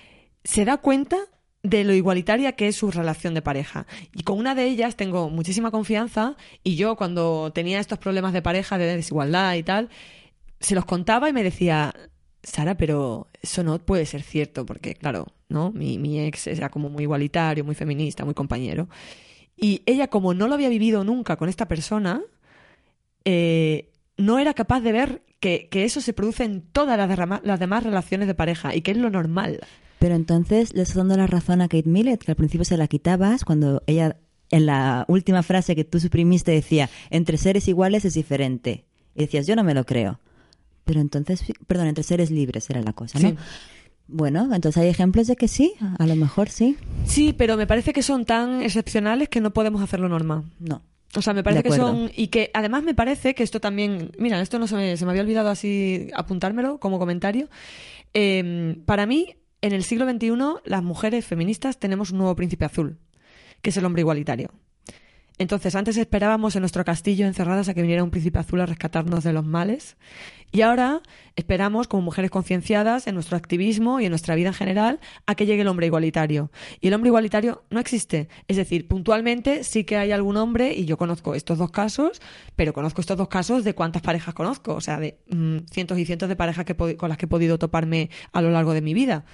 se 0.45 0.65
da 0.65 0.77
cuenta 0.79 1.17
de 1.65 1.83
lo 1.83 1.95
igualitaria 1.95 2.53
que 2.53 2.69
es 2.69 2.77
su 2.77 2.91
relación 2.91 3.35
de 3.35 3.43
pareja. 3.43 3.87
Y 4.12 4.23
con 4.23 4.39
una 4.39 4.55
de 4.55 4.67
ellas 4.67 4.97
tengo 4.97 5.31
muchísima 5.31 5.73
confianza 5.73 6.37
y 6.62 6.77
yo 6.77 6.95
cuando 6.95 7.51
tenía 7.53 7.81
estos 7.81 7.99
problemas 7.99 8.33
de 8.35 8.43
pareja, 8.43 8.79
de 8.79 8.95
desigualdad 8.95 9.55
y 9.55 9.62
tal, 9.62 9.89
se 10.61 10.75
los 10.75 10.85
contaba 10.85 11.29
y 11.29 11.33
me 11.33 11.43
decía, 11.43 11.95
Sara, 12.43 12.77
pero 12.77 13.29
eso 13.41 13.65
no 13.65 13.79
puede 13.79 14.05
ser 14.05 14.23
cierto, 14.23 14.67
porque 14.67 14.95
claro, 14.95 15.27
¿no? 15.49 15.73
Mi, 15.73 15.99
mi 15.99 16.21
ex 16.21 16.47
era 16.47 16.69
como 16.69 16.91
muy 16.91 17.05
igualitario, 17.05 17.65
muy 17.65 17.75
feminista, 17.75 18.27
muy 18.27 18.35
compañero. 18.35 18.89
Y 19.57 19.83
ella, 19.87 20.09
como 20.09 20.35
no 20.35 20.49
lo 20.49 20.55
había 20.55 20.69
vivido 20.69 21.03
nunca 21.03 21.37
con 21.37 21.49
esta 21.49 21.67
persona, 21.67 22.21
eh, 23.25 23.91
no 24.19 24.39
era 24.39 24.53
capaz 24.53 24.81
de 24.81 24.93
ver 24.93 25.23
que, 25.41 25.69
que 25.71 25.85
eso 25.85 26.03
se 26.03 26.12
produce 26.12 26.45
en 26.45 26.61
todas 26.61 26.99
las, 26.99 27.43
las 27.43 27.61
demás 27.61 27.85
relaciones 27.85 28.29
de 28.29 28.35
pareja 28.35 28.75
y 28.75 28.83
que 28.83 28.91
es 28.91 28.99
lo 28.99 29.09
normal. 29.09 29.61
Pero 30.05 30.17
entonces 30.17 30.75
le 30.75 30.83
estás 30.83 30.99
dando 30.99 31.17
la 31.17 31.27
razón 31.27 31.63
a 31.63 31.69
Kate 31.69 31.89
Millett, 31.89 32.23
que 32.23 32.31
al 32.31 32.37
principio 32.37 32.67
se 32.67 32.77
la 32.77 32.89
quitabas 32.89 33.43
cuando 33.43 33.83
ella, 33.87 34.19
en 34.51 34.67
la 34.67 35.07
última 35.09 35.43
frase 35.43 35.75
que 35.75 35.85
tú 35.85 35.99
suprimiste, 35.99 36.53
decía, 36.53 36.91
entre 37.09 37.39
seres 37.39 37.69
iguales 37.69 38.05
es 38.05 38.13
diferente. 38.13 38.85
Y 39.15 39.21
decías, 39.21 39.47
yo 39.47 39.57
no 39.57 39.65
me 39.65 39.73
lo 39.73 39.87
creo. 39.87 40.21
Pero 40.85 41.01
entonces, 41.01 41.43
perdón, 41.67 41.87
entre 41.87 42.05
seres 42.05 42.31
libres 42.31 42.69
era 42.69 42.83
la 42.83 42.93
cosa, 42.93 43.19
¿no? 43.19 43.31
Sí. 43.31 43.37
Bueno, 44.07 44.55
entonces 44.55 44.83
hay 44.83 44.91
ejemplos 44.91 45.27
de 45.27 45.37
que 45.37 45.49
sí, 45.49 45.73
a 45.99 46.07
lo 46.07 46.17
mejor 46.17 46.51
sí. 46.51 46.77
Sí, 47.07 47.33
pero 47.33 47.57
me 47.57 47.67
parece 47.67 47.95
que 47.95 48.03
son 48.03 48.27
tan 48.27 48.61
excepcionales 48.61 49.31
que 49.31 49.41
no 49.41 49.55
podemos 49.55 49.81
hacerlo 49.81 50.11
normal. 50.11 50.45
No. 50.61 50.83
O 51.17 51.23
sea, 51.23 51.33
me 51.33 51.43
parece 51.43 51.63
que 51.63 51.73
son. 51.73 52.11
Y 52.15 52.27
que 52.27 52.51
además 52.53 52.83
me 52.83 52.95
parece 52.95 53.35
que 53.35 53.43
esto 53.43 53.59
también. 53.59 54.11
Mira, 54.19 54.39
esto 54.43 54.59
no 54.59 54.67
se 54.67 54.77
me, 54.77 54.99
se 54.99 55.07
me 55.07 55.13
había 55.13 55.23
olvidado 55.23 55.49
así 55.49 56.11
apuntármelo 56.15 56.79
como 56.79 56.99
comentario. 56.99 57.49
Eh, 58.13 58.77
para 58.85 59.07
mí, 59.07 59.35
en 59.65 59.73
el 59.73 59.83
siglo 59.83 60.05
XXI, 60.07 60.61
las 60.67 60.83
mujeres 60.83 61.25
feministas 61.25 61.79
tenemos 61.79 62.11
un 62.11 62.19
nuevo 62.19 62.37
príncipe 62.37 62.67
azul, 62.67 62.99
que 63.62 63.71
es 63.71 63.77
el 63.79 63.87
hombre 63.87 64.03
igualitario. 64.03 64.51
Entonces, 65.39 65.75
antes 65.75 65.97
esperábamos 65.97 66.55
en 66.55 66.61
nuestro 66.61 66.85
castillo 66.85 67.27
encerradas 67.27 67.71
a 67.71 67.75
que 67.75 67.81
viniera 67.81 68.05
un 68.05 68.11
príncipe 68.11 68.39
azul 68.39 68.61
a 68.61 68.67
rescatarnos 68.67 69.25
de 69.25 69.33
los 69.33 69.45
males. 69.45 69.97
Y 70.53 70.61
ahora 70.61 71.01
esperamos, 71.35 71.89
como 71.89 72.03
mujeres 72.03 72.31
concienciadas, 72.31 73.07
en 73.07 73.15
nuestro 73.15 73.39
activismo 73.39 74.01
y 74.01 74.05
en 74.05 74.11
nuestra 74.11 74.35
vida 74.35 74.49
en 74.49 74.55
general, 74.55 75.01
a 75.27 75.35
que 75.35 75.47
llegue 75.47 75.62
el 75.62 75.69
hombre 75.69 75.87
igualitario. 75.87 76.53
Y 76.83 76.89
el 76.89 76.95
hombre 76.95 77.09
igualitario 77.09 77.65
no 77.71 77.81
existe. 77.81 78.29
Es 78.49 78.59
decir, 78.59 78.87
puntualmente 78.87 79.65
sí 79.65 79.85
que 79.85 79.97
hay 79.97 80.12
algún 80.12 80.37
hombre, 80.37 80.75
y 80.75 80.85
yo 80.85 80.99
conozco 80.99 81.35
estos 81.35 81.57
dos 81.57 81.71
casos, 81.71 82.21
pero 82.55 82.75
conozco 82.75 83.01
estos 83.01 83.17
dos 83.17 83.29
casos 83.29 83.65
de 83.65 83.75
cuántas 83.75 84.03
parejas 84.03 84.35
conozco. 84.35 84.75
O 84.75 84.83
sea, 84.83 85.01
de 85.01 85.19
mm, 85.31 85.61
cientos 85.73 85.99
y 85.99 86.05
cientos 86.05 86.29
de 86.29 86.37
parejas 86.37 86.67
que 86.67 86.77
con 86.77 87.09
las 87.09 87.17
que 87.17 87.25
he 87.25 87.29
podido 87.29 87.59
toparme 87.59 88.11
a 88.33 88.43
lo 88.43 88.51
largo 88.51 88.75
de 88.75 88.83
mi 88.83 88.93
vida. 88.93 89.25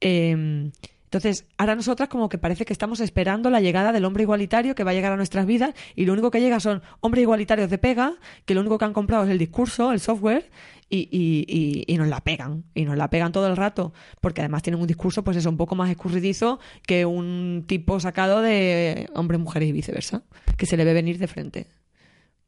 Eh, 0.00 0.70
entonces, 1.08 1.46
ahora 1.56 1.74
nosotras 1.74 2.10
como 2.10 2.28
que 2.28 2.36
parece 2.36 2.66
que 2.66 2.74
estamos 2.74 3.00
esperando 3.00 3.48
la 3.48 3.62
llegada 3.62 3.92
del 3.92 4.04
hombre 4.04 4.24
igualitario 4.24 4.74
que 4.74 4.84
va 4.84 4.90
a 4.90 4.94
llegar 4.94 5.10
a 5.10 5.16
nuestras 5.16 5.46
vidas 5.46 5.74
y 5.96 6.04
lo 6.04 6.12
único 6.12 6.30
que 6.30 6.38
llega 6.38 6.60
son 6.60 6.82
hombres 7.00 7.22
igualitarios 7.22 7.70
de 7.70 7.78
pega, 7.78 8.16
que 8.44 8.54
lo 8.54 8.60
único 8.60 8.76
que 8.76 8.84
han 8.84 8.92
comprado 8.92 9.24
es 9.24 9.30
el 9.30 9.38
discurso, 9.38 9.90
el 9.92 10.00
software, 10.00 10.50
y, 10.90 11.08
y, 11.10 11.46
y, 11.48 11.94
y 11.94 11.96
nos 11.96 12.08
la 12.08 12.20
pegan. 12.20 12.64
Y 12.74 12.84
nos 12.84 12.98
la 12.98 13.08
pegan 13.08 13.32
todo 13.32 13.46
el 13.46 13.56
rato, 13.56 13.94
porque 14.20 14.42
además 14.42 14.62
tienen 14.62 14.82
un 14.82 14.86
discurso, 14.86 15.24
pues 15.24 15.38
eso, 15.38 15.48
un 15.48 15.56
poco 15.56 15.74
más 15.76 15.88
escurridizo 15.88 16.60
que 16.86 17.06
un 17.06 17.64
tipo 17.66 17.98
sacado 18.00 18.42
de 18.42 19.08
hombres, 19.14 19.40
mujeres 19.40 19.70
y 19.70 19.72
viceversa, 19.72 20.24
que 20.58 20.66
se 20.66 20.76
le 20.76 20.84
ve 20.84 20.92
venir 20.92 21.16
de 21.16 21.26
frente. 21.26 21.68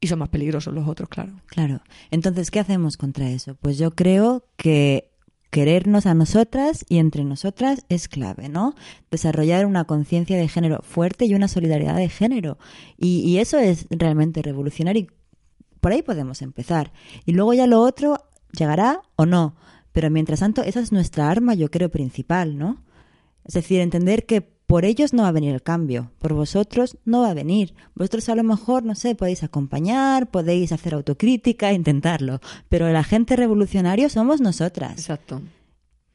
Y 0.02 0.06
son 0.06 0.18
más 0.18 0.28
peligrosos 0.28 0.74
los 0.74 0.86
otros, 0.86 1.08
claro. 1.08 1.32
Claro. 1.46 1.80
Entonces, 2.10 2.50
¿qué 2.50 2.60
hacemos 2.60 2.98
contra 2.98 3.30
eso? 3.30 3.54
Pues 3.54 3.78
yo 3.78 3.92
creo 3.92 4.44
que 4.58 5.09
querernos 5.50 6.06
a 6.06 6.14
nosotras 6.14 6.84
y 6.88 6.98
entre 6.98 7.24
nosotras 7.24 7.84
es 7.88 8.08
clave, 8.08 8.48
¿no? 8.48 8.74
Desarrollar 9.10 9.66
una 9.66 9.84
conciencia 9.84 10.36
de 10.36 10.48
género 10.48 10.80
fuerte 10.82 11.26
y 11.26 11.34
una 11.34 11.48
solidaridad 11.48 11.96
de 11.96 12.08
género. 12.08 12.58
Y, 12.96 13.20
y 13.20 13.38
eso 13.38 13.58
es 13.58 13.86
realmente 13.90 14.42
revolucionar 14.42 14.96
y 14.96 15.08
por 15.80 15.92
ahí 15.92 16.02
podemos 16.02 16.42
empezar. 16.42 16.92
Y 17.24 17.32
luego 17.32 17.54
ya 17.54 17.66
lo 17.66 17.80
otro 17.80 18.18
llegará 18.52 19.02
o 19.16 19.26
no. 19.26 19.56
Pero 19.92 20.10
mientras 20.10 20.40
tanto, 20.40 20.62
esa 20.62 20.80
es 20.80 20.92
nuestra 20.92 21.30
arma, 21.30 21.54
yo 21.54 21.70
creo, 21.70 21.90
principal, 21.90 22.56
¿no? 22.56 22.82
Es 23.44 23.54
decir, 23.54 23.80
entender 23.80 24.26
que 24.26 24.42
por 24.70 24.84
ellos 24.84 25.12
no 25.12 25.24
va 25.24 25.30
a 25.30 25.32
venir 25.32 25.52
el 25.52 25.64
cambio, 25.64 26.12
por 26.20 26.32
vosotros 26.32 26.96
no 27.04 27.22
va 27.22 27.30
a 27.30 27.34
venir. 27.34 27.74
Vosotros 27.96 28.28
a 28.28 28.36
lo 28.36 28.44
mejor, 28.44 28.84
no 28.84 28.94
sé, 28.94 29.16
podéis 29.16 29.42
acompañar, 29.42 30.30
podéis 30.30 30.70
hacer 30.70 30.94
autocrítica, 30.94 31.72
intentarlo, 31.80 32.38
pero 32.68 32.86
el 32.86 32.94
agente 32.94 33.34
revolucionario 33.34 34.08
somos 34.08 34.40
nosotras. 34.40 34.92
Exacto. 34.92 35.42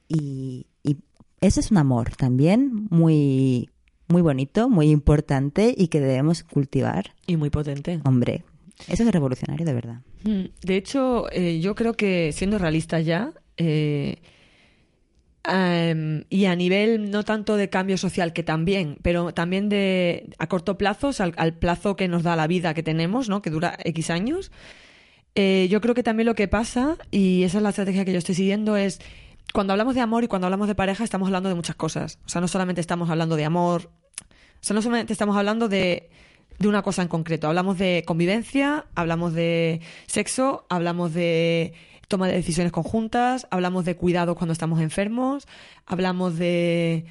Y, 0.08 0.68
y 0.84 0.96
ese 1.42 1.60
es 1.60 1.70
un 1.70 1.80
amor 1.80 2.16
también 2.16 2.88
muy, 2.90 3.72
muy 4.08 4.22
bonito, 4.22 4.70
muy 4.70 4.90
importante 4.90 5.76
y 5.78 5.90
que 5.90 6.00
debemos 6.00 6.44
cultivar. 6.44 7.14
Y 7.28 7.36
muy 7.36 7.50
potente. 7.50 8.00
Hombre, 8.06 8.46
eso 8.88 9.04
es 9.04 9.12
revolucionario 9.12 9.66
de 9.66 9.74
verdad. 9.74 10.02
Mm, 10.24 10.46
De 10.62 10.78
hecho, 10.78 11.30
eh, 11.34 11.60
yo 11.60 11.76
creo 11.76 11.96
que 11.96 12.32
siendo 12.32 12.58
realista 12.58 13.02
ya, 13.02 13.34
eh, 13.58 14.20
y 15.48 16.46
a 16.46 16.56
nivel 16.56 17.12
no 17.12 17.24
tanto 17.24 17.56
de 17.56 17.70
cambio 17.70 17.98
social, 17.98 18.34
que 18.34 18.44
también, 18.44 18.98
pero 19.02 19.34
también 19.34 19.70
de 19.70 20.30
a 20.40 20.48
corto 20.48 20.78
plazo, 20.78 21.12
al 21.20 21.54
plazo 21.54 21.96
que 21.96 22.08
nos 22.08 22.24
da 22.24 22.36
la 22.36 22.48
vida 22.48 22.74
que 22.74 22.84
tenemos, 22.84 23.30
¿no? 23.30 23.42
que 23.42 23.50
dura 23.50 23.78
X 23.84 24.10
años, 24.10 24.52
eh, 25.36 25.68
yo 25.70 25.82
creo 25.82 25.94
que 25.94 26.04
también 26.04 26.26
lo 26.26 26.36
que 26.36 26.48
pasa, 26.48 26.98
y 27.12 27.44
esa 27.44 27.58
es 27.58 27.64
la 27.64 27.70
estrategia 27.70 28.06
que 28.06 28.14
yo 28.14 28.18
estoy 28.18 28.36
siguiendo, 28.36 28.78
es 28.78 29.02
cuando 29.54 29.74
hablamos 29.74 29.94
de 29.94 30.02
amor 30.02 30.24
y 30.24 30.28
cuando 30.28 30.48
hablamos 30.48 30.68
de 30.68 30.76
pareja 30.76 31.04
estamos 31.04 31.28
hablando 31.28 31.50
de 31.50 31.56
muchas 31.56 31.76
cosas. 31.76 32.20
O 32.26 32.30
sea, 32.30 32.42
no 32.42 32.48
solamente 32.48 32.82
estamos 32.82 33.10
hablando 33.10 33.36
de 33.36 33.44
amor, 33.44 33.92
o 34.22 34.28
sea, 34.62 34.74
no 34.74 34.82
solamente 34.82 35.12
estamos 35.12 35.36
hablando 35.36 35.68
de, 35.68 36.10
de 36.58 36.68
una 36.68 36.82
cosa 36.82 37.02
en 37.02 37.10
concreto. 37.10 37.48
Hablamos 37.48 37.78
de 37.78 38.04
convivencia, 38.08 38.86
hablamos 38.96 39.34
de 39.34 39.82
sexo, 40.08 40.66
hablamos 40.70 41.14
de 41.14 41.74
toma 42.08 42.28
de 42.28 42.34
decisiones 42.34 42.72
conjuntas, 42.72 43.48
hablamos 43.52 43.86
de 43.86 43.96
cuidados 43.96 44.36
cuando 44.36 44.54
estamos 44.54 44.82
enfermos, 44.82 45.48
hablamos 45.86 46.38
de 46.38 47.06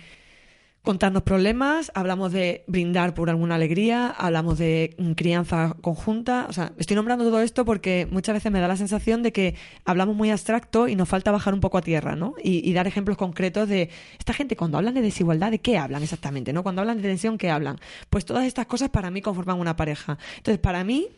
contarnos 0.84 1.22
problemas, 1.22 1.90
hablamos 1.94 2.30
de 2.30 2.62
brindar 2.66 3.14
por 3.14 3.30
alguna 3.30 3.54
alegría, 3.54 4.10
hablamos 4.10 4.58
de 4.58 4.94
mm, 4.98 5.12
crianza 5.12 5.76
conjunta. 5.80 6.46
O 6.50 6.52
sea, 6.52 6.72
estoy 6.76 6.94
nombrando 6.94 7.24
todo 7.24 7.40
esto 7.40 7.64
porque 7.64 8.06
muchas 8.10 8.34
veces 8.34 8.52
me 8.52 8.60
da 8.60 8.68
la 8.68 8.76
sensación 8.76 9.22
de 9.22 9.32
que 9.32 9.54
hablamos 9.86 10.14
muy 10.14 10.30
abstracto 10.30 10.86
y 10.86 10.94
nos 10.94 11.08
falta 11.08 11.32
bajar 11.32 11.54
un 11.54 11.60
poco 11.60 11.78
a 11.78 11.82
tierra, 11.82 12.16
¿no? 12.16 12.34
Y, 12.42 12.68
y 12.68 12.74
dar 12.74 12.86
ejemplos 12.86 13.16
concretos 13.16 13.66
de 13.66 13.88
esta 14.18 14.34
gente 14.34 14.56
cuando 14.56 14.76
hablan 14.76 14.92
de 14.92 15.00
desigualdad, 15.00 15.50
¿de 15.50 15.58
qué 15.58 15.78
hablan 15.78 16.02
exactamente? 16.02 16.52
¿No? 16.52 16.62
Cuando 16.62 16.82
hablan 16.82 16.98
de 16.98 17.08
tensión, 17.08 17.38
¿qué 17.38 17.48
hablan? 17.48 17.80
Pues 18.10 18.26
todas 18.26 18.44
estas 18.44 18.66
cosas 18.66 18.90
para 18.90 19.10
mí 19.10 19.22
conforman 19.22 19.58
una 19.58 19.76
pareja. 19.76 20.18
Entonces, 20.36 20.58
para 20.58 20.84
mí, 20.84 21.08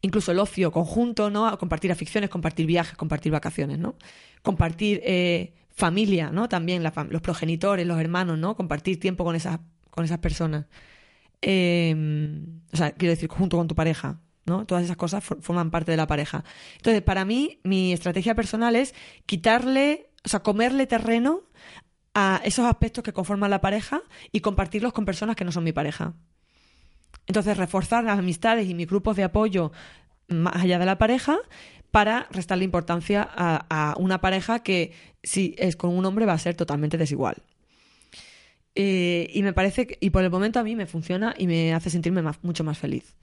incluso 0.00 0.32
el 0.32 0.38
ocio 0.38 0.70
conjunto, 0.72 1.30
¿no? 1.30 1.46
A 1.46 1.58
compartir 1.58 1.92
aficiones, 1.92 2.30
compartir 2.30 2.66
viajes, 2.66 2.96
compartir 2.96 3.32
vacaciones, 3.32 3.78
¿no? 3.78 3.96
Compartir 4.42 5.00
eh, 5.04 5.54
familia, 5.70 6.30
¿no? 6.30 6.48
También 6.48 6.82
la 6.82 6.92
los 7.10 7.22
progenitores, 7.22 7.86
los 7.86 8.00
hermanos, 8.00 8.38
¿no? 8.38 8.56
Compartir 8.56 8.98
tiempo 9.00 9.24
con 9.24 9.34
esas, 9.36 9.60
con 9.90 10.04
esas 10.04 10.18
personas. 10.18 10.66
Eh, 11.42 11.94
o 12.72 12.76
sea, 12.76 12.92
quiero 12.92 13.12
decir, 13.14 13.28
junto 13.28 13.56
con 13.56 13.68
tu 13.68 13.74
pareja, 13.74 14.20
¿no? 14.46 14.66
Todas 14.66 14.84
esas 14.84 14.96
cosas 14.96 15.22
for- 15.24 15.40
forman 15.42 15.70
parte 15.70 15.90
de 15.92 15.96
la 15.96 16.06
pareja. 16.06 16.44
Entonces, 16.76 17.02
para 17.02 17.24
mí, 17.24 17.60
mi 17.64 17.92
estrategia 17.92 18.34
personal 18.34 18.76
es 18.76 18.94
quitarle, 19.26 20.10
o 20.24 20.28
sea, 20.28 20.40
comerle 20.40 20.86
terreno 20.86 21.42
a 22.14 22.40
esos 22.44 22.66
aspectos 22.66 23.04
que 23.04 23.12
conforman 23.12 23.50
la 23.50 23.60
pareja 23.60 24.02
y 24.32 24.40
compartirlos 24.40 24.92
con 24.92 25.04
personas 25.04 25.36
que 25.36 25.44
no 25.44 25.52
son 25.52 25.64
mi 25.64 25.72
pareja. 25.72 26.14
Entonces, 27.26 27.56
reforzar 27.56 28.04
las 28.04 28.18
amistades 28.18 28.68
y 28.68 28.74
mis 28.74 28.86
grupos 28.86 29.16
de 29.16 29.24
apoyo 29.24 29.72
más 30.28 30.56
allá 30.56 30.78
de 30.78 30.86
la 30.86 30.98
pareja 30.98 31.38
para 31.90 32.26
restarle 32.30 32.64
importancia 32.64 33.26
a, 33.30 33.94
una 33.98 34.20
pareja 34.20 34.62
que 34.62 34.92
si 35.22 35.54
es 35.58 35.76
con 35.76 35.96
un 35.96 36.04
hombre 36.04 36.26
va 36.26 36.34
a 36.34 36.38
ser 36.38 36.54
totalmente 36.54 36.98
desigual. 36.98 37.42
Eh, 38.74 39.30
y 39.32 39.42
me 39.42 39.52
parece 39.52 39.86
que, 39.86 39.98
y 40.00 40.10
por 40.10 40.22
el 40.22 40.30
momento 40.30 40.60
a 40.60 40.62
mí 40.62 40.76
me 40.76 40.86
funciona 40.86 41.34
y 41.36 41.46
me 41.46 41.74
hace 41.74 41.90
sentirme 41.90 42.22
mucho 42.42 42.64
más 42.64 42.78
feliz. 42.78 43.16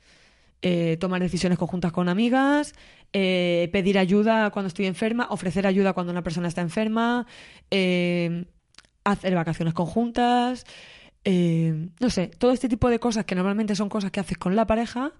Eh, 0.61 0.97
tomar 0.99 1.21
decisiones 1.21 1.59
conjuntas 1.59 1.91
con 1.91 2.09
amigas, 2.09 2.73
eh, 3.13 3.69
pedir 3.71 3.99
ayuda 3.99 4.49
cuando 4.49 4.67
estoy 4.67 4.87
enferma, 4.87 5.27
ofrecer 5.29 5.67
ayuda 5.67 5.93
cuando 5.93 6.11
una 6.11 6.23
persona 6.23 6.47
está 6.47 6.61
enferma, 6.61 7.27
hacer 9.03 9.35
vacaciones 9.35 9.73
conjuntas, 9.75 10.65
eh, 11.25 11.89
no 11.99 12.09
sé, 12.09 12.27
todo 12.27 12.51
este 12.51 12.69
tipo 12.69 12.89
de 12.89 12.99
cosas 12.99 13.25
que 13.25 13.35
normalmente 13.35 13.75
son 13.75 13.89
cosas 13.89 14.11
que 14.11 14.19
haces 14.21 14.37
con 14.37 14.55
la 14.55 14.65
pareja, 14.65 15.11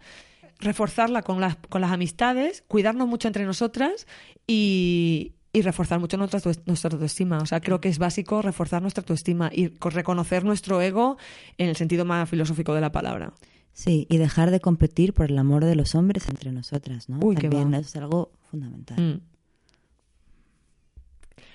reforzarla 0.60 1.22
con 1.24 1.42
las, 1.42 1.58
con 1.70 1.82
las 1.82 1.92
amistades, 1.92 2.64
cuidarnos 2.68 3.08
mucho 3.08 3.28
entre 3.28 3.46
nosotras 3.46 4.08
y, 4.48 5.34
y 5.52 5.62
reforzar 5.62 6.00
mucho 6.00 6.18
nuestra, 6.18 6.40
nuestra 6.66 6.90
autoestima. 6.92 7.40
O 7.40 7.46
sea, 7.46 7.60
creo 7.60 7.82
que 7.82 7.90
es 7.90 7.98
básico 7.98 8.42
reforzar 8.42 8.82
nuestra 8.82 9.02
autoestima 9.02 9.50
y 9.54 9.70
co- 9.70 9.90
reconocer 9.90 10.44
nuestro 10.46 10.82
ego 10.82 11.18
en 11.58 11.70
el 11.70 11.76
sentido 11.76 12.06
más 12.06 12.30
filosófico 12.30 12.74
de 12.74 12.82
la 12.82 12.92
palabra. 12.92 13.34
Sí, 13.74 14.08
y 14.10 14.18
dejar 14.18 14.52
de 14.52 14.62
competir 14.62 15.14
por 15.14 15.30
el 15.30 15.38
amor 15.38 15.66
de 15.66 15.76
los 15.76 15.96
hombres 15.96 16.30
entre 16.30 16.54
nosotras, 16.54 17.10
¿no? 17.10 17.20
Uy, 17.22 17.36
qué 17.36 17.50
También 17.50 17.74
va. 17.74 17.80
es 17.80 17.94
algo 17.98 18.32
fundamental. 18.50 18.98
Mm. 18.98 19.22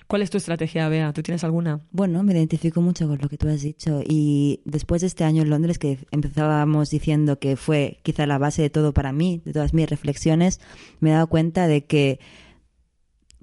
¿Cuál 0.07 0.21
es 0.21 0.29
tu 0.29 0.37
estrategia, 0.37 0.89
Bea? 0.89 1.13
¿Tú 1.13 1.23
tienes 1.23 1.43
alguna? 1.43 1.79
Bueno, 1.91 2.21
me 2.23 2.33
identifico 2.33 2.81
mucho 2.81 3.07
con 3.07 3.19
lo 3.21 3.29
que 3.29 3.37
tú 3.37 3.47
has 3.47 3.61
dicho 3.61 4.01
y 4.05 4.61
después 4.65 5.01
de 5.01 5.07
este 5.07 5.23
año 5.23 5.41
en 5.41 5.49
Londres 5.49 5.79
que 5.79 5.99
empezábamos 6.11 6.89
diciendo 6.89 7.39
que 7.39 7.55
fue 7.55 7.99
quizá 8.03 8.25
la 8.27 8.37
base 8.37 8.61
de 8.61 8.69
todo 8.69 8.93
para 8.93 9.13
mí, 9.13 9.41
de 9.45 9.53
todas 9.53 9.73
mis 9.73 9.89
reflexiones, 9.89 10.59
me 10.99 11.11
he 11.11 11.13
dado 11.13 11.27
cuenta 11.27 11.67
de 11.67 11.85
que 11.85 12.19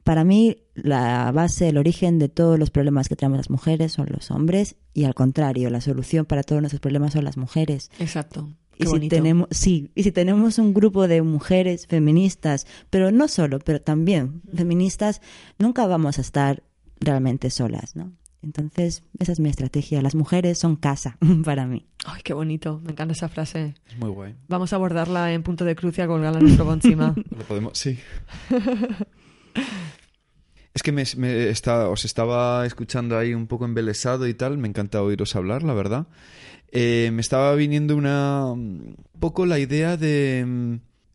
para 0.05 0.25
mí 0.25 0.59
la 0.75 1.31
base, 1.33 1.69
el 1.69 1.77
origen 1.77 2.19
de 2.19 2.29
todos 2.29 2.59
los 2.59 2.71
problemas 2.71 3.09
que 3.09 3.17
tenemos 3.17 3.39
las 3.39 3.51
mujeres 3.51 3.93
son 3.93 4.07
los 4.11 4.31
hombres 4.31 4.77
y 4.95 5.05
al 5.05 5.15
contrario, 5.15 5.71
la 5.71 5.81
solución 5.81 6.25
para 6.25 6.43
todos 6.43 6.63
nuestros 6.63 6.81
problemas 6.81 7.13
son 7.13 7.25
las 7.25 7.37
mujeres. 7.37 7.91
Exacto. 7.99 8.49
Y 8.79 8.85
si 8.85 8.91
bonito. 8.91 9.15
tenemos, 9.17 9.49
sí, 9.51 9.91
y 9.95 10.03
si 10.05 10.13
tenemos 10.13 10.59
un 10.59 10.73
grupo 10.73 11.09
de 11.09 11.23
mujeres 11.23 11.87
feministas, 11.87 12.67
pero 12.91 13.11
no 13.11 13.29
solo, 13.29 13.59
pero 13.59 13.81
también 13.81 14.43
feministas, 14.55 15.21
nunca 15.59 15.87
vamos 15.87 16.19
a 16.19 16.21
estar 16.21 16.63
realmente 17.01 17.51
solas, 17.51 17.97
¿no? 17.97 18.13
Entonces, 18.41 19.03
esa 19.19 19.33
es 19.33 19.41
mi 19.41 19.49
estrategia. 19.49 20.01
Las 20.01 20.15
mujeres 20.15 20.59
son 20.59 20.77
casa 20.77 21.19
para 21.45 21.67
mí. 21.67 21.87
Ay, 22.07 22.21
qué 22.23 22.35
bonito. 22.35 22.81
Me 22.85 22.93
encanta 22.93 23.13
esa 23.13 23.29
frase. 23.29 23.75
Es 23.89 23.99
muy 23.99 24.11
guay. 24.11 24.37
Vamos 24.47 24.73
a 24.73 24.77
abordarla 24.77 25.33
en 25.33 25.43
punto 25.43 25.65
de 25.65 25.75
cruz 25.75 25.99
y 25.99 26.03
a 26.03 26.07
colgarla 26.07 26.39
nuestro 26.39 26.73
encima. 26.73 27.15
Lo 27.37 27.45
podemos, 27.45 27.77
sí. 27.77 27.99
Es 30.75 30.83
que 30.85 30.93
me, 30.93 31.03
me 31.17 31.49
está- 31.49 31.89
os 31.89 32.05
estaba 32.05 32.65
escuchando 32.65 33.19
ahí 33.19 33.35
un 33.35 33.49
poco 33.49 33.65
embelesado 33.65 34.29
y 34.29 34.35
tal. 34.35 34.59
Me 34.59 34.69
encanta 34.69 35.03
oíros 35.03 35.35
hablar, 35.35 35.65
la 35.65 35.75
verdad. 35.75 36.07
Eh, 36.73 37.11
me 37.13 37.21
estaba 37.23 37.55
viniendo 37.55 37.97
una 37.97 38.45
un 38.47 38.97
poco 39.19 39.47
la 39.47 39.59
idea 39.59 39.97
de 39.97 40.45
mm, 40.47 40.75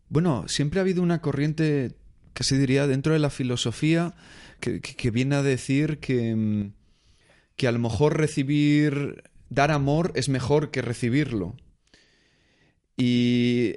bueno, 0.09 0.45
siempre 0.47 0.79
ha 0.79 0.83
habido 0.83 1.01
una 1.03 1.21
corriente 1.21 1.91
que 2.33 2.43
se 2.43 2.57
diría 2.57 2.87
dentro 2.87 3.13
de 3.13 3.19
la 3.19 3.29
filosofía 3.29 4.13
que, 4.59 4.81
que- 4.81 4.95
que 4.95 5.11
viene 5.11 5.35
a 5.35 5.43
decir 5.43 5.99
que 5.99 6.35
mm, 6.35 6.71
que 7.55 7.67
a 7.67 7.71
lo 7.71 7.77
mejor 7.79 8.17
recibir 8.17 9.23
dar 9.49 9.69
amor 9.71 10.11
es 10.15 10.27
mejor 10.29 10.71
que 10.71 10.81
recibirlo. 10.81 11.55
Y 12.97 13.73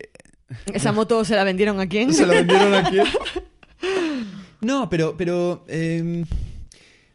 ¿Esa 0.72 0.92
moto 0.92 1.24
se 1.24 1.34
la 1.34 1.44
vendieron 1.44 1.80
a 1.80 1.88
quién? 1.88 2.12
¿Se 2.14 2.26
la 2.26 2.34
vendieron 2.34 2.72
a 2.74 2.88
quién? 2.88 3.04
No, 4.62 4.88
pero, 4.88 5.16
pero 5.16 5.64
em, 5.68 6.24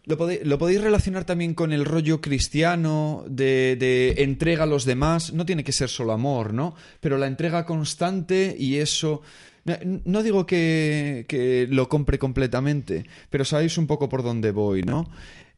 lo, 0.06 0.18
podéis, 0.18 0.82
relacionar 0.82 1.26
también 1.26 1.54
con 1.54 1.74
el 1.74 1.86
rollo 1.86 2.22
cristiano 2.22 3.24
de, 3.28 4.16
entrega 4.18 4.64
a 4.64 4.68
los 4.68 4.86
demás. 4.86 5.34
No 5.34 5.45
tiene 5.45 5.64
que 5.64 5.72
ser 5.72 5.89
solo 5.89 6.14
amor, 6.14 6.54
¿no? 6.54 6.76
Pero 6.99 7.18
la 7.18 7.28
entrega 7.28 7.66
constante 7.66 8.56
y 8.58 8.78
eso... 8.78 9.22
No, 9.64 9.76
no 10.06 10.24
digo 10.24 10.47
que, 10.47 11.26
que 11.28 11.68
lo 11.70 11.88
compre 11.88 12.18
completamente, 12.18 13.06
pero 13.30 13.45
sabéis 13.45 13.78
un 13.78 13.86
poco 13.86 14.10
por 14.10 14.24
dónde 14.24 14.49
voy, 14.49 14.82
¿no? 14.82 15.08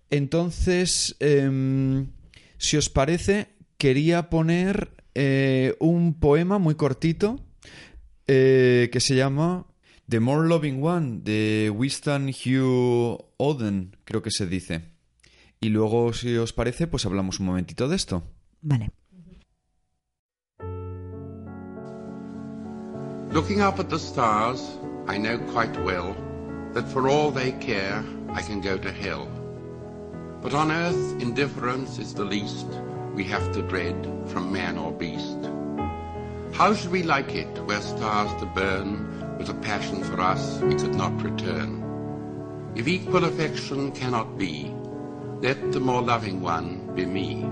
Entonces, 0.10 1.16
em, 1.22 2.08
si 2.58 2.76
os 2.76 2.90
parece, 2.90 3.48
quería 3.78 4.30
poner 4.30 4.92
eh, 5.16 5.76
un 5.80 6.20
poema 6.20 6.58
muy 6.60 6.76
cortito 6.76 7.40
eh, 8.28 8.90
que 8.92 9.00
se 9.00 9.16
llama 9.16 9.66
The 10.10 10.20
More 10.20 10.48
Loving 10.48 10.82
One 10.82 11.22
de 11.24 11.70
Winston 11.70 12.30
Hugh 12.30 13.18
Oden, 13.38 13.96
creo 14.04 14.22
que 14.22 14.32
se 14.32 14.46
dice. 14.46 14.82
Y 15.62 15.70
luego, 15.70 16.12
si 16.12 16.36
os 16.38 16.52
parece, 16.52 16.88
pues 16.88 17.06
hablamos 17.06 17.40
un 17.40 17.46
momentito 17.46 17.88
de 17.88 17.96
esto. 17.96 18.24
Vale. 18.62 18.92
Looking 23.32 23.62
up 23.62 23.80
at 23.80 23.90
the 23.90 23.98
stars, 23.98 24.78
I 25.08 25.18
know 25.18 25.40
quite 25.54 25.76
well 25.84 26.16
that 26.74 26.88
for 26.88 27.08
all 27.08 27.32
they 27.32 27.54
care, 27.54 28.04
I 28.34 28.42
can 28.42 28.62
go 28.62 28.78
to 28.78 28.92
hell. 28.92 29.28
But 30.42 30.54
on 30.54 30.72
earth, 30.72 31.22
indifference 31.22 31.98
is 31.98 32.14
the 32.14 32.26
least 32.26 32.68
we 33.16 33.24
have 33.24 33.54
to 33.54 33.62
dread 33.62 33.96
from 34.28 34.52
man 34.52 34.78
or 34.78 34.92
beast. 34.92 35.38
How 36.52 36.74
should 36.74 36.92
we 36.92 37.04
like 37.04 37.34
it 37.34 37.48
where 37.66 37.82
stars 37.82 38.30
to 38.42 38.46
burn 38.48 39.23
with 39.44 39.58
a 39.58 39.60
passion 39.60 40.02
for 40.02 40.22
us 40.22 40.62
we 40.62 40.74
could 40.74 40.96
not 40.96 41.22
return? 41.22 41.84
If 42.76 42.88
equal 42.88 43.26
affection 43.26 43.92
cannot 43.92 44.38
be, 44.38 44.74
let 45.42 45.74
the 45.74 45.82
more 45.82 46.02
loving 46.02 46.40
one 46.40 46.96
be 46.96 47.06
me. 47.06 47.44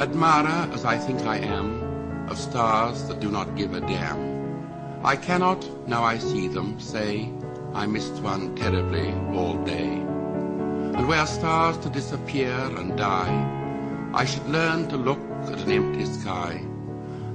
Admirer 0.00 0.70
as 0.72 0.84
I 0.84 0.96
think 0.96 1.22
I 1.22 1.38
am 1.38 2.28
of 2.28 2.38
stars 2.38 3.08
that 3.08 3.18
do 3.18 3.32
not 3.32 3.56
give 3.56 3.74
a 3.74 3.80
damn, 3.80 5.02
I 5.04 5.16
cannot, 5.16 5.88
now 5.88 6.04
I 6.04 6.18
see 6.18 6.46
them, 6.46 6.78
say 6.78 7.28
I 7.72 7.86
missed 7.86 8.22
one 8.22 8.54
terribly 8.54 9.12
all 9.36 9.56
day. 9.64 9.88
And 9.88 11.08
were 11.08 11.26
stars 11.26 11.76
to 11.78 11.90
disappear 11.90 12.54
and 12.78 12.96
die, 12.96 14.10
I 14.14 14.24
should 14.24 14.48
learn 14.48 14.86
to 14.90 14.96
look 14.96 15.20
at 15.46 15.58
an 15.62 15.72
empty 15.72 16.06
sky 16.06 16.64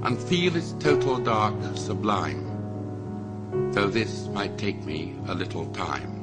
and 0.04 0.18
feel 0.18 0.56
its 0.56 0.72
total 0.78 1.18
dark 1.18 1.54
sublime, 1.74 2.49
though 3.72 3.90
this 3.90 4.28
might 4.32 4.56
take 4.56 4.84
me 4.84 5.14
a 5.28 5.34
little 5.34 5.66
time. 5.72 6.20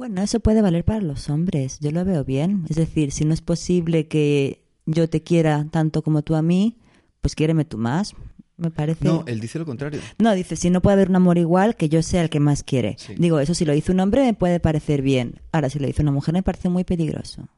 Bueno, 0.00 0.22
eso 0.22 0.40
puede 0.40 0.62
valer 0.62 0.82
para 0.82 1.02
los 1.02 1.28
hombres. 1.28 1.78
Yo 1.80 1.90
lo 1.90 2.06
veo 2.06 2.24
bien. 2.24 2.64
Es 2.70 2.76
decir, 2.76 3.12
si 3.12 3.26
no 3.26 3.34
es 3.34 3.42
posible 3.42 4.08
que 4.08 4.64
yo 4.86 5.10
te 5.10 5.22
quiera 5.22 5.66
tanto 5.70 6.00
como 6.02 6.22
tú 6.22 6.36
a 6.36 6.42
mí, 6.42 6.78
pues 7.20 7.34
quiéreme 7.34 7.66
tú 7.66 7.76
más. 7.76 8.14
Me 8.56 8.70
parece. 8.70 9.04
No, 9.04 9.24
él 9.26 9.40
dice 9.40 9.58
lo 9.58 9.66
contrario. 9.66 10.00
No, 10.18 10.34
dice, 10.34 10.56
si 10.56 10.70
no 10.70 10.80
puede 10.80 10.94
haber 10.94 11.10
un 11.10 11.16
amor 11.16 11.36
igual, 11.36 11.76
que 11.76 11.90
yo 11.90 12.02
sea 12.02 12.22
el 12.22 12.30
que 12.30 12.40
más 12.40 12.62
quiere. 12.62 12.96
Sí. 12.98 13.14
Digo, 13.18 13.40
eso 13.40 13.52
si 13.52 13.66
lo 13.66 13.74
hizo 13.74 13.92
un 13.92 14.00
hombre 14.00 14.22
me 14.22 14.32
puede 14.32 14.58
parecer 14.58 15.02
bien. 15.02 15.42
Ahora, 15.52 15.68
si 15.68 15.78
lo 15.78 15.86
hizo 15.86 16.00
una 16.00 16.12
mujer 16.12 16.32
me 16.32 16.42
parece 16.42 16.70
muy 16.70 16.84
peligroso. 16.84 17.48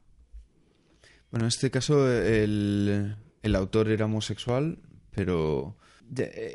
Bueno, 1.33 1.47
en 1.47 1.49
este 1.49 1.71
caso 1.71 2.09
el, 2.13 3.17
el 3.43 3.55
autor 3.57 3.89
era 3.89 4.05
homosexual, 4.05 4.79
pero 5.11 5.77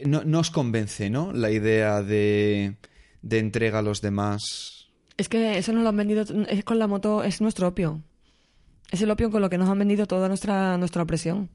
no, 0.06 0.24
no 0.24 0.40
os 0.40 0.52
convence, 0.52 1.10
¿no? 1.10 1.34
La 1.34 1.52
idea 1.52 2.02
de, 2.04 2.78
de 3.22 3.40
entrega 3.40 3.80
a 3.80 3.82
los 3.82 4.02
demás. 4.02 4.88
Es 5.18 5.30
que 5.30 5.58
eso 5.58 5.74
nos 5.74 5.82
lo 5.84 5.90
han 5.90 5.98
vendido, 5.98 6.24
es 6.48 6.64
con 6.64 6.78
la 6.78 6.88
moto, 6.88 7.24
es 7.24 7.42
nuestro 7.42 7.68
opio. 7.68 8.04
Es 8.92 9.02
el 9.02 9.10
opio 9.12 9.32
con 9.32 9.42
lo 9.42 9.50
que 9.50 9.58
nos 9.58 9.68
han 9.68 9.80
vendido 9.80 10.06
toda 10.06 10.28
nuestra, 10.30 10.78
nuestra 10.78 11.02
opresión. 11.04 11.50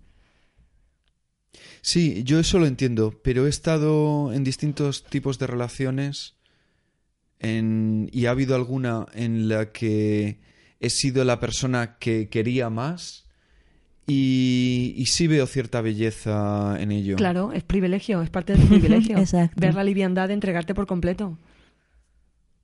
Sí, 1.81 2.25
yo 2.25 2.39
eso 2.41 2.59
lo 2.59 2.67
entiendo, 2.67 3.21
pero 3.23 3.47
he 3.47 3.51
estado 3.51 4.33
en 4.33 4.43
distintos 4.45 5.05
tipos 5.05 5.39
de 5.39 5.47
relaciones 5.47 6.35
en- 7.39 8.09
y 8.13 8.27
ha 8.27 8.31
habido 8.31 8.55
alguna 8.55 9.07
en 9.15 9.49
la 9.49 9.71
que 9.73 10.41
he 10.83 10.91
sido 10.91 11.25
la 11.25 11.41
persona 11.41 11.97
que 11.99 12.29
quería 12.29 12.69
más 12.71 13.25
y, 14.07 14.95
y 14.97 15.07
sí 15.07 15.27
veo 15.29 15.47
cierta 15.47 15.81
belleza 15.81 16.77
en 16.81 16.93
ello. 16.93 17.17
Claro, 17.17 17.53
es 17.53 17.63
privilegio, 17.63 18.21
es 18.21 18.31
parte 18.31 18.55
del 18.55 18.67
privilegio. 18.67 19.17
Exacto. 19.21 19.61
Ver 19.61 19.75
la 19.75 19.85
liviandad 19.85 20.29
de 20.29 20.35
entregarte 20.35 20.75
por 20.75 20.87
completo. 20.87 21.39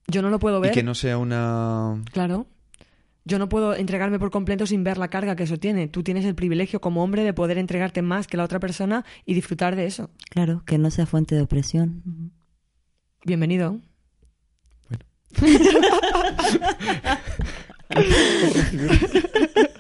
Yo 0.08 0.20
no 0.22 0.30
lo 0.30 0.38
puedo 0.38 0.58
Y 0.58 0.62
ver. 0.62 0.72
que 0.72 0.82
no 0.82 0.94
sea 0.94 1.16
una... 1.18 2.02
Claro. 2.12 2.46
Yo 3.24 3.38
no 3.38 3.48
puedo 3.50 3.74
entregarme 3.74 4.18
por 4.18 4.30
completo 4.30 4.66
sin 4.66 4.82
ver 4.84 4.96
la 4.96 5.08
carga 5.08 5.36
que 5.36 5.42
eso 5.42 5.58
tiene. 5.58 5.86
Tú 5.86 6.02
tienes 6.02 6.24
el 6.24 6.34
privilegio 6.34 6.80
como 6.80 7.04
hombre 7.04 7.22
de 7.24 7.34
poder 7.34 7.58
entregarte 7.58 8.00
más 8.00 8.26
que 8.26 8.38
la 8.38 8.44
otra 8.44 8.58
persona 8.58 9.04
y 9.26 9.34
disfrutar 9.34 9.76
de 9.76 9.84
eso. 9.86 10.10
Claro, 10.30 10.62
que 10.64 10.78
no 10.78 10.90
sea 10.90 11.04
fuente 11.06 11.34
de 11.34 11.42
opresión. 11.42 12.32
Bienvenido. 13.26 13.80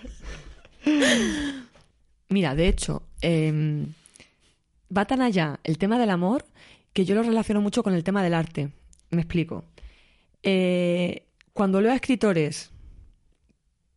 Mira, 2.30 2.54
de 2.54 2.68
hecho, 2.68 3.02
eh, 3.22 3.86
va 4.94 5.04
tan 5.06 5.22
allá 5.22 5.60
el 5.64 5.78
tema 5.78 5.98
del 5.98 6.10
amor 6.10 6.44
que 6.92 7.04
yo 7.04 7.14
lo 7.14 7.22
relaciono 7.22 7.60
mucho 7.60 7.82
con 7.82 7.94
el 7.94 8.04
tema 8.04 8.22
del 8.22 8.34
arte. 8.34 8.70
Me 9.10 9.22
explico. 9.22 9.64
Eh, 10.42 11.26
cuando 11.52 11.80
leo 11.80 11.92
a 11.92 11.96
escritores 11.96 12.70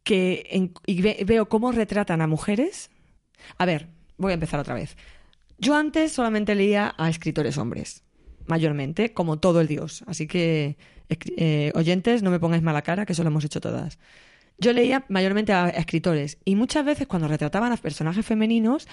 que 0.04 0.72
y 0.86 1.02
ve- 1.02 1.24
veo 1.26 1.48
cómo 1.50 1.72
retratan 1.72 2.22
a 2.22 2.28
mujeres. 2.28 2.90
A 3.58 3.66
ver, 3.66 3.88
voy 4.18 4.32
a 4.32 4.36
empezar 4.36 4.60
otra 4.60 4.76
vez. 4.76 4.98
Yo 5.58 5.76
antes 5.76 6.12
solamente 6.12 6.56
leía 6.56 6.94
a 6.98 7.10
escritores 7.10 7.58
hombres, 7.58 8.04
mayormente, 8.48 9.14
como 9.14 9.40
todo 9.40 9.62
el 9.62 9.68
dios. 9.68 10.04
Así 10.08 10.28
que, 10.28 10.78
eh, 11.10 11.72
oyentes, 11.76 12.24
no 12.24 12.32
me 12.32 12.40
pongáis 12.40 12.64
mala 12.64 12.82
cara, 12.82 13.06
que 13.06 13.14
eso 13.14 13.24
lo 13.24 13.30
hemos 13.30 13.46
hecho 13.46 13.62
todas. 13.62 14.00
Yo 14.58 14.74
leía 14.74 15.06
mayormente 15.10 15.54
a, 15.54 15.70
escritores 15.70 16.38
y 16.46 16.56
muchas 16.56 16.86
veces 16.86 17.08
cuando 17.08 17.28
retrataban 17.28 17.72
a 17.72 17.78
personajes 17.78 18.26
femeninos, 18.26 18.88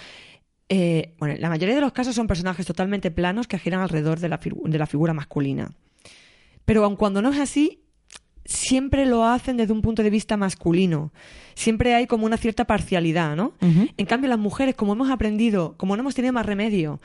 eh, 0.68 1.14
bueno, 1.18 1.34
la 1.38 1.48
mayoría 1.48 1.74
de 1.74 1.80
los 1.80 1.92
casos 1.92 2.14
son 2.14 2.26
personajes 2.26 2.66
totalmente 2.66 3.10
planos 3.10 3.46
que 3.46 3.58
giran 3.58 3.80
alrededor 3.80 4.18
de 4.20 4.28
la, 4.28 4.40
de 4.42 4.78
la 4.78 4.86
figura 4.86 5.12
masculina. 5.12 5.72
Pero 6.64 6.84
aun 6.84 6.96
cuando 6.96 7.22
no 7.22 7.30
es 7.30 7.38
así, 7.38 7.82
siempre 8.44 9.04
lo 9.04 9.24
hacen 9.24 9.58
desde 9.58 9.72
un 9.72 9.82
punto 9.82 10.02
de 10.02 10.10
vista 10.10 10.36
masculino. 10.36 11.12
Siempre 11.54 11.94
hay 11.94 12.06
como 12.06 12.24
una 12.24 12.38
cierta 12.38 12.66
parcialidad, 12.66 13.36
¿no? 13.36 13.52
En 13.60 14.06
cambio, 14.06 14.30
las 14.30 14.38
mujeres, 14.38 14.74
como 14.74 14.94
hemos 14.94 15.10
aprendido, 15.10 15.76
como 15.76 15.96
no 15.96 16.00
hemos 16.00 16.14
tenido 16.14 16.32
más 16.32 16.46
remedio 16.46 17.00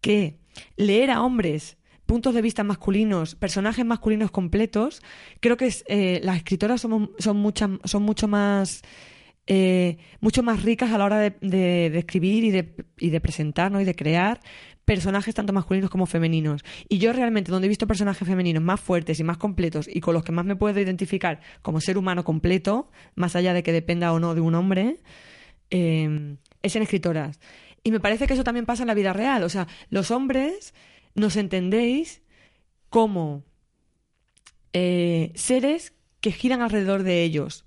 que 0.00 0.38
leer 0.76 1.10
a 1.10 1.22
hombres 1.22 1.76
puntos 2.08 2.32
de 2.34 2.40
vista 2.40 2.64
masculinos, 2.64 3.34
personajes 3.34 3.84
masculinos 3.84 4.30
completos, 4.30 5.02
creo 5.40 5.58
que 5.58 5.70
eh, 5.88 6.20
las 6.24 6.38
escritoras 6.38 6.80
son, 6.80 7.10
muchas, 7.36 7.70
son 7.84 8.02
mucho 8.02 8.26
más 8.26 8.80
eh, 9.46 9.98
mucho 10.20 10.42
más 10.42 10.62
ricas 10.62 10.90
a 10.90 10.96
la 10.96 11.04
hora 11.04 11.18
de, 11.18 11.98
escribir 11.98 12.44
y 12.44 12.50
de, 12.50 12.74
y 12.98 13.10
de 13.10 13.20
presentar 13.20 13.70
¿no? 13.70 13.80
y 13.82 13.84
de 13.84 13.94
crear 13.94 14.40
personajes 14.86 15.34
tanto 15.34 15.52
masculinos 15.52 15.90
como 15.90 16.06
femeninos. 16.06 16.64
Y 16.88 16.96
yo 16.96 17.12
realmente, 17.12 17.52
donde 17.52 17.66
he 17.66 17.68
visto 17.68 17.86
personajes 17.86 18.26
femeninos 18.26 18.62
más 18.62 18.80
fuertes 18.80 19.20
y 19.20 19.24
más 19.24 19.36
completos 19.36 19.86
y 19.86 20.00
con 20.00 20.14
los 20.14 20.24
que 20.24 20.32
más 20.32 20.46
me 20.46 20.56
puedo 20.56 20.80
identificar 20.80 21.40
como 21.60 21.82
ser 21.82 21.98
humano 21.98 22.24
completo, 22.24 22.90
más 23.16 23.36
allá 23.36 23.52
de 23.52 23.62
que 23.62 23.72
dependa 23.72 24.14
o 24.14 24.18
no 24.18 24.34
de 24.34 24.40
un 24.40 24.54
hombre, 24.54 24.96
eh, 25.70 26.36
es 26.62 26.74
en 26.74 26.82
escritoras. 26.82 27.38
Y 27.82 27.90
me 27.90 28.00
parece 28.00 28.26
que 28.26 28.32
eso 28.32 28.44
también 28.44 28.64
pasa 28.64 28.82
en 28.82 28.86
la 28.86 28.94
vida 28.94 29.12
real. 29.12 29.42
O 29.42 29.50
sea, 29.50 29.66
los 29.90 30.10
hombres 30.10 30.72
nos 31.18 31.36
entendéis 31.36 32.22
como 32.90 33.44
eh, 34.72 35.32
seres 35.34 35.92
que 36.20 36.32
giran 36.32 36.62
alrededor 36.62 37.02
de 37.02 37.22
ellos. 37.22 37.64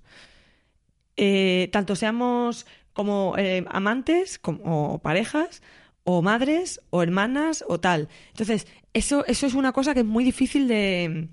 Eh, 1.16 1.68
tanto 1.72 1.96
seamos 1.96 2.66
como 2.92 3.34
eh, 3.38 3.64
amantes, 3.70 4.38
como 4.38 5.00
parejas, 5.00 5.62
o 6.04 6.22
madres, 6.22 6.80
o 6.90 7.02
hermanas, 7.02 7.64
o 7.68 7.80
tal. 7.80 8.08
Entonces, 8.30 8.66
eso, 8.92 9.24
eso 9.26 9.46
es 9.46 9.54
una 9.54 9.72
cosa 9.72 9.94
que 9.94 10.00
es 10.00 10.06
muy 10.06 10.24
difícil 10.24 10.68
de, 10.68 11.28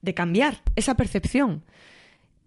de 0.00 0.14
cambiar, 0.14 0.62
esa 0.76 0.96
percepción. 0.96 1.64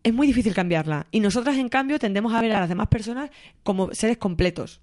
Es 0.04 0.14
muy 0.14 0.28
difícil 0.28 0.54
cambiarla. 0.54 1.08
Y 1.12 1.20
nosotras, 1.20 1.58
en 1.58 1.70
cambio, 1.70 1.98
tendemos 1.98 2.34
a 2.34 2.42
ver 2.42 2.52
a 2.54 2.60
las 2.60 2.70
demás 2.70 2.88
personas 2.88 3.32
como 3.64 3.94
seres 3.94 4.18
completos. 4.18 4.82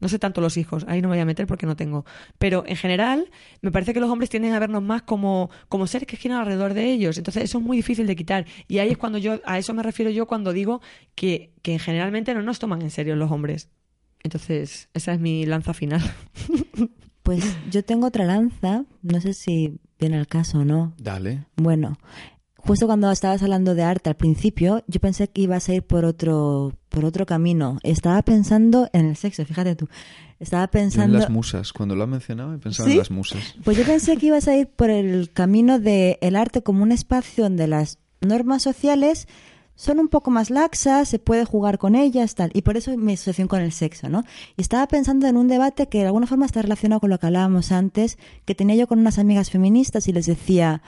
No 0.00 0.08
sé 0.08 0.18
tanto 0.18 0.40
los 0.40 0.56
hijos, 0.56 0.84
ahí 0.88 1.00
no 1.00 1.08
me 1.08 1.16
voy 1.16 1.22
a 1.22 1.24
meter 1.24 1.46
porque 1.46 1.66
no 1.66 1.76
tengo. 1.76 2.04
Pero 2.38 2.64
en 2.66 2.76
general, 2.76 3.30
me 3.62 3.70
parece 3.72 3.94
que 3.94 4.00
los 4.00 4.10
hombres 4.10 4.30
tienden 4.30 4.52
a 4.52 4.58
vernos 4.58 4.82
más 4.82 5.02
como, 5.02 5.50
como 5.68 5.86
seres 5.86 6.06
que 6.06 6.16
giran 6.16 6.38
alrededor 6.38 6.74
de 6.74 6.90
ellos. 6.90 7.18
Entonces, 7.18 7.44
eso 7.44 7.58
es 7.58 7.64
muy 7.64 7.76
difícil 7.76 8.06
de 8.06 8.16
quitar. 8.16 8.46
Y 8.68 8.78
ahí 8.78 8.90
es 8.90 8.98
cuando 8.98 9.18
yo, 9.18 9.40
a 9.44 9.58
eso 9.58 9.72
me 9.74 9.82
refiero 9.82 10.10
yo 10.10 10.26
cuando 10.26 10.52
digo 10.52 10.80
que, 11.14 11.52
que 11.62 11.78
generalmente 11.78 12.34
no 12.34 12.42
nos 12.42 12.58
toman 12.58 12.82
en 12.82 12.90
serio 12.90 13.16
los 13.16 13.30
hombres. 13.30 13.70
Entonces, 14.22 14.88
esa 14.92 15.14
es 15.14 15.20
mi 15.20 15.46
lanza 15.46 15.72
final. 15.72 16.02
Pues 17.26 17.44
yo 17.72 17.84
tengo 17.84 18.06
otra 18.06 18.24
lanza, 18.24 18.84
no 19.02 19.20
sé 19.20 19.34
si 19.34 19.80
viene 19.98 20.16
al 20.16 20.28
caso 20.28 20.60
o 20.60 20.64
no. 20.64 20.94
Dale. 20.96 21.46
Bueno, 21.56 21.98
justo 22.66 22.86
cuando 22.86 23.10
estabas 23.10 23.42
hablando 23.42 23.74
de 23.74 23.82
arte 23.82 24.10
al 24.10 24.16
principio, 24.16 24.82
yo 24.86 25.00
pensé 25.00 25.28
que 25.28 25.42
ibas 25.42 25.68
a 25.68 25.74
ir 25.74 25.82
por 25.82 26.04
otro, 26.04 26.72
por 26.88 27.04
otro 27.04 27.26
camino. 27.26 27.78
Estaba 27.82 28.20
pensando 28.22 28.88
en 28.92 29.06
el 29.06 29.16
sexo, 29.16 29.44
fíjate 29.44 29.76
tú. 29.76 29.88
Estaba 30.40 30.64
Yo 30.64 30.66
en 30.66 30.70
pensando. 30.84 31.18
las 31.18 31.30
musas. 31.30 31.72
Cuando 31.72 31.94
lo 31.94 32.04
ha 32.04 32.06
mencionado 32.06 32.52
he 32.54 32.58
pensado 32.58 32.86
¿Sí? 32.88 32.92
en 32.92 32.98
las 32.98 33.10
musas. 33.10 33.54
Pues 33.64 33.76
yo 33.76 33.84
pensé 33.84 34.16
que 34.16 34.26
ibas 34.26 34.48
a 34.48 34.56
ir 34.56 34.66
por 34.68 34.90
el 34.90 35.30
camino 35.32 35.78
de 35.78 36.18
el 36.20 36.36
arte 36.36 36.62
como 36.62 36.82
un 36.82 36.92
espacio 36.92 37.44
donde 37.44 37.66
las 37.66 37.98
normas 38.20 38.62
sociales 38.62 39.28
son 39.76 39.98
un 39.98 40.08
poco 40.08 40.30
más 40.30 40.48
laxas, 40.50 41.08
se 41.08 41.18
puede 41.18 41.44
jugar 41.44 41.78
con 41.78 41.94
ellas, 41.94 42.34
tal. 42.34 42.50
Y 42.54 42.62
por 42.62 42.76
eso 42.78 42.96
mi 42.96 43.12
asociación 43.12 43.46
con 43.46 43.60
el 43.60 43.72
sexo, 43.72 44.08
¿no? 44.08 44.24
Y 44.56 44.62
estaba 44.62 44.88
pensando 44.88 45.26
en 45.26 45.36
un 45.36 45.48
debate 45.48 45.86
que 45.88 45.98
de 45.98 46.06
alguna 46.06 46.26
forma 46.26 46.46
está 46.46 46.62
relacionado 46.62 47.00
con 47.00 47.10
lo 47.10 47.18
que 47.18 47.26
hablábamos 47.26 47.72
antes, 47.72 48.18
que 48.46 48.54
tenía 48.54 48.74
yo 48.74 48.86
con 48.86 48.98
unas 48.98 49.18
amigas 49.18 49.50
feministas 49.50 50.08
y 50.08 50.12
les 50.12 50.24
decía, 50.26 50.82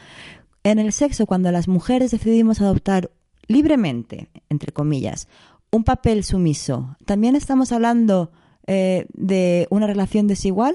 en 0.65 0.79
el 0.79 0.93
sexo, 0.93 1.27
cuando 1.27 1.51
las 1.53 1.69
mujeres 1.69 2.11
decidimos 2.11 2.61
adoptar 2.61 3.11
libremente, 3.47 4.29
entre 4.49 4.73
comillas, 4.73 5.29
un 5.71 5.85
papel 5.85 6.25
sumiso, 6.25 6.97
¿también 7.05 7.37
estamos 7.37 7.73
hablando 7.73 8.31
eh, 8.67 9.07
de 9.13 9.67
una 9.71 9.87
relación 9.87 10.27
desigual? 10.27 10.75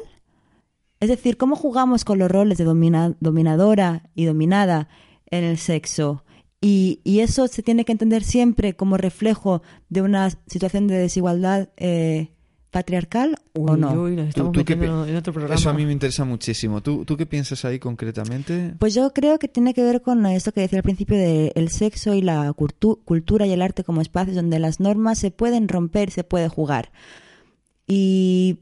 Es 0.99 1.09
decir, 1.09 1.38
¿cómo 1.38 1.55
jugamos 1.55 2.05
con 2.05 2.17
los 2.19 2.31
roles 2.31 2.57
de 2.57 2.63
domina- 2.63 3.15
dominadora 3.19 4.09
y 4.15 4.25
dominada 4.25 4.88
en 5.29 5.43
el 5.43 5.57
sexo? 5.57 6.23
Y, 6.61 7.01
y 7.03 7.19
eso 7.19 7.47
se 7.47 7.61
tiene 7.61 7.84
que 7.84 7.91
entender 7.91 8.23
siempre 8.23 8.75
como 8.75 8.97
reflejo 8.97 9.61
de 9.89 10.01
una 10.01 10.29
situación 10.47 10.88
de 10.88 10.97
desigualdad 10.97 11.69
eh, 11.75 12.31
patriarcal 12.74 13.38
o 13.53 13.71
Uy, 13.71 13.80
no. 13.80 13.93
uy, 13.93 14.15
nos 14.17 14.28
estamos 14.28 14.51
¿Tú- 14.51 14.59
tú 14.59 14.65
qué 14.65 14.76
metiendo 14.76 15.05
pi- 15.05 15.11
en 15.11 15.15
otro 15.15 15.32
programa. 15.32 15.55
Eso 15.55 15.69
a 15.69 15.74
mí 15.74 15.86
me 15.86 15.93
interesa 15.93 16.26
muchísimo. 16.26 16.82
¿Tú, 16.82 17.05
¿Tú 17.05 17.15
qué 17.15 17.26
piensas 17.26 17.63
ahí 17.63 17.80
concretamente? 17.80 18.74
Pues 18.80 18.93
yo 18.93 19.13
creo 19.13 19.39
que 19.39 19.47
tiene 19.47 19.74
que 19.74 19.84
ver 19.84 20.01
con 20.01 20.26
esto 20.26 20.51
que 20.51 20.59
decía 20.59 20.80
al 20.80 20.84
principio 20.84 21.15
de 21.15 21.53
el 21.55 21.69
sexo 21.69 22.13
y 22.13 22.21
la 22.21 22.51
cultu- 22.51 22.99
cultura 23.05 23.45
y 23.45 23.51
el 23.53 23.61
arte 23.61 23.86
como 23.86 24.01
espacios 24.01 24.36
donde 24.36 24.59
las 24.59 24.82
normas 24.82 25.19
se 25.19 25.32
pueden 25.32 25.69
romper, 25.69 26.11
se 26.11 26.26
puede 26.26 26.49
jugar. 26.49 26.91
Y 27.88 28.59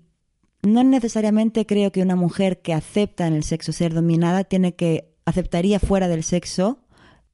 no 0.64 0.84
necesariamente 0.84 1.66
creo 1.66 1.92
que 1.92 2.02
una 2.02 2.16
mujer 2.16 2.62
que 2.62 2.74
acepta 2.74 3.28
en 3.28 3.34
el 3.34 3.44
sexo 3.44 3.72
ser 3.72 3.94
dominada 3.94 4.44
tiene 4.44 4.76
que 4.76 5.14
aceptaría 5.26 5.80
fuera 5.80 6.08
del 6.08 6.24
sexo 6.24 6.80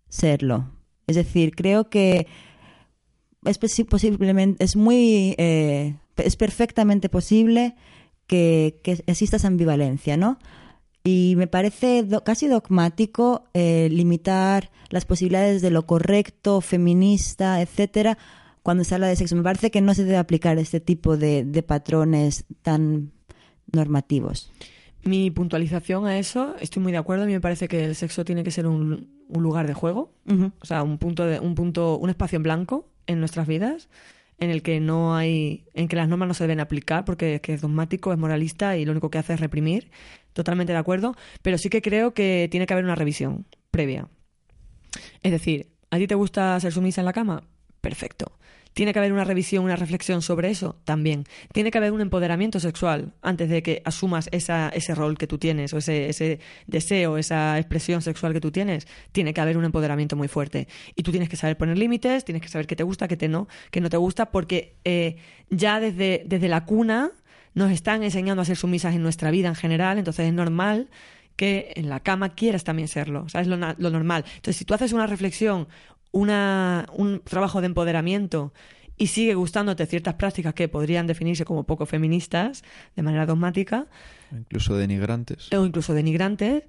serlo. 0.10 0.72
Es 1.08 1.16
decir, 1.16 1.56
creo 1.56 1.90
que 1.90 2.28
es 3.48 3.60
posi- 3.60 3.86
posiblemente 3.86 4.64
es 4.64 4.76
muy 4.76 5.36
eh, 5.38 5.96
es 6.18 6.36
perfectamente 6.36 7.10
posible 7.10 7.76
que, 8.28 8.80
que 8.84 9.04
exista 9.08 9.38
esa 9.38 9.48
ambivalencia, 9.48 10.18
¿no? 10.18 10.38
Y 11.04 11.36
me 11.38 11.48
parece 11.48 12.04
do- 12.04 12.24
casi 12.24 12.48
dogmático 12.48 13.46
eh, 13.54 13.88
limitar 13.92 14.70
las 14.90 15.06
posibilidades 15.06 15.62
de 15.62 15.70
lo 15.70 15.86
correcto, 15.86 16.60
feminista, 16.62 17.62
etcétera, 17.62 18.18
cuando 18.64 18.84
se 18.84 18.96
habla 18.96 19.08
de 19.08 19.16
sexo. 19.16 19.36
Me 19.36 19.44
parece 19.44 19.72
que 19.72 19.80
no 19.82 19.94
se 19.94 20.04
debe 20.04 20.18
aplicar 20.18 20.58
este 20.60 20.80
tipo 20.82 21.16
de, 21.16 21.46
de 21.46 21.64
patrones 21.64 22.44
tan 22.62 23.12
normativos. 23.72 24.52
Mi 25.04 25.32
puntualización 25.32 26.06
a 26.06 26.18
eso, 26.20 26.56
estoy 26.60 26.84
muy 26.84 26.92
de 26.92 26.98
acuerdo. 26.98 27.24
A 27.24 27.28
mí 27.28 27.34
me 27.34 27.40
parece 27.42 27.68
que 27.70 27.86
el 27.86 27.96
sexo 27.96 28.26
tiene 28.26 28.44
que 28.44 28.52
ser 28.52 28.68
un, 28.68 29.08
un 29.30 29.44
lugar 29.44 29.68
de 29.68 29.74
juego, 29.74 30.12
o 30.62 30.66
sea, 30.66 30.84
un 30.84 30.98
punto 30.98 31.26
de, 31.26 31.40
un 31.40 31.56
punto, 31.56 31.98
un 31.98 32.10
espacio 32.10 32.36
en 32.38 32.44
blanco 32.44 32.90
en 33.08 33.20
nuestras 33.20 33.48
vidas, 33.48 33.90
en 34.40 34.50
el 34.50 34.62
que 34.62 34.80
no 34.80 35.16
hay, 35.16 35.66
en 35.74 35.88
que 35.88 35.96
las 35.96 36.08
normas 36.08 36.28
no 36.28 36.34
se 36.34 36.44
deben 36.44 36.60
aplicar 36.60 37.06
porque 37.06 37.42
es 37.44 37.62
dogmático, 37.62 38.14
es 38.14 38.20
moralista 38.20 38.78
y 38.78 38.86
lo 38.86 38.92
único 38.92 39.10
que 39.10 39.18
hace 39.18 39.34
es 39.34 39.40
reprimir. 39.40 39.90
Totalmente 40.34 40.74
de 40.74 40.80
acuerdo, 40.80 41.16
pero 41.42 41.58
sí 41.58 41.70
que 41.70 41.82
creo 41.82 42.14
que 42.14 42.48
tiene 42.52 42.68
que 42.68 42.74
haber 42.74 42.86
una 42.86 42.96
revisión 42.96 43.48
previa. 43.72 44.08
Es 45.24 45.32
decir, 45.32 45.68
¿a 45.90 45.98
ti 45.98 46.08
te 46.08 46.16
gusta 46.16 46.60
ser 46.60 46.72
sumisa 46.72 47.02
en 47.02 47.06
la 47.06 47.14
cama? 47.14 47.44
Perfecto. 47.82 48.38
¿Tiene 48.78 48.94
que 48.94 49.00
haber 49.00 49.12
una 49.12 49.24
revisión, 49.24 49.64
una 49.64 49.76
reflexión 49.76 50.22
sobre 50.22 50.52
eso? 50.52 50.80
También. 50.86 51.24
¿Tiene 51.52 51.72
que 51.72 51.80
haber 51.80 51.94
un 51.94 52.00
empoderamiento 52.00 52.60
sexual 52.60 53.16
antes 53.24 53.50
de 53.50 53.64
que 53.64 53.82
asumas 53.86 54.30
ese 54.32 54.94
rol 54.94 55.18
que 55.18 55.26
tú 55.26 55.40
tienes 55.40 55.74
o 55.74 55.80
ese, 55.80 56.10
ese 56.10 56.40
deseo, 56.68 57.18
esa 57.18 57.58
expresión 57.58 58.04
sexual 58.04 58.34
que 58.34 58.40
tú 58.40 58.52
tienes? 58.52 58.88
Tiene 59.14 59.34
que 59.34 59.42
haber 59.42 59.58
un 59.58 59.66
empoderamiento 59.66 60.16
muy 60.16 60.28
fuerte. 60.28 60.68
Y 60.96 61.02
tú 61.02 61.10
tienes 61.10 61.28
que 61.28 61.38
saber 61.38 61.58
poner 61.58 61.76
límites, 61.76 62.24
tienes 62.24 62.44
que 62.44 62.50
saber 62.50 62.68
qué 62.68 62.76
te 62.76 62.84
gusta, 62.84 63.08
qué 63.08 63.18
te 63.18 63.28
no, 63.28 63.48
qué 63.72 63.82
no 63.82 63.90
te 63.90 63.98
gusta, 63.98 64.30
porque 64.30 64.76
eh, 64.84 65.16
ya 65.50 65.80
desde, 65.80 66.22
desde 66.28 66.48
la 66.48 66.66
cuna 66.66 67.14
nos 67.56 67.72
están 67.72 68.04
enseñando 68.04 68.44
a 68.44 68.46
ser 68.46 68.58
sumisas 68.58 68.94
en 68.94 69.02
nuestra 69.02 69.32
vida 69.32 69.48
en 69.48 69.56
general, 69.56 69.98
entonces 69.98 70.28
es 70.28 70.34
normal 70.34 70.88
que 71.36 71.74
en 71.76 71.90
la 71.90 72.02
cama 72.02 72.36
quieras 72.36 72.64
también 72.64 72.88
serlo, 72.88 73.24
o 73.24 73.30
sea, 73.30 73.42
es 73.42 73.48
lo, 73.48 73.58
lo 73.58 73.90
normal. 73.90 74.24
Entonces, 74.28 74.58
si 74.58 74.66
tú 74.66 74.76
haces 74.76 74.94
una 74.94 75.08
reflexión, 75.08 75.68
una, 76.18 76.88
un 76.94 77.22
trabajo 77.22 77.62
de 77.62 77.68
empoderamiento 77.68 78.54
y 78.98 79.08
sigue 79.08 79.36
gustándote 79.36 79.86
ciertas 79.86 80.16
prácticas 80.16 80.54
que 80.54 80.68
podrían 80.68 81.06
definirse 81.06 81.46
como 81.46 81.66
poco 81.66 81.86
feministas, 81.86 82.64
de 82.96 83.04
manera 83.04 83.26
dogmática, 83.26 83.88
Incluso 84.32 84.76
denigrantes. 84.76 85.54
o 85.54 85.66
incluso 85.66 85.94
denigrantes, 85.94 86.64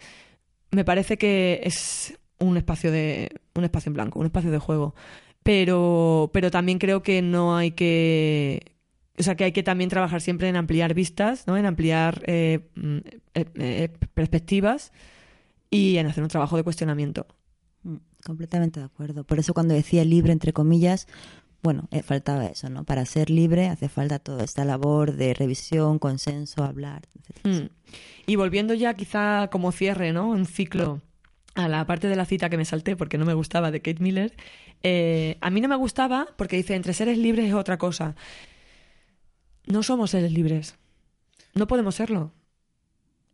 me 0.71 0.85
parece 0.85 1.17
que 1.17 1.61
es 1.65 2.19
un 2.39 2.57
espacio 2.57 2.93
de 2.93 3.31
un 3.55 3.65
espacio 3.65 3.89
en 3.91 3.95
blanco, 3.95 4.21
un 4.21 4.27
espacio 4.27 4.51
de 4.51 4.59
juego. 4.59 4.95
Pero, 5.43 6.31
pero 6.35 6.51
también 6.51 6.79
creo 6.79 7.03
que 7.03 7.23
no 7.23 7.57
hay 7.57 7.71
que 7.71 8.77
o 9.19 9.23
sea 9.23 9.35
que 9.35 9.45
hay 9.45 9.53
que 9.53 9.63
también 9.63 9.91
trabajar 9.91 10.21
siempre 10.21 10.49
en 10.49 10.57
ampliar 10.57 10.95
vistas, 10.95 11.47
¿no? 11.47 11.57
En 11.57 11.67
ampliar 11.67 12.23
eh, 12.27 12.69
mm, 12.75 12.99
eh, 13.35 13.45
eh, 13.55 13.89
perspectivas 14.15 14.93
y 15.71 15.97
en 15.97 16.07
hacer 16.07 16.23
un 16.23 16.29
trabajo 16.29 16.57
de 16.57 16.63
cuestionamiento. 16.63 17.27
Completamente 18.29 18.79
de 18.79 18.85
acuerdo. 18.85 19.25
Por 19.25 19.39
eso 19.39 19.55
cuando 19.55 19.73
decía 19.73 20.05
libre, 20.05 20.35
entre 20.35 20.53
comillas, 20.53 21.09
bueno, 21.63 21.89
eh, 21.91 22.03
faltaba 22.03 22.45
eso, 22.45 22.69
¿no? 22.69 22.85
Para 22.85 23.07
ser 23.07 23.31
libre 23.31 23.69
hace 23.69 23.89
falta 23.89 24.19
toda 24.19 24.45
esta 24.45 24.67
labor 24.67 25.17
de 25.17 25.33
revisión, 25.33 25.99
consenso, 25.99 26.63
hablar, 26.63 27.09
etc. 27.15 27.47
Mm. 27.63 27.71
Y 28.27 28.37
volviendo 28.37 28.75
ya 28.75 28.93
quizá 28.93 29.49
como 29.49 29.73
cierre, 29.73 30.13
¿no? 30.13 30.29
Un 30.29 30.45
ciclo 30.45 31.01
a 31.55 31.69
la 31.69 31.87
parte 31.87 32.07
de 32.09 32.17
la 32.17 32.27
cita 32.27 32.51
que 32.51 32.59
me 32.59 32.67
salté 32.67 32.97
porque 32.97 33.17
no 33.17 33.25
me 33.25 33.33
gustaba 33.33 33.71
de 33.71 33.81
Kate 33.81 34.03
Miller. 34.03 34.37
eh, 34.83 35.39
a 35.41 35.49
mí 35.49 35.63
no 35.63 35.69
me 35.69 35.77
gustaba 35.77 36.29
porque 36.37 36.57
dice 36.57 36.75
entre 36.75 36.93
seres 36.93 37.17
libres 37.17 37.47
es 37.47 37.55
otra 37.55 37.79
cosa. 37.79 38.15
No 39.65 39.83
somos 39.83 40.11
seres 40.11 40.33
libres. 40.33 40.77
No 41.55 41.67
podemos 41.67 41.95
serlo. 41.95 42.35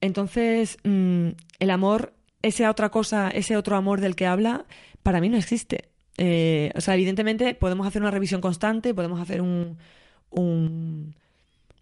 Entonces, 0.00 0.78
mm, 0.84 1.30
el 1.58 1.70
amor, 1.70 2.13
esa 2.44 2.70
otra 2.70 2.90
cosa, 2.90 3.30
ese 3.30 3.56
otro 3.56 3.76
amor 3.76 4.00
del 4.00 4.16
que 4.16 4.26
habla, 4.26 4.66
para 5.02 5.20
mí 5.20 5.28
no 5.28 5.36
existe. 5.36 5.88
Eh, 6.18 6.70
o 6.76 6.80
sea, 6.80 6.94
evidentemente 6.94 7.54
podemos 7.54 7.86
hacer 7.86 8.02
una 8.02 8.10
revisión 8.10 8.40
constante, 8.40 8.94
podemos 8.94 9.20
hacer 9.20 9.40
un, 9.40 9.78
un, 10.30 11.14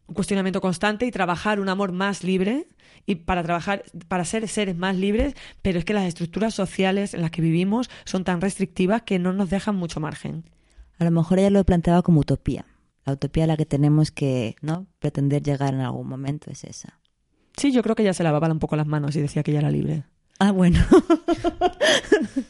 un 0.06 0.14
cuestionamiento 0.14 0.60
constante 0.60 1.04
y 1.04 1.10
trabajar 1.10 1.60
un 1.60 1.68
amor 1.68 1.92
más 1.92 2.24
libre 2.24 2.68
y 3.04 3.16
para 3.16 3.42
trabajar 3.42 3.82
para 4.06 4.24
ser 4.24 4.46
seres 4.46 4.76
más 4.76 4.96
libres 4.96 5.34
pero 5.60 5.78
es 5.78 5.84
que 5.84 5.92
las 5.92 6.04
estructuras 6.04 6.54
sociales 6.54 7.14
en 7.14 7.22
las 7.22 7.32
que 7.32 7.42
vivimos 7.42 7.90
son 8.04 8.22
tan 8.22 8.40
restrictivas 8.40 9.02
que 9.02 9.18
no 9.18 9.32
nos 9.32 9.50
dejan 9.50 9.74
mucho 9.74 9.98
margen 9.98 10.44
A 10.98 11.04
lo 11.04 11.10
mejor 11.10 11.40
ella 11.40 11.50
lo 11.50 11.64
planteaba 11.64 12.02
como 12.02 12.20
utopía. 12.20 12.64
La 13.04 13.14
utopía 13.14 13.44
a 13.44 13.46
la 13.48 13.56
que 13.56 13.66
tenemos 13.66 14.12
que 14.12 14.54
¿no? 14.60 14.86
pretender 15.00 15.42
llegar 15.42 15.74
en 15.74 15.80
algún 15.80 16.08
momento 16.08 16.50
es 16.50 16.62
esa. 16.62 17.00
sí 17.56 17.72
yo 17.72 17.82
creo 17.82 17.96
que 17.96 18.02
ella 18.02 18.14
se 18.14 18.22
lavaba 18.22 18.48
un 18.48 18.60
poco 18.60 18.76
las 18.76 18.86
manos 18.86 19.16
y 19.16 19.20
decía 19.20 19.42
que 19.42 19.50
ella 19.50 19.60
era 19.60 19.70
libre 19.70 20.04
Ah, 20.44 20.50
bueno. 20.50 20.80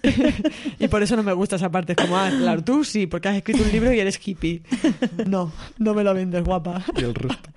y 0.79 0.89
por 0.89 1.03
eso 1.03 1.15
no 1.15 1.23
me 1.23 1.35
gusta 1.35 1.57
esa 1.57 1.71
parte 1.71 1.93
es 1.93 1.97
como 1.99 2.17
ah 2.17 2.31
claro 2.31 2.65
tú 2.65 2.85
sí 2.85 3.07
porque 3.07 3.29
has 3.29 3.37
escrito 3.37 3.63
un 3.63 3.71
libro 3.71 3.93
y 3.93 4.01
eres 4.01 4.19
hippie 4.27 4.63
no 5.27 5.53
no 5.79 5.93
me 5.93 6.03
lo 6.03 6.15
vendes 6.15 6.43
guapa 6.43 6.83
Y 6.97 7.03
el 7.03 7.15
resto. 7.15 7.51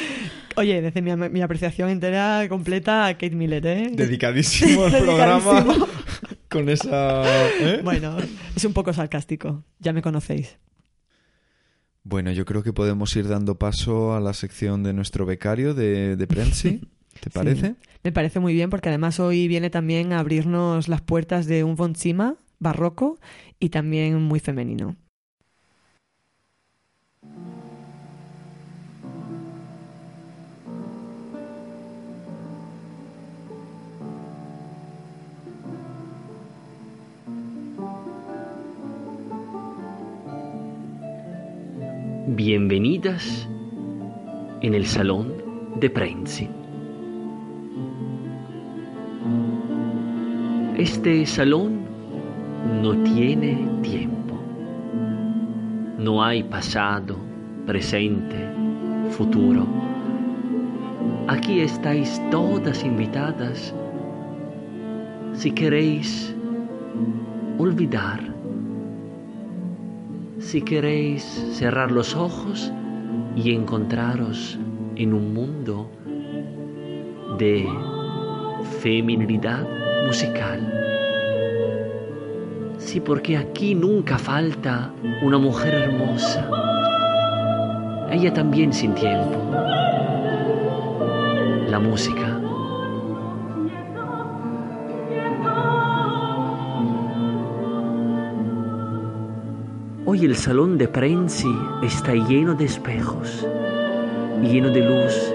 oye 0.56 0.80
desde 0.80 1.02
mi, 1.02 1.14
mi 1.28 1.42
apreciación 1.42 1.90
entera 1.90 2.46
completa 2.48 3.06
a 3.06 3.12
Kate 3.14 3.36
Millett 3.36 3.64
¿eh? 3.66 3.90
Dedicadísimo 3.92 4.84
al 4.84 4.92
programa 4.98 5.66
con 6.48 6.70
esa... 6.70 7.24
¿eh? 7.60 7.80
bueno 7.84 8.16
es 8.56 8.64
un 8.64 8.72
poco 8.72 8.94
sarcástico 8.94 9.62
ya 9.78 9.92
me 9.92 10.00
conocéis 10.00 10.56
Bueno, 12.02 12.32
yo 12.32 12.46
creo 12.46 12.62
que 12.62 12.72
podemos 12.72 13.14
ir 13.16 13.28
dando 13.28 13.58
paso 13.58 14.14
a 14.14 14.20
la 14.20 14.32
sección 14.32 14.82
de 14.84 14.94
nuestro 14.94 15.26
becario 15.26 15.74
de, 15.74 16.16
de 16.16 16.26
Prensi. 16.26 16.80
¿Te 17.20 17.30
parece? 17.30 17.68
Sí, 17.68 17.76
me 18.04 18.12
parece 18.12 18.40
muy 18.40 18.54
bien 18.54 18.70
porque 18.70 18.88
además 18.88 19.20
hoy 19.20 19.48
viene 19.48 19.70
también 19.70 20.12
a 20.12 20.18
abrirnos 20.18 20.88
las 20.88 21.00
puertas 21.00 21.46
de 21.46 21.64
un 21.64 21.76
von 21.76 21.94
Zimmer 21.94 22.34
barroco 22.58 23.18
y 23.58 23.68
también 23.70 24.22
muy 24.22 24.40
femenino. 24.40 24.96
Bienvenidas 42.34 43.48
en 44.62 44.74
el 44.74 44.86
salón 44.86 45.34
de 45.78 45.90
Prensi. 45.90 46.61
Este 50.82 51.24
salón 51.26 51.82
no 52.82 52.96
tiene 53.04 53.68
tiempo. 53.82 54.34
No 55.96 56.24
hay 56.24 56.42
pasado, 56.42 57.14
presente, 57.66 58.34
futuro. 59.10 59.64
Aquí 61.28 61.60
estáis 61.60 62.20
todas 62.32 62.82
invitadas 62.84 63.72
si 65.34 65.52
queréis 65.52 66.34
olvidar 67.58 68.20
si 70.40 70.62
queréis 70.62 71.22
cerrar 71.52 71.92
los 71.92 72.16
ojos 72.16 72.72
y 73.36 73.54
encontraros 73.54 74.58
en 74.96 75.14
un 75.14 75.32
mundo 75.32 75.88
de 77.38 77.68
feminilidad 78.80 79.64
musical. 80.12 80.60
Sí, 82.76 83.00
porque 83.00 83.38
aquí 83.38 83.74
nunca 83.74 84.18
falta 84.18 84.92
una 85.22 85.38
mujer 85.38 85.72
hermosa. 85.72 86.50
Ella 88.10 88.30
también 88.34 88.74
sin 88.74 88.94
tiempo. 88.94 89.38
La 91.66 91.78
música. 91.78 92.38
Hoy 100.04 100.26
el 100.26 100.36
salón 100.36 100.76
de 100.76 100.88
Prensi 100.88 101.56
está 101.82 102.12
lleno 102.12 102.54
de 102.54 102.66
espejos, 102.66 103.46
lleno 104.42 104.68
de 104.68 104.82
luz. 104.82 105.34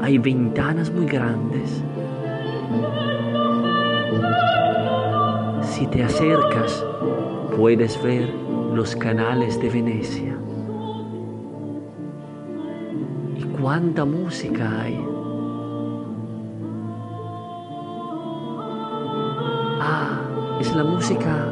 Hay 0.00 0.16
ventanas 0.16 0.90
muy 0.90 1.04
grandes. 1.04 1.82
Si 5.78 5.86
te 5.86 6.02
acercas, 6.02 6.84
puedes 7.56 8.02
ver 8.02 8.28
los 8.74 8.96
canales 8.96 9.60
de 9.62 9.70
Venecia. 9.70 10.36
¿Y 13.36 13.44
cuánta 13.60 14.04
música 14.04 14.80
hay? 14.80 15.00
Ah, 19.80 20.58
es 20.60 20.74
la 20.74 20.82
música 20.82 21.46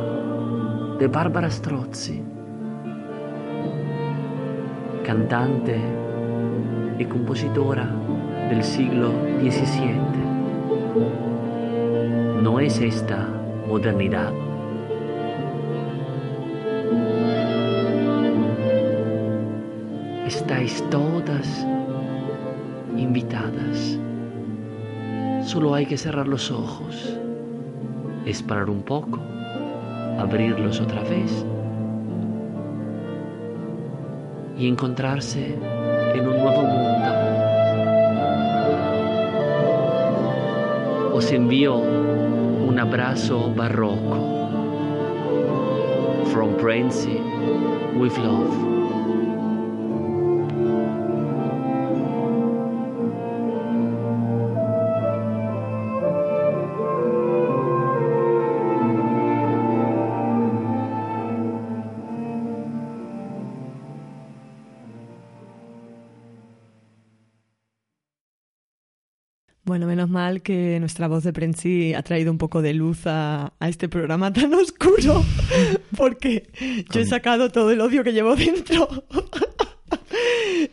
de 0.99 1.07
Barbara 1.07 1.49
Strozzi, 1.49 2.21
cantante 5.05 5.81
y 6.99 7.05
compositora 7.05 7.89
del 8.51 8.65
siglo 8.65 9.13
XVII. 9.41 10.01
No 12.43 12.59
es 12.59 12.81
esta 12.81 13.36
modernidad. 13.67 14.33
Estáis 20.27 20.83
todas 20.91 21.67
invitadas. 22.97 23.99
Solo 25.43 25.75
hay 25.75 25.87
que 25.87 25.97
cerrar 25.97 26.27
los 26.27 26.51
ojos, 26.51 27.17
esperar 28.25 28.69
un 28.69 28.83
poco, 28.83 29.21
abrirlos 30.19 30.81
otra 30.81 31.03
vez 31.03 31.45
y 34.59 34.69
encontrarse 34.69 35.55
en 36.15 36.29
un 36.29 36.37
nuevo 36.39 36.63
mundo. 36.63 37.07
Os 41.13 41.33
envío 41.33 41.83
un 42.67 42.79
abrazo 42.81 43.49
barroco. 43.49 44.35
From 46.33 46.57
Prensi, 46.57 47.21
with 47.97 48.19
love. 48.19 48.76
Bueno, 69.67 69.89
menos 69.89 70.09
mal 70.09 70.43
que 70.43 70.79
nuestra 70.79 71.09
voz 71.09 71.25
de 71.25 71.33
Prensi 71.33 71.93
ha 71.93 72.03
traído 72.03 72.31
un 72.31 72.39
poco 72.39 72.63
de 72.63 72.73
luz 72.73 73.05
a, 73.07 73.53
a 73.59 73.69
este 73.69 73.89
programa 73.89 74.33
tan 74.33 74.55
oscuro, 74.55 75.25
porque 75.97 76.49
yo 76.93 77.01
he 77.01 77.05
sacado 77.05 77.51
todo 77.51 77.73
el 77.73 77.81
odio 77.81 78.05
que 78.05 78.13
llevo 78.13 78.37
dentro. 78.37 78.89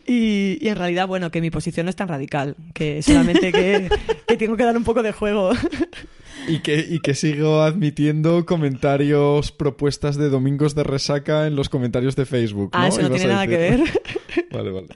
Y, 0.06 0.58
y 0.60 0.68
en 0.68 0.76
realidad, 0.76 1.08
bueno, 1.08 1.32
que 1.32 1.40
mi 1.40 1.50
posición 1.50 1.86
no 1.86 1.90
es 1.90 1.96
tan 1.96 2.06
radical, 2.06 2.54
que 2.72 3.02
solamente 3.02 3.50
que, 3.50 3.88
que 4.28 4.36
tengo 4.36 4.56
que 4.56 4.64
dar 4.64 4.76
un 4.76 4.84
poco 4.84 5.02
de 5.02 5.10
juego. 5.10 5.50
Y 6.46 6.60
que, 6.60 6.86
y 6.88 7.00
que 7.00 7.14
sigo 7.14 7.62
admitiendo 7.62 8.46
comentarios, 8.46 9.50
propuestas 9.50 10.16
de 10.16 10.28
domingos 10.28 10.76
de 10.76 10.84
resaca 10.84 11.48
en 11.48 11.56
los 11.56 11.68
comentarios 11.68 12.14
de 12.14 12.26
Facebook. 12.26 12.70
¿no? 12.72 12.78
Ah, 12.78 12.88
eso 12.88 13.00
no 13.00 13.08
Ibas 13.08 13.18
tiene 13.18 13.32
nada 13.32 13.46
que 13.46 13.56
ver. 13.56 13.80
Vale, 14.52 14.70
vale. 14.70 14.86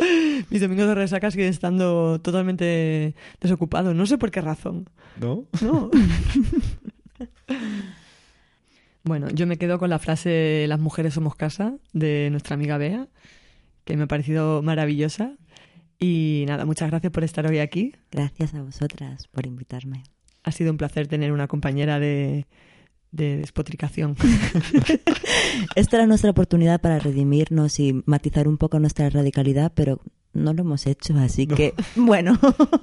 Mis 0.50 0.60
domingos 0.60 0.86
de 0.86 0.94
resaca 0.94 1.30
siguen 1.30 1.48
estando 1.48 2.20
totalmente 2.20 3.14
desocupados. 3.40 3.94
No 3.94 4.06
sé 4.06 4.18
por 4.18 4.30
qué 4.30 4.40
razón. 4.40 4.88
¿No? 5.20 5.44
No. 5.60 5.90
Bueno, 9.02 9.30
yo 9.30 9.46
me 9.46 9.56
quedo 9.56 9.78
con 9.78 9.88
la 9.88 9.98
frase 9.98 10.66
Las 10.68 10.78
mujeres 10.78 11.14
somos 11.14 11.34
casa 11.34 11.78
de 11.94 12.28
nuestra 12.30 12.54
amiga 12.54 12.76
Bea, 12.76 13.08
que 13.84 13.96
me 13.96 14.04
ha 14.04 14.06
parecido 14.06 14.62
maravillosa. 14.62 15.36
Y 15.98 16.44
nada, 16.46 16.66
muchas 16.66 16.90
gracias 16.90 17.10
por 17.10 17.24
estar 17.24 17.46
hoy 17.46 17.58
aquí. 17.58 17.94
Gracias 18.10 18.54
a 18.54 18.62
vosotras 18.62 19.26
por 19.28 19.46
invitarme. 19.46 20.04
Ha 20.42 20.52
sido 20.52 20.70
un 20.70 20.76
placer 20.76 21.08
tener 21.08 21.32
una 21.32 21.48
compañera 21.48 21.98
de, 21.98 22.46
de 23.12 23.38
despotricación. 23.38 24.16
Esta 25.74 25.96
era 25.96 26.06
nuestra 26.06 26.30
oportunidad 26.30 26.80
para 26.80 26.98
redimirnos 26.98 27.80
y 27.80 28.02
matizar 28.06 28.48
un 28.48 28.56
poco 28.56 28.78
nuestra 28.78 29.10
radicalidad, 29.10 29.72
pero 29.74 30.00
no 30.32 30.52
lo 30.52 30.62
hemos 30.62 30.86
hecho, 30.86 31.14
así 31.16 31.46
que, 31.46 31.74
bueno. 31.96 32.38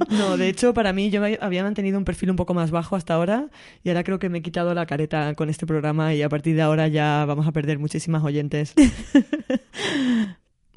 No, 0.09 0.35
de 0.37 0.49
hecho, 0.49 0.73
para 0.73 0.91
mí 0.91 1.09
yo 1.09 1.21
había 1.39 1.63
mantenido 1.63 1.97
un 1.97 2.03
perfil 2.03 2.31
un 2.31 2.35
poco 2.35 2.53
más 2.53 2.71
bajo 2.71 2.95
hasta 2.95 3.13
ahora 3.13 3.49
y 3.83 3.89
ahora 3.89 4.03
creo 4.03 4.19
que 4.19 4.29
me 4.29 4.39
he 4.39 4.41
quitado 4.41 4.73
la 4.73 4.85
careta 4.85 5.33
con 5.35 5.49
este 5.49 5.65
programa 5.65 6.13
y 6.13 6.21
a 6.21 6.29
partir 6.29 6.55
de 6.55 6.61
ahora 6.61 6.87
ya 6.87 7.23
vamos 7.25 7.47
a 7.47 7.51
perder 7.51 7.79
muchísimas 7.79 8.23
oyentes. 8.23 8.73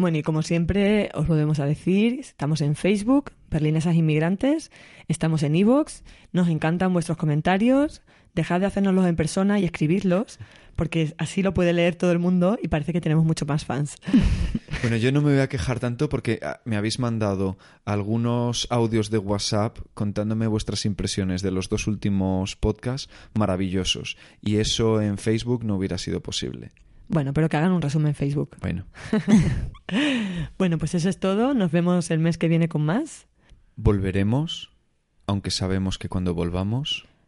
Bueno, 0.00 0.16
y 0.16 0.22
como 0.22 0.40
siempre, 0.40 1.10
os 1.12 1.26
volvemos 1.26 1.60
a 1.60 1.66
decir, 1.66 2.20
estamos 2.20 2.62
en 2.62 2.74
Facebook, 2.74 3.32
Berlinesas 3.50 3.94
Inmigrantes, 3.94 4.70
estamos 5.08 5.42
en 5.42 5.54
Evox, 5.54 6.04
nos 6.32 6.48
encantan 6.48 6.94
vuestros 6.94 7.18
comentarios, 7.18 8.00
dejad 8.34 8.60
de 8.60 8.66
hacérnoslos 8.66 9.06
en 9.06 9.16
persona 9.16 9.58
y 9.58 9.64
escribirlos, 9.64 10.38
porque 10.76 11.14
así 11.18 11.42
lo 11.42 11.52
puede 11.52 11.72
leer 11.72 11.94
todo 11.94 12.12
el 12.12 12.18
mundo 12.18 12.58
y 12.62 12.68
parece 12.68 12.92
que 12.92 13.00
tenemos 13.00 13.24
mucho 13.24 13.46
más 13.46 13.64
fans. 13.64 13.96
Bueno, 14.82 14.96
yo 14.96 15.12
no 15.12 15.20
me 15.20 15.32
voy 15.32 15.40
a 15.40 15.48
quejar 15.48 15.78
tanto 15.78 16.08
porque 16.08 16.40
ah, 16.42 16.60
me 16.64 16.76
habéis 16.76 16.98
mandado 16.98 17.58
algunos 17.84 18.66
audios 18.70 19.10
de 19.10 19.18
WhatsApp 19.18 19.76
contándome 19.92 20.46
vuestras 20.46 20.86
impresiones 20.86 21.42
de 21.42 21.50
los 21.50 21.68
dos 21.68 21.86
últimos 21.86 22.56
podcasts 22.56 23.10
maravillosos. 23.34 24.16
Y 24.40 24.56
eso 24.56 25.02
en 25.02 25.18
Facebook 25.18 25.64
no 25.64 25.76
hubiera 25.76 25.98
sido 25.98 26.22
posible. 26.22 26.72
Bueno, 27.08 27.34
pero 27.34 27.50
que 27.50 27.58
hagan 27.58 27.72
un 27.72 27.82
resumen 27.82 28.08
en 28.08 28.14
Facebook. 28.14 28.56
Bueno, 28.62 28.86
Bueno, 30.56 30.78
pues 30.78 30.94
eso 30.94 31.10
es 31.10 31.18
todo, 31.18 31.52
nos 31.52 31.70
vemos 31.72 32.10
el 32.10 32.20
mes 32.20 32.38
que 32.38 32.48
viene 32.48 32.68
con 32.70 32.82
más. 32.86 33.26
volveremos, 33.76 34.70
aunque 35.26 35.50
sabemos 35.50 35.98
que 35.98 36.08
cuando 36.08 36.32
volvamos... 36.32 37.06